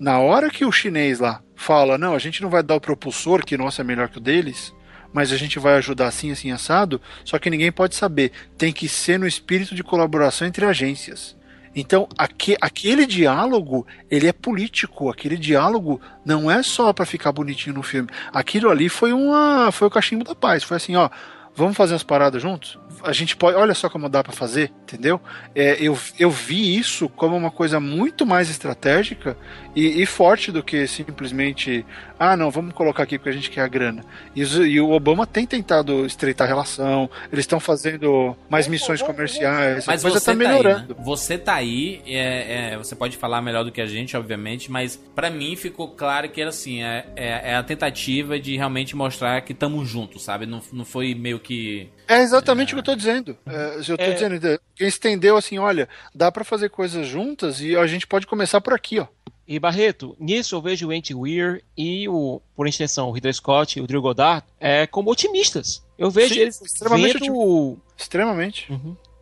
[0.00, 3.44] Na hora que o chinês lá fala, não, a gente não vai dar o propulsor,
[3.44, 4.74] que nosso é melhor que o deles,
[5.12, 8.32] mas a gente vai ajudar assim, assim, assado, só que ninguém pode saber.
[8.56, 11.36] Tem que ser no espírito de colaboração entre agências.
[11.74, 15.08] Então, aque- aquele diálogo, ele é político.
[15.08, 18.08] Aquele diálogo não é só pra ficar bonitinho no filme.
[18.32, 20.62] Aquilo ali foi uma, foi o cachimbo da paz.
[20.62, 21.08] Foi assim, ó,
[21.56, 22.78] vamos fazer as paradas juntos?
[23.04, 25.20] A gente pode, olha só como dá pra fazer, entendeu?
[25.54, 29.36] É, eu, eu vi isso como uma coisa muito mais estratégica
[29.74, 31.84] e, e forte do que simplesmente,
[32.18, 34.04] ah, não, vamos colocar aqui porque a gente quer a grana.
[34.34, 39.86] E, e o Obama tem tentado estreitar a relação, eles estão fazendo mais missões comerciais,
[39.86, 40.92] Mas a coisa você tá tá, melhorando.
[40.92, 41.04] aí, né?
[41.04, 44.96] Você tá aí, é, é, você pode falar melhor do que a gente, obviamente, mas
[45.14, 49.40] pra mim ficou claro que era assim, é, é, é a tentativa de realmente mostrar
[49.42, 50.46] que estamos juntos, sabe?
[50.46, 51.88] Não, não foi meio que...
[52.18, 53.36] É exatamente o que eu tô dizendo.
[53.46, 54.12] É, eu tô É.
[54.12, 58.60] dizendo, quem estendeu assim, olha, dá pra fazer coisas juntas e a gente pode começar
[58.60, 59.06] por aqui, ó.
[59.46, 63.78] E Barreto, nisso eu vejo o Andy Weir e o, por extensão, o Ridley Scott
[63.78, 65.82] e o Drew Goddard é, como otimistas.
[65.98, 68.68] Eu vejo Sim, eles extremamente vendo Extremamente.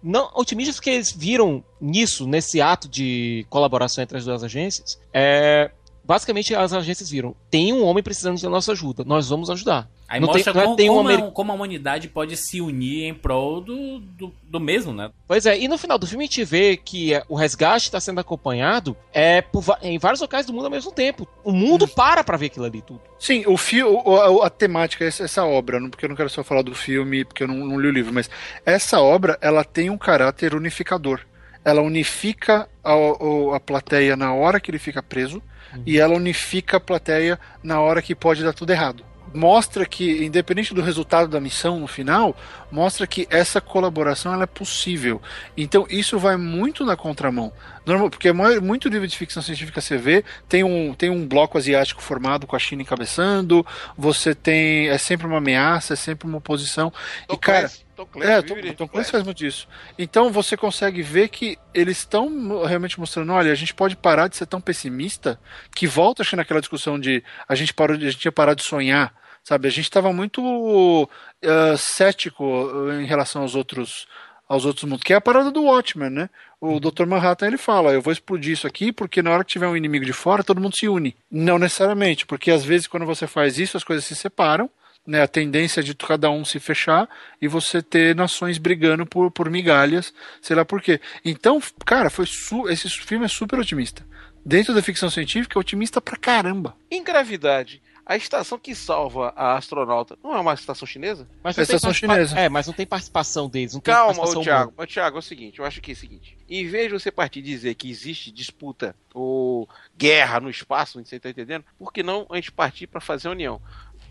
[0.02, 5.70] não otimistas porque eles viram nisso, nesse ato de colaboração entre as duas agências, é,
[6.10, 9.88] basicamente as agências viram, tem um homem precisando da nossa ajuda, nós vamos ajudar.
[10.08, 12.36] Aí Não mostra tem- não é- como, tem um como, ameri- como a humanidade pode
[12.36, 15.10] se unir em prol do, do, do mesmo, né?
[15.28, 18.00] Pois é, e no final do filme a gente vê que é, o resgate está
[18.00, 21.28] sendo acompanhado é, por em vários locais do mundo ao mesmo tempo.
[21.44, 23.00] O mundo para pra ver aquilo ali tudo.
[23.20, 23.96] Sim, o filme,
[24.42, 27.24] a, a temática, essa, essa obra, não- porque eu não quero só falar do filme,
[27.24, 28.28] porque eu não, não li o livro, mas
[28.66, 31.20] essa obra, ela tem um caráter unificador.
[31.64, 35.40] Ela unifica a, o- a plateia na hora que ele fica preso,
[35.86, 39.04] e ela unifica a plateia na hora que pode dar tudo errado.
[39.32, 42.36] Mostra que, independente do resultado da missão no final,
[42.68, 45.22] mostra que essa colaboração ela é possível.
[45.56, 47.52] Então isso vai muito na contramão.
[47.86, 51.56] Normal, porque mu- muito livro de ficção científica você vê, tem um, tem um bloco
[51.56, 53.64] asiático formado com a China encabeçando,
[53.96, 54.88] você tem.
[54.88, 56.92] É sempre uma ameaça, é sempre uma oposição.
[57.28, 57.70] Tom e, cara.
[58.00, 59.10] Tom Clancy É, Tom, Tom Clancy Flash.
[59.10, 59.68] faz muito isso.
[59.98, 64.36] Então você consegue ver que eles estão realmente mostrando, olha, a gente pode parar de
[64.36, 65.38] ser tão pessimista
[65.74, 68.66] que volta acho que naquela discussão de a gente parou a gente tinha parado de
[68.66, 69.12] sonhar,
[69.42, 69.68] sabe?
[69.68, 71.08] A gente estava muito
[71.44, 72.44] ah, cético
[72.90, 74.06] ah, em relação aos outros
[74.48, 76.28] aos outros mundos, que é a parada do Watchmen, né?
[76.60, 77.06] O Dr.
[77.06, 80.04] Manhattan ele fala, eu vou explodir isso aqui porque na hora que tiver um inimigo
[80.04, 81.16] de fora, todo mundo se une.
[81.30, 84.68] Não necessariamente, porque às vezes quando você faz isso, as coisas se separam,
[85.10, 87.08] né, a tendência de cada um se fechar
[87.42, 91.00] e você ter nações brigando por, por migalhas, sei lá por quê.
[91.24, 94.06] Então, cara, foi su esse filme é super otimista.
[94.46, 96.76] Dentro da ficção científica, é otimista pra caramba.
[96.90, 101.28] Em gravidade, a estação que salva a astronauta não é uma estação chinesa?
[101.42, 102.38] Mas É não tem estação chinesa.
[102.38, 103.74] É, mas não tem participação deles.
[103.74, 104.74] Não tem Calma, participação ô Thiago.
[104.76, 106.38] Ô, Thiago, é o seguinte, eu acho que é o seguinte.
[106.48, 111.20] Em vez de você partir e dizer que existe disputa ou guerra no espaço, você
[111.20, 111.64] tá entendendo?
[111.78, 113.60] Por que não a gente partir para fazer união?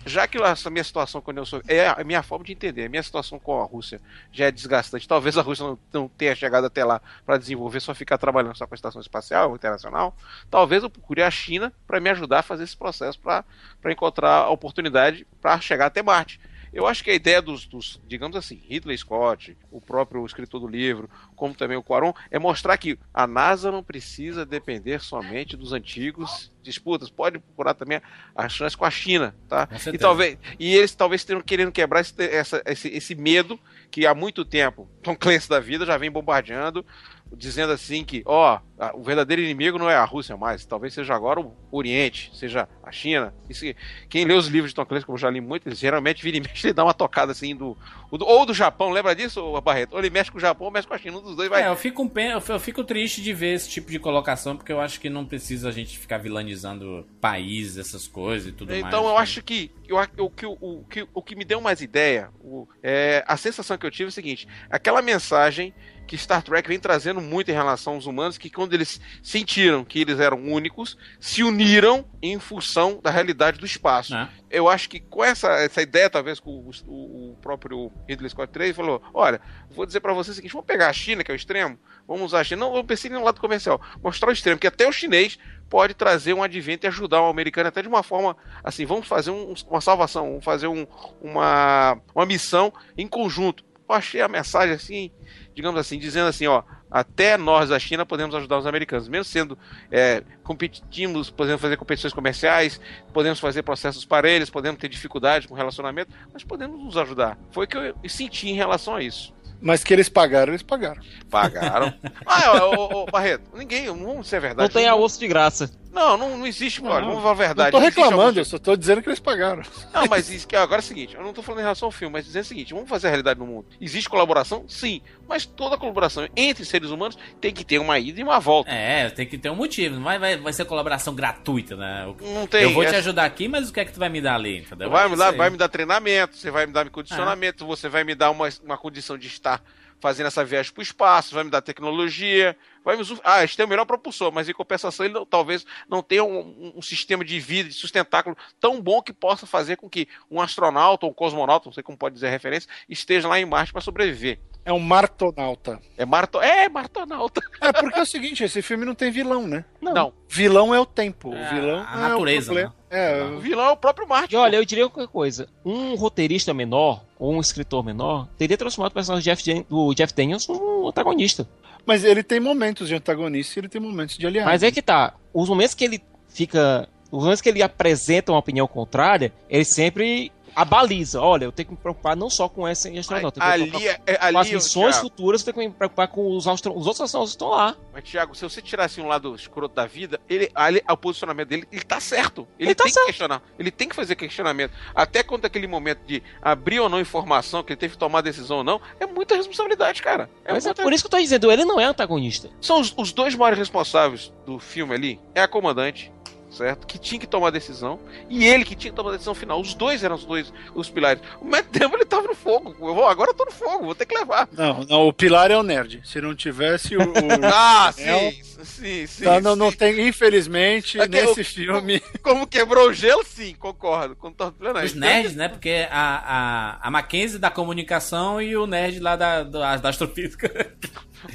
[0.06, 2.86] Já que essa minha situação com a União Soviética é a minha forma de entender,
[2.86, 4.00] a minha situação com a Rússia
[4.32, 5.08] já é desgastante.
[5.08, 8.66] Talvez a Rússia não, não tenha chegado até lá para desenvolver, só ficar trabalhando só
[8.66, 10.16] com a estação espacial internacional.
[10.50, 13.44] Talvez eu procure a China para me ajudar a fazer esse processo, para
[13.92, 16.40] encontrar a oportunidade para chegar até Marte.
[16.74, 20.68] Eu acho que a ideia dos, dos, digamos assim, Ridley Scott, o próprio escritor do
[20.68, 25.74] livro, como também o Quaron, é mostrar que a NASA não precisa depender somente dos
[25.74, 28.02] antigos disputas, pode procurar também
[28.36, 29.68] a chance com a China, tá?
[29.96, 33.60] E talvez e eles talvez estejam querendo quebrar esse, essa- esse, esse medo
[33.90, 36.86] que há muito tempo Tom Clancy da vida já vem bombardeando,
[37.36, 38.60] dizendo assim que, ó,
[38.94, 42.92] o verdadeiro inimigo não é a Rússia mais, talvez seja agora o Oriente, seja a
[42.92, 43.34] China.
[43.50, 43.76] Isso, que-
[44.10, 46.38] quem lê os livros de Tom Clancy, como eu já li muito, eles geralmente vira
[46.38, 47.78] e mexe, ele dá uma tocada assim do,
[48.12, 49.94] ou do Japão, lembra disso, Barreto?
[49.94, 51.64] Ou ele mexe com o Japão ou mexe com a China, um dos dois vai.
[51.64, 52.12] É, eu fico, um
[52.50, 55.70] eu fico triste de ver esse tipo de colocação, porque eu acho que não precisa
[55.70, 58.84] a gente ficar vilanizando países, essas coisas e tudo mais.
[58.86, 59.20] Então eu né?
[59.22, 62.68] acho que eu, o, que, o, o que o que me deu mais ideia, o-
[62.82, 65.74] é, a sensação que eu tive é o seguinte: aquela mensagem
[66.10, 70.00] que Star Trek vem trazendo muito em relação aos humanos, que quando eles sentiram que
[70.02, 74.12] eles eram únicos, se uniram em função da realidade do espaço.
[74.14, 74.28] Né?
[74.50, 78.52] Eu acho que com essa, essa ideia, talvez com o, o- o próprio Ridley Scott
[78.52, 81.34] 3, falou: olha, vou dizer pra vocês o seguinte: vamos pegar a China, que é
[81.34, 81.78] o extremo,
[82.08, 82.62] vamos usar a China.
[82.66, 85.38] Não, eu pensei no lado comercial, mostrar o extremo, que até o chinês
[85.70, 89.30] pode trazer um advento e ajudar o americano até de uma forma assim, vamos fazer
[89.30, 90.88] um- uma salvação, vamos fazer um-
[91.22, 93.64] uma, uma missão em conjunto.
[93.88, 95.12] Eu achei a mensagem assim,
[95.60, 99.58] digamos assim, dizendo assim, ó, até nós da China podemos ajudar os americanos, mesmo sendo
[99.92, 102.80] é, competimos, podemos fazer competições comerciais,
[103.12, 107.38] podemos fazer processos para eles, podemos ter dificuldade com relacionamento, mas podemos nos ajudar.
[107.52, 109.34] Foi o que eu senti em relação a isso.
[109.62, 111.02] Mas que eles pagaram, eles pagaram.
[111.30, 111.94] Pagaram.
[112.26, 114.70] ah, ô, ô, ô, Barreto, ninguém, não vamos ser verdade.
[114.70, 115.70] Não tem a osso de graça.
[116.00, 117.72] Não, não, não existe, olha, vamos falar a verdade.
[117.74, 119.62] Não tô reclamando, alguns- eu só tô dizendo que eles pagaram.
[119.94, 121.92] Não, mas isso que agora é o seguinte, eu não tô falando em relação ao
[121.92, 123.66] filme, mas dizendo o seguinte, vamos fazer a realidade no mundo.
[123.82, 124.64] Existe colaboração?
[124.68, 128.72] Sim, mas toda colaboração entre seres humanos tem que ter uma ida e uma volta.
[128.72, 129.96] É, tem que ter um motivo.
[129.96, 132.06] Não vai, vai, vai ser colaboração gratuita, né?
[132.06, 132.64] Eu- Não tem.
[132.64, 134.36] eu vou te essa- ajudar aqui, mas o que é que tu vai me dar
[134.36, 134.60] ali?
[134.60, 134.90] Entendeu?
[134.90, 136.90] Vai É me, dar, vai me dar treinamento, você vai me dar Ah.
[136.90, 139.62] condicionamento, você vai me dar uma, uma condição de estar
[140.00, 143.04] fazendo essa viagem para o espaço, vai me dar tecnologia, vai me.
[143.24, 146.74] Ah, este tem o melhor propulsor, mas em compensação ele não- talvez não tenha um,
[146.76, 151.06] um- sistema de vida, de sustentáculo tão bom que possa fazer com que um astronauta
[151.06, 153.82] ou um cosmonauta, não sei como pode dizer a referência, esteja lá em Marte para
[153.82, 154.40] sobreviver.
[154.66, 155.80] É um martonauta.
[155.98, 156.40] É Marto...
[156.42, 157.42] É, Martonauta.
[157.62, 159.66] É porque é o seguinte, esse filme não tem vilão, né?
[159.82, 160.14] Não.
[160.28, 161.34] Vilão é o tempo.
[161.34, 162.76] É, o vilão a é natureza, o problema.
[162.90, 164.34] É, O vilão é o próprio Marte.
[164.34, 165.48] E olha, eu diria qualquer coisa.
[165.64, 170.14] Um roteirista menor, ou um escritor menor, teria transformado o personagem do Jeff, do Jeff
[170.14, 171.48] Daniels num antagonista.
[171.86, 174.50] mas ele tem momentos de antagonista e ele tem momentos de aliado.
[174.50, 175.14] Mas é que tá.
[175.34, 176.88] Os momentos que ele fica.
[177.12, 181.22] Os momentos que ele apresenta uma opinião contrária, ele sempre abaliza.
[181.22, 183.40] Olha, eu tenho que me preocupar não só com essa astronauta.
[183.40, 186.08] me Ali, preocupar é, com as ali missões Thiago, futuras, eu tenho que me preocupar
[186.08, 186.76] com os, astro...
[186.76, 187.76] os outros astronautas que estão lá.
[187.94, 191.68] Mas, Thiago, se você tirasse um lado escroto da vida, ele, ali, o posicionamento dele,
[191.72, 192.48] ele tá certo.
[192.58, 193.06] Ele, Ele tá tem certo.
[193.06, 193.42] que questionar.
[193.58, 194.74] Ele tem que fazer questionamento.
[194.94, 198.58] Até quando aquele momento de abrir ou não informação, que ele teve que tomar decisão
[198.58, 200.30] ou não, é muita responsabilidade, cara.
[200.46, 202.50] É Mas é por isso que eu tô dizendo, ele não é antagonista.
[202.62, 205.20] São os, os dois maiores responsáveis do filme ali.
[205.34, 206.12] É a comandante,
[206.52, 206.86] certo?
[206.88, 208.00] Que tinha que tomar a decisão.
[208.30, 209.60] E ele que tinha que tomar a decisão final.
[209.62, 211.22] Os dois eram os dois, os pilares.
[211.42, 212.76] O Matt Damon, ele tava no fogo.
[212.80, 214.48] Eu vou, agora eu tô no fogo, vou ter que levar.
[214.52, 216.02] Não, não, o pilar é o nerd.
[216.04, 217.02] Se não tivesse o.
[217.02, 217.14] o-
[217.52, 219.24] Ah, sim, sim, sim.
[219.24, 219.78] Tá, não, não sim.
[219.78, 222.02] tem, infelizmente, É que nesse eu- filme.
[222.22, 224.16] Como quebrou o gelo, sim, concordo.
[224.58, 224.80] Pleno.
[224.84, 225.48] Os nerds, né?
[225.50, 230.48] Porque a, a, a Mackenzie da comunicação e o nerd lá da, da, da astrofísica.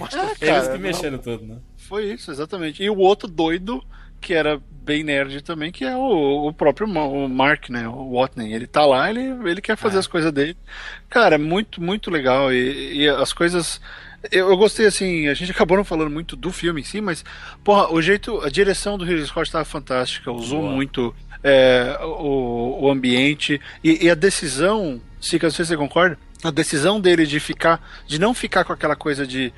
[0.01, 0.79] Eles cara, que não.
[0.79, 1.59] mexeram tudo, né?
[1.77, 2.83] Foi isso, exatamente.
[2.83, 3.83] E o outro doido,
[4.25, 7.87] que era bem nerd também, que é o, o próprio o Mark, né?
[7.87, 8.55] O Watney.
[8.55, 10.01] Ele tá lá, ele, ele quer fazer É.
[10.01, 10.57] as coisas dele.
[11.11, 12.51] Cara, muito, muito legal.
[12.51, 13.81] E, e as coisas.
[14.33, 17.23] Eu, eu gostei, assim, a gente acabou não falando muito do filme em si, mas,
[17.63, 20.73] porra, o jeito, a direção do Ridley Scott tava fantástica, usou Boa.
[20.73, 26.19] muito é, o, o ambiente e, e a decisão, Sica, não sei se você concorda,
[26.43, 29.53] a decisão dele de ficar, de não ficar com aquela coisa de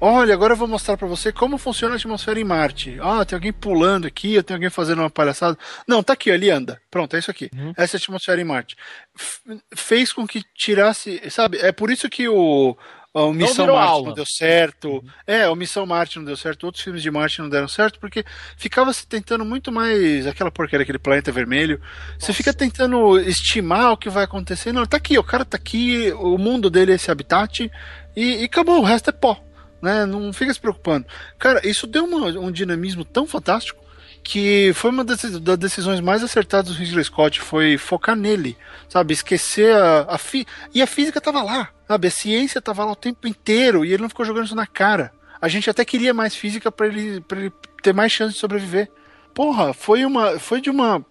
[0.00, 2.96] Olha, agora eu vou mostrar pra você como funciona a atmosfera em Marte.
[3.00, 5.58] Ah, tem alguém pulando aqui, tem alguém fazendo uma palhaçada.
[5.88, 6.80] Não, tá aqui, ali anda.
[6.88, 7.50] Pronto, é isso aqui.
[7.76, 8.76] Essa é a atmosfera em Marte.
[9.16, 9.40] F-
[9.74, 11.58] fez com que tirasse, sabe?
[11.58, 12.76] É por isso que o
[13.12, 14.06] a Missão virou Marte aula.
[14.08, 15.02] não deu certo.
[15.26, 18.24] É, o Missão Marte não deu certo, outros filmes de Marte não deram certo, porque
[18.56, 21.80] ficava se tentando muito mais aquela porcaria, aquele planeta vermelho.
[22.16, 24.72] Você fica tentando estimar o que vai acontecer.
[24.72, 27.68] Não, tá aqui, o cara tá aqui, o mundo dele é esse habitat,
[28.14, 29.42] e, e acabou, o resto é pó
[29.80, 30.04] né?
[30.06, 31.06] Não fica se preocupando.
[31.38, 33.78] Cara, isso deu uma- um dinamismo tão fantástico
[34.22, 35.22] que foi uma das,
[35.58, 39.14] decisões mais acertadas do Ridley Scott, foi focar nele, sabe?
[39.14, 40.44] Esquecer a, a fi
[40.74, 42.08] e a física tava lá, sabe?
[42.08, 45.12] A ciência tava lá o tempo inteiro e ele não ficou jogando isso na cara.
[45.40, 47.52] A gente até queria mais física para ele, pra ele
[47.82, 48.90] ter mais chance de sobreviver.
[49.32, 51.02] Porra, foi uma, foi de uma,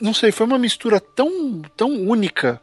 [0.00, 2.60] não sei, foi uma mistura tão, tão única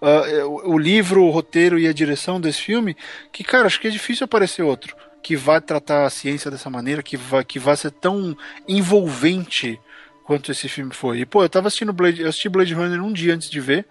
[0.00, 2.96] ah, o, livro, o roteiro e a direção desse filme,
[3.32, 7.02] que, cara, acho que é difícil aparecer outro que vai tratar a ciência dessa maneira,
[7.02, 9.78] que vai, que vai ser tão envolvente
[10.24, 11.20] quanto esse filme foi.
[11.20, 13.86] E, pô, eu tava assistindo Blade, eu assisti Blade Runner um dia antes de ver,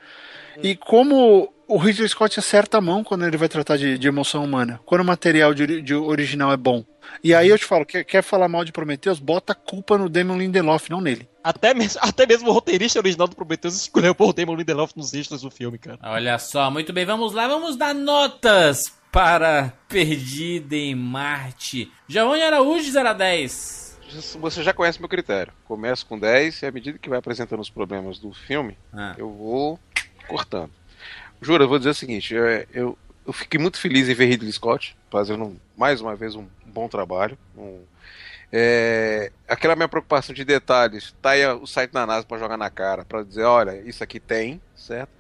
[0.64, 4.44] e como o Ridley Scott acerta a mão quando ele vai tratar de, de emoção
[4.44, 6.84] humana, quando o material de, de original é bom.
[7.24, 9.20] E aí eu te falo, quer, quer falar mal de Prometheus?
[9.20, 11.28] Bota a culpa no Damon Lindelof, não nele.
[11.44, 15.42] Até mesmo, até mesmo o roteirista original do Prometheus escolheu o Damon Lindelof nos extras
[15.42, 16.00] do filme, cara.
[16.04, 21.92] Olha só, muito bem, vamos lá, vamos dar notas para Perdida em Marte.
[22.08, 23.88] Giovanni Araújo, de 0 a 10.
[24.40, 25.52] Você já conhece meu critério.
[25.66, 29.16] Começo com 10 e à medida que vai apresentando os problemas do filme, Ah.
[29.18, 29.80] eu vou
[30.28, 30.72] cortando.
[31.42, 34.52] Juro, eu vou dizer o seguinte: é, eu, eu fiquei muito feliz em ver Ridley
[34.52, 37.38] Scott fazendo mais uma vez um bom trabalho.
[37.56, 37.86] um-
[38.52, 42.70] é, aquela minha preocupação de detalhes, tá aí o site da NASA para jogar na
[42.70, 45.12] cara, para dizer: olha, isso aqui tem, certo?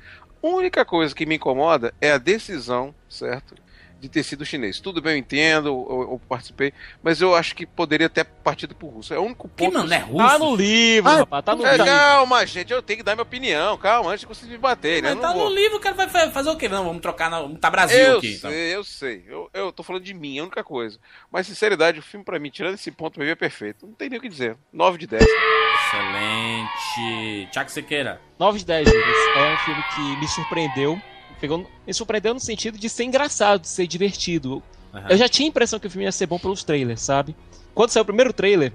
[0.43, 3.55] A única coisa que me incomoda é a decisão, certo?
[3.99, 4.79] De ter sido chinês.
[4.79, 6.71] Tudo bem, eu entendo, eu, eu participei,
[7.01, 9.11] mas eu acho que poderia ter partido pro russo.
[9.13, 9.73] É o único Que ponto.
[9.79, 10.39] mano, é Tá russo?
[10.39, 11.85] no livro, Ah, rapaz, tá no É, livro.
[11.85, 13.75] calma, gente, eu tenho que dar minha opinião.
[13.77, 15.09] Calma, antes de você me bater, né?
[15.09, 15.49] Mas não tá vou.
[15.49, 16.69] no livro, o cara vai fa- fazer o quê?
[16.69, 18.35] Não, vamos trocar, na, vamos tá Brasil Eu aqui.
[18.35, 18.51] então.
[18.51, 19.25] sei, eu sei.
[19.27, 20.99] Eu, eu tô falando de mim, é a única coisa.
[21.31, 23.87] Mas, sinceridade, o filme, pra mim, tirando esse ponto, pra mim é perfeito.
[23.87, 24.55] Não tem nem o que dizer.
[24.71, 25.23] 9 de 10.
[25.23, 27.49] Excelente.
[27.51, 28.21] Tiago Sequeira.
[28.39, 29.17] 9 de 10, Lucas.
[29.35, 31.01] É um filme que me surpreendeu.
[31.39, 34.61] Pegou, me surpreendeu no sentido de ser engraçado, de ser divertido.
[34.93, 35.07] Aham.
[35.09, 37.35] Eu já tinha a impressão que o filme ia ser bom pelos trailers, sabe?
[37.73, 38.73] Quando saiu o primeiro trailer,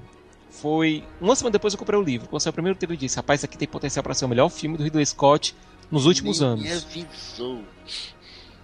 [0.51, 1.03] foi.
[1.21, 2.29] Uma semana depois eu comprei o livro.
[2.29, 4.29] Quando saiu o primeiro livro, eu disse: rapaz, isso aqui tem potencial para ser o
[4.29, 5.55] melhor filme do Ridley Scott
[5.91, 6.65] nos últimos anos.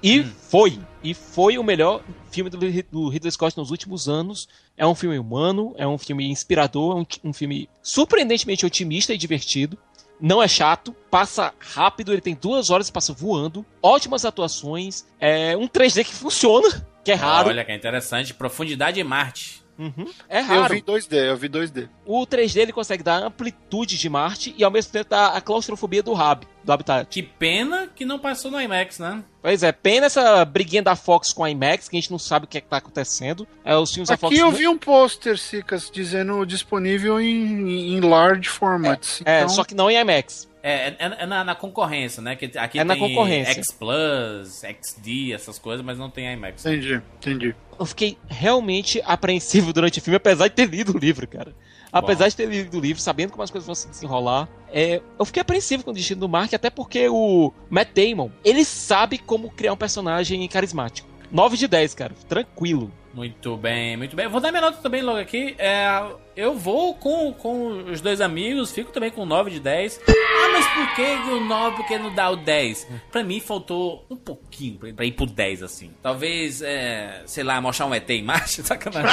[0.03, 0.79] E foi.
[1.03, 4.49] E foi o melhor filme do, do Ridley Scott nos últimos anos.
[4.77, 9.19] É um filme humano, é um filme inspirador, é um, um filme surpreendentemente otimista e
[9.19, 9.77] divertido.
[10.21, 13.65] Não é chato, passa rápido, ele tem duas horas e passa voando.
[13.83, 17.49] Ótimas atuações, é um 3D que funciona, que é raro.
[17.49, 18.35] Olha que é interessante.
[18.35, 19.58] Profundidade em Marte.
[19.79, 20.75] Uhum, é Eu raro.
[20.75, 21.89] vi 2D, eu vi 2D.
[22.05, 26.03] O 3D ele consegue dar amplitude de Marte e ao mesmo tempo dar a claustrofobia
[26.03, 27.07] do hab, do habitat.
[27.09, 29.23] Que pena que não passou no IMAX, né?
[29.41, 32.45] Pois é, pena essa briguinha da Fox com a IMAX, que a gente não sabe
[32.45, 33.47] o que é que tá acontecendo.
[33.65, 34.35] É, os filmes da Fox.
[34.35, 39.23] Aqui eu vi um pôster, Cicas, dizendo disponível em, em large formats.
[39.25, 40.48] É, então, só que não em IMAX.
[40.63, 42.37] É, é, é na, na concorrência, né?
[42.37, 43.53] Que aqui É na tem concorrência.
[43.55, 46.65] X Plus, XD, essas coisas, mas não tem IMAX.
[46.65, 47.55] Entendi, entendi.
[47.79, 51.55] Eu fiquei realmente apreensivo durante o filme, apesar de ter lido o livro, cara.
[51.93, 55.25] Apesar de ter lido o livro, sabendo como as coisas vão se desenrolar, é, eu
[55.25, 59.51] fiquei apreensivo com o destino do Mark, até porque o Matt Damon, ele sabe como
[59.51, 61.09] criar um personagem carismático.
[61.31, 62.15] 9 de 10, cara.
[62.29, 62.93] Tranquilo.
[63.15, 64.27] Muito bem, muito bem.
[64.27, 65.55] Eu vou dar minha nota também logo aqui.
[65.59, 66.05] É,
[66.39, 70.01] eu vou com, com os dois amigos, fico também com 9 de 10.
[70.09, 71.03] Ah, mas por que
[71.33, 71.77] o 9?
[71.77, 72.87] Por que não dá o 10?
[73.11, 75.91] Pra mim faltou um pouquinho pra, pra ir pro 10, assim.
[76.03, 79.11] Talvez, é, sei lá, mostrar um ET em marcha, sacanagem.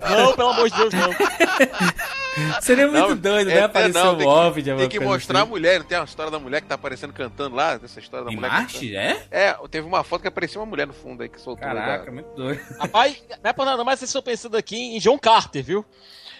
[0.00, 1.10] Não, não, pelo amor de Deus, não.
[2.62, 3.60] Seria muito Não, doido, é- né?
[3.60, 5.50] é, Aparecer não, o tem OVNI, que, alguma tem que mostrar a assim.
[5.50, 7.78] mulher, não tem uma história da mulher que tá aparecendo cantando lá?
[7.84, 9.22] Essa história da Em mulher Marte, é?
[9.30, 11.62] É, teve uma foto que aparecia uma mulher no fundo aí que soltou.
[11.64, 12.60] Caraca, da- muito doido.
[12.80, 15.84] Rapaz, não é por nada, mas vocês estão pensando aqui em John Carter, viu?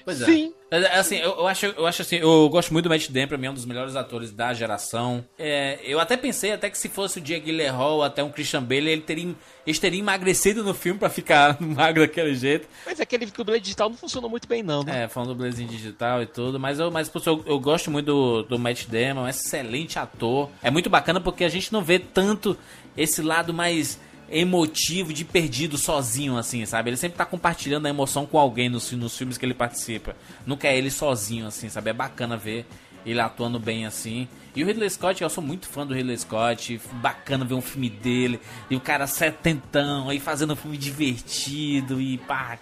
[0.05, 0.27] Pois é.
[0.27, 0.55] Sim.
[0.71, 3.39] Mas, Assim, eu, eu acho, eu acho assim, eu gosto muito do Matt Damon, pra
[3.39, 5.25] mim é um dos melhores atores da geração.
[5.39, 7.49] É, eu até pensei até que se fosse o Diego
[7.79, 9.35] ou até um Christian Bale, ele teria,
[9.67, 12.67] eles teriam emagrecido no filme pra ficar magro daquele jeito.
[12.85, 15.05] Mas aquele dublê digital não funcionou muito bem, não, né?
[15.05, 18.43] É, falando do Blazinho digital e tudo, mas eu, mas, eu, eu gosto muito do,
[18.43, 20.51] do Matt Damon, é um excelente ator.
[20.63, 22.57] É muito bacana porque a gente não vê tanto
[22.97, 23.99] esse lado mais
[24.31, 26.91] emotivo de perdido sozinho, assim, sabe?
[26.91, 30.17] Ele sempre tá compartilhando a emoção com alguém nos, nos filmes que ele participa.
[30.47, 31.91] Nunca é ele sozinho, assim, sabe?
[31.91, 32.67] É bacana ver
[33.05, 34.27] ele atuando bem assim.
[34.57, 37.91] E o Ridley Scott, eu sou muito fã do Ridley Scott, bacana ver um filme
[37.91, 38.41] dele,
[38.71, 42.59] e o cara setentão aí fazendo um filme divertido e pá,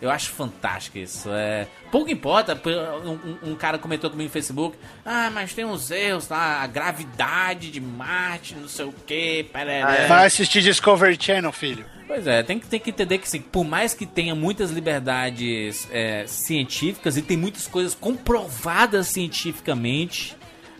[0.00, 1.28] eu acho fantástico isso.
[1.32, 2.60] É, pouco importa,
[3.04, 6.66] um, um- um cara comentou comigo no Facebook: Ah, mas tem uns erros lá, a
[6.66, 9.46] gravidade de Marte, não sei o que,
[10.08, 11.84] Vai assistir Discovery Channel, filho.
[12.06, 15.88] Pois é, tem que, tem que entender que assim, por mais que tenha muitas liberdades
[15.90, 20.35] é, científicas e tem muitas coisas comprovadas cientificamente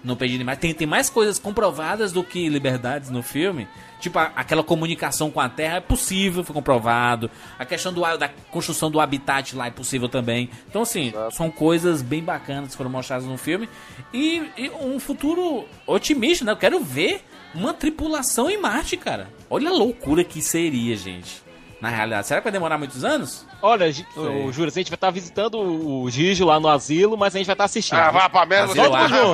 [0.06, 3.66] no Perdido em Marte, tem, tem mais coisas comprovadas do que liberdades no filme.
[4.00, 7.30] Tipo, a- aquela comunicação com a Terra é possível, foi comprovado.
[7.58, 10.48] A questão do, da construção do habitat lá é possível também.
[10.68, 13.68] Então, assim, são coisas bem bacanas que foram mostradas no filme.
[14.12, 16.52] E, e um futuro otimista, né?
[16.52, 17.24] Eu quero ver
[17.54, 19.28] uma tripulação em Marte, cara.
[19.48, 21.42] Olha a loucura que seria, gente.
[21.80, 23.46] Na realidade, será que vai demorar muitos anos?
[23.60, 23.86] Olha,
[24.16, 27.46] ô, Júlio, a gente vai estar visitando o Gijo lá no asilo, mas a gente
[27.46, 27.98] vai estar assistindo.
[27.98, 29.26] Ah, vá pra merda, Asilo todo mundo.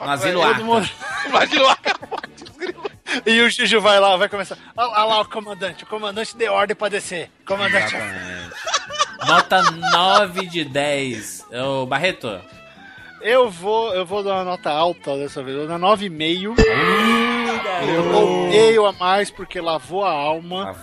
[0.00, 0.60] No asilo Arca.
[1.36, 2.00] Asilo Arca.
[3.26, 4.56] E o Juju vai lá, vai começar.
[4.76, 5.84] Olha olha lá o comandante.
[5.84, 7.30] O comandante deu ordem pra descer.
[7.46, 7.94] Comandante.
[9.26, 11.46] Nota 9 de 10.
[11.52, 12.40] Ô, Barreto.
[13.20, 15.56] Eu vou, eu vou dar uma nota alta dessa vez.
[15.56, 16.54] Eu vou dar 9,5.
[17.94, 20.74] Eu dou meio a mais porque lavou a alma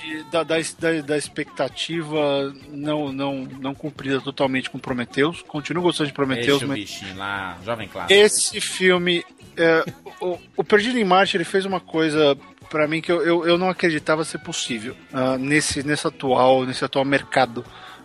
[0.00, 5.42] de- da, da, da, da expectativa não, não, não cumprida totalmente com Prometheus.
[5.42, 8.12] Continuo gostando de Prometheus, Deixa o mas bichinho lá, jovem clássico.
[8.20, 9.24] esse filme.
[9.56, 9.84] é,
[10.20, 12.36] o, o Perdido em Marte ele fez uma coisa
[12.70, 16.84] pra mim que eu, eu, eu não acreditava ser possível ah, nesse, nesse atual nesse
[16.84, 17.64] atual mercado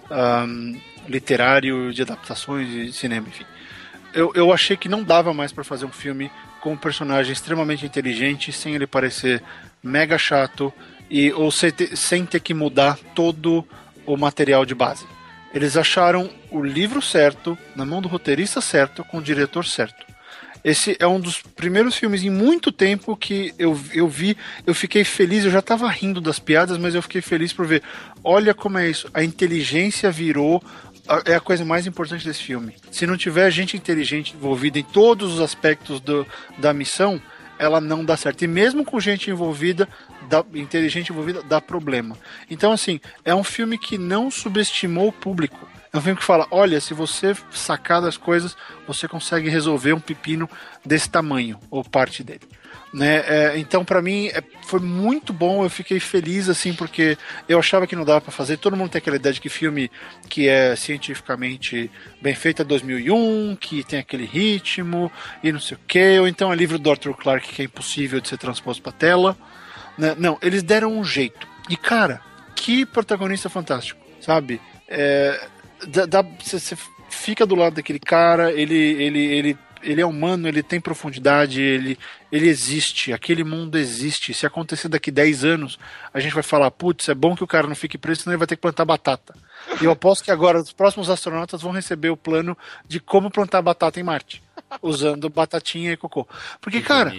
[0.10, 0.76] ahm,
[1.08, 3.46] literário de adaptações de cinema, enfim.
[4.14, 6.32] Eu, eu achei que não dava mais pra fazer um filme
[6.64, 9.44] com um personagem extremamente inteligente sem ele parecer
[9.84, 10.72] mega chato
[11.10, 13.68] e ou sem ter, sem ter que mudar todo
[14.06, 15.06] o material de base.
[15.54, 20.06] Eles acharam o livro certo, na mão do roteirista certo, com o diretor certo.
[20.64, 25.04] Esse é um dos primeiros filmes em muito tempo que eu, eu vi, eu fiquei
[25.04, 27.84] feliz, eu já tava rindo das piadas, mas eu fiquei feliz por ver.
[28.24, 30.64] Olha como é isso, a inteligência virou
[31.26, 32.76] é a coisa mais importante desse filme.
[32.92, 36.26] Se não tiver gente inteligente envolvida em todos os aspectos do,
[36.58, 37.22] da missão,
[37.60, 38.44] ela não dá certo.
[38.44, 39.88] E mesmo com gente envolvida,
[40.54, 42.18] inteligente envolvida, dá problema.
[42.50, 45.68] Então, assim, é um filme que não subestimou o público.
[45.92, 48.58] É um filme que fala: olha, se você sacar das coisas,
[48.88, 50.50] você consegue resolver um pepino
[50.86, 52.42] desse tamanho, ou parte dele.
[52.94, 53.24] Né?
[53.26, 55.64] É, então, pra mim, é, foi muito bom.
[55.64, 57.18] Eu fiquei feliz, assim, porque
[57.50, 58.58] eu achava que não dava pra fazer.
[58.58, 59.90] Todo mundo tem aquela ideia de que filme
[60.30, 61.90] que é cientificamente
[62.22, 65.12] bem feito é 2001, que tem aquele ritmo
[65.44, 66.20] e não sei o que.
[66.20, 69.36] Ou então é livro do Arthur Clarke que é impossível de ser transposto pra tela.
[69.98, 70.16] Né?
[70.18, 71.48] Não, eles deram um jeito.
[71.68, 72.22] E, cara,
[72.56, 74.62] que protagonista fantástico, sabe?
[74.88, 75.48] É,
[76.40, 76.78] você
[77.10, 81.98] fica do lado daquele cara, ele, ele, ele, ele é humano, ele tem profundidade, ele,
[82.32, 84.34] ele existe, aquele mundo existe.
[84.34, 85.80] Se acontecer daqui 10 anos,
[86.14, 88.40] a gente vai falar, putz, é bom que o cara não fique preso, senão ele
[88.40, 89.36] vai ter que plantar batata.
[89.82, 92.58] E eu aposto que agora os próximos astronautas vão receber o plano
[92.88, 94.42] de como plantar batata em Marte,
[94.82, 96.28] usando batatinha e cocô.
[96.60, 97.14] Porque, cara,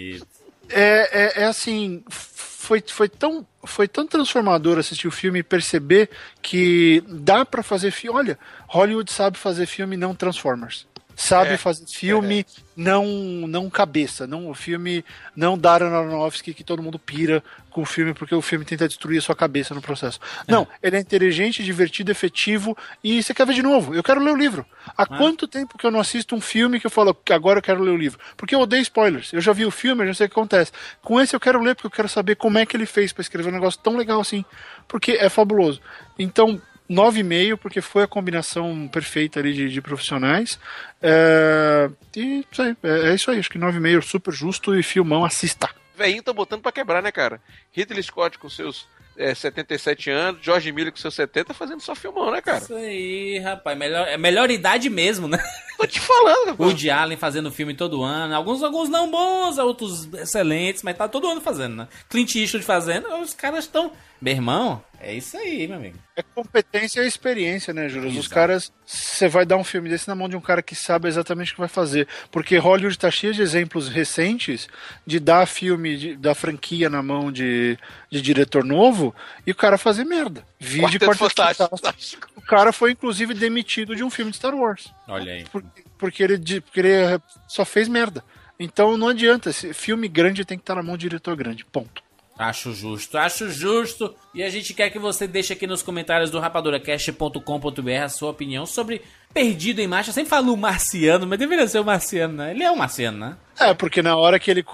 [0.68, 6.10] é, é, é assim, foi, foi, tão, foi tão transformador assistir o filme e perceber
[6.40, 8.18] que dá para fazer filme.
[8.18, 10.86] Olha, Hollywood sabe fazer filme não Transformers.
[11.16, 12.44] Sabe É, fazer filme
[12.76, 13.06] não
[13.46, 15.04] não cabeça, não o filme
[15.36, 19.18] não Darren Aronofsky que todo mundo pira com o filme porque o filme tenta destruir
[19.18, 20.18] a sua cabeça no processo.
[20.46, 23.94] Não, ele é inteligente, divertido, efetivo e você quer ver de novo.
[23.94, 24.66] Eu quero ler o livro.
[24.96, 27.62] Há quanto tempo que eu não assisto um filme que eu falo que agora eu
[27.62, 28.18] quero ler o livro?
[28.36, 29.32] Porque eu odeio spoilers.
[29.32, 30.72] Eu já vi o filme, eu já sei o que acontece.
[31.00, 33.22] Com esse eu quero ler porque eu quero saber como é que ele fez para
[33.22, 34.44] escrever um negócio tão legal assim,
[34.88, 35.80] porque é fabuloso.
[36.18, 40.58] Então 9,5, porque foi a combinação perfeita ali de, de profissionais.
[41.02, 43.38] É, e isso aí, é, é isso aí.
[43.38, 45.68] Acho que 9,5 super justo e filmão, assista.
[45.96, 47.40] Velhinho tá botando pra quebrar, né, cara?
[47.72, 48.86] Ridley Scott com seus
[49.16, 52.58] é, 77 anos, George Miller com seus 70, fazendo só filmão, né, cara?
[52.58, 53.78] Isso aí, rapaz.
[53.78, 55.38] Melhor, é melhor idade mesmo, né?
[55.78, 56.58] Tô te falando, rapaz.
[56.58, 58.34] Woody Allen fazendo filme todo ano.
[58.34, 61.88] Alguns, alguns não bons, outros excelentes, mas tá todo ano fazendo, né?
[62.08, 63.92] Clint Eastwood fazendo, os caras estão...
[64.24, 65.98] Meu irmão, é isso aí, meu amigo.
[66.16, 68.08] É competência e experiência, né, Júlio?
[68.18, 71.08] Os caras, você vai dar um filme desse na mão de um cara que sabe
[71.08, 72.08] exatamente o que vai fazer.
[72.30, 74.66] Porque Hollywood tá cheio de exemplos recentes
[75.06, 77.76] de dar filme de- da franquia na mão de,
[78.10, 79.14] de diretor novo
[79.46, 80.42] e o cara fazer merda.
[80.58, 81.68] Vídeo Quarteto Fantástico.
[81.76, 82.28] Fantástico.
[82.34, 84.90] O cara foi, inclusive, demitido de um filme de Star Wars.
[85.06, 85.44] Olha aí.
[85.52, 85.62] Por-
[85.98, 88.24] Porque ele, porque ele só fez merda.
[88.58, 89.50] Então não adianta.
[89.50, 91.62] Esse filme grande tem que estar na mão de diretor grande.
[91.66, 92.02] Ponto.
[92.36, 94.14] Acho justo, acho justo.
[94.34, 98.66] E a gente quer que você deixe aqui nos comentários do rapaduracast.com.br a sua opinião
[98.66, 99.02] sobre
[99.34, 100.10] Perdido em Marcha.
[100.10, 102.52] Eu sempre falo marciano, mas deveria ser o marciano, né?
[102.52, 103.36] Ele é um marciano, né?
[103.58, 104.64] É, porque na hora que ele,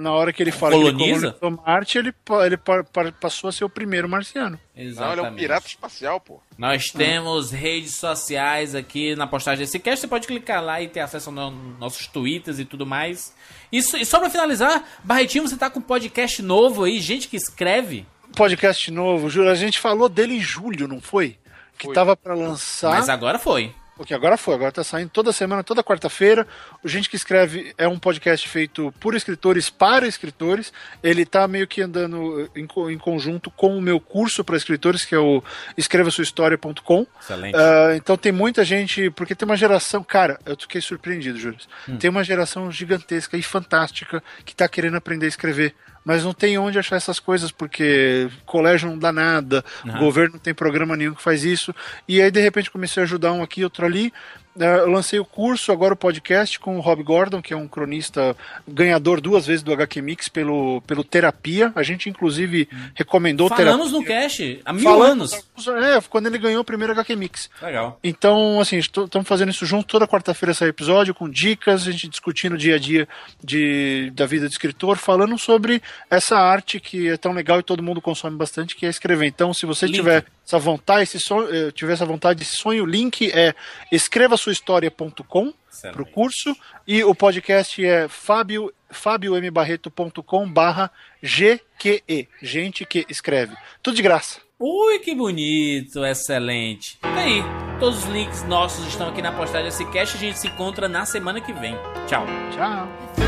[0.00, 0.96] na hora que ele fala Coloniza?
[0.98, 2.14] que ele colonizou Marte, ele,
[2.44, 4.58] ele pa- pa- passou a ser o primeiro marciano.
[4.74, 5.32] Não, ele é Exatamente.
[5.32, 6.40] um pirata espacial, pô.
[6.56, 10.00] Nós temos redes sociais aqui na postagem desse cast.
[10.00, 13.34] Você pode clicar lá e ter acesso aos no- nossos twitters e tudo mais.
[13.70, 17.36] Isso, e só pra finalizar, Barretinho, você tá com um podcast novo aí, gente que
[17.36, 18.06] escreve.
[18.36, 21.36] Podcast novo, Júlio, a gente falou dele em julho, não foi?
[21.78, 21.94] Que Foi.
[21.94, 22.90] tava pra lançar.
[22.90, 23.72] Mas agora foi.
[23.98, 26.46] Porque agora foi, agora tá saindo toda semana, toda quarta-feira.
[26.82, 30.72] O Gente que Escreve é um podcast feito por escritores para escritores.
[31.02, 35.04] Ele tá meio que andando em, co- em conjunto com o meu curso para escritores,
[35.04, 35.42] que é o
[35.76, 37.06] escrevasuahistoria.com.
[37.20, 37.56] Excelente.
[37.56, 41.58] Ah, então tem muita gente, porque tem uma geração, cara, eu fiquei surpreendido, Júlio.
[41.88, 41.96] Hum.
[41.96, 45.74] Tem uma geração gigantesca e fantástica que tá querendo aprender a escrever.
[46.08, 50.38] Mas não tem onde achar essas coisas, porque colégio não dá nada, o governo não
[50.38, 51.74] tem programa nenhum que faz isso.
[52.08, 54.10] E aí, de repente, comecei a ajudar um aqui, outro ali.
[54.58, 57.66] Eh, Eu lancei o curso, agora o podcast com o Rob Gordon, que é um
[57.68, 61.72] cronista ganhador duas vezes do HQ Mix pelo, pelo Terapia.
[61.74, 64.22] A gente, inclusive, recomendou Falamos no Terapia.
[64.28, 65.68] cast há mil Falamos, anos.
[65.84, 67.50] É, quando ele ganhou o primeiro HQ Mix.
[67.62, 67.98] Legal.
[68.02, 69.86] Então, assim, estamos fazendo isso junto.
[69.86, 73.08] Toda quarta-feira sai episódio com dicas, a gente discutindo o dia a dia
[73.42, 77.82] de, da vida de escritor, falando sobre essa arte que é tão legal e todo
[77.82, 79.26] mundo consome bastante, que é escrever.
[79.26, 79.96] Então, se você Link.
[79.96, 83.54] tiver essa vontade, esse sonho, eh, tiver essa vontade, esse sonho, o link é
[83.92, 85.52] escrevasuahistoria.com
[85.92, 86.56] para o curso
[86.86, 90.90] e o podcast é fabio, fabiombarreto.com barra
[91.22, 93.54] GQE, gente que escreve.
[93.82, 94.40] Tudo de graça.
[94.58, 96.98] Ui, que bonito, excelente.
[97.00, 97.42] Tá aí,
[97.78, 100.16] todos os links nossos estão aqui na postagem desse cast.
[100.16, 101.76] A gente se encontra na semana que vem.
[102.08, 102.26] Tchau.
[102.56, 103.27] Tchau.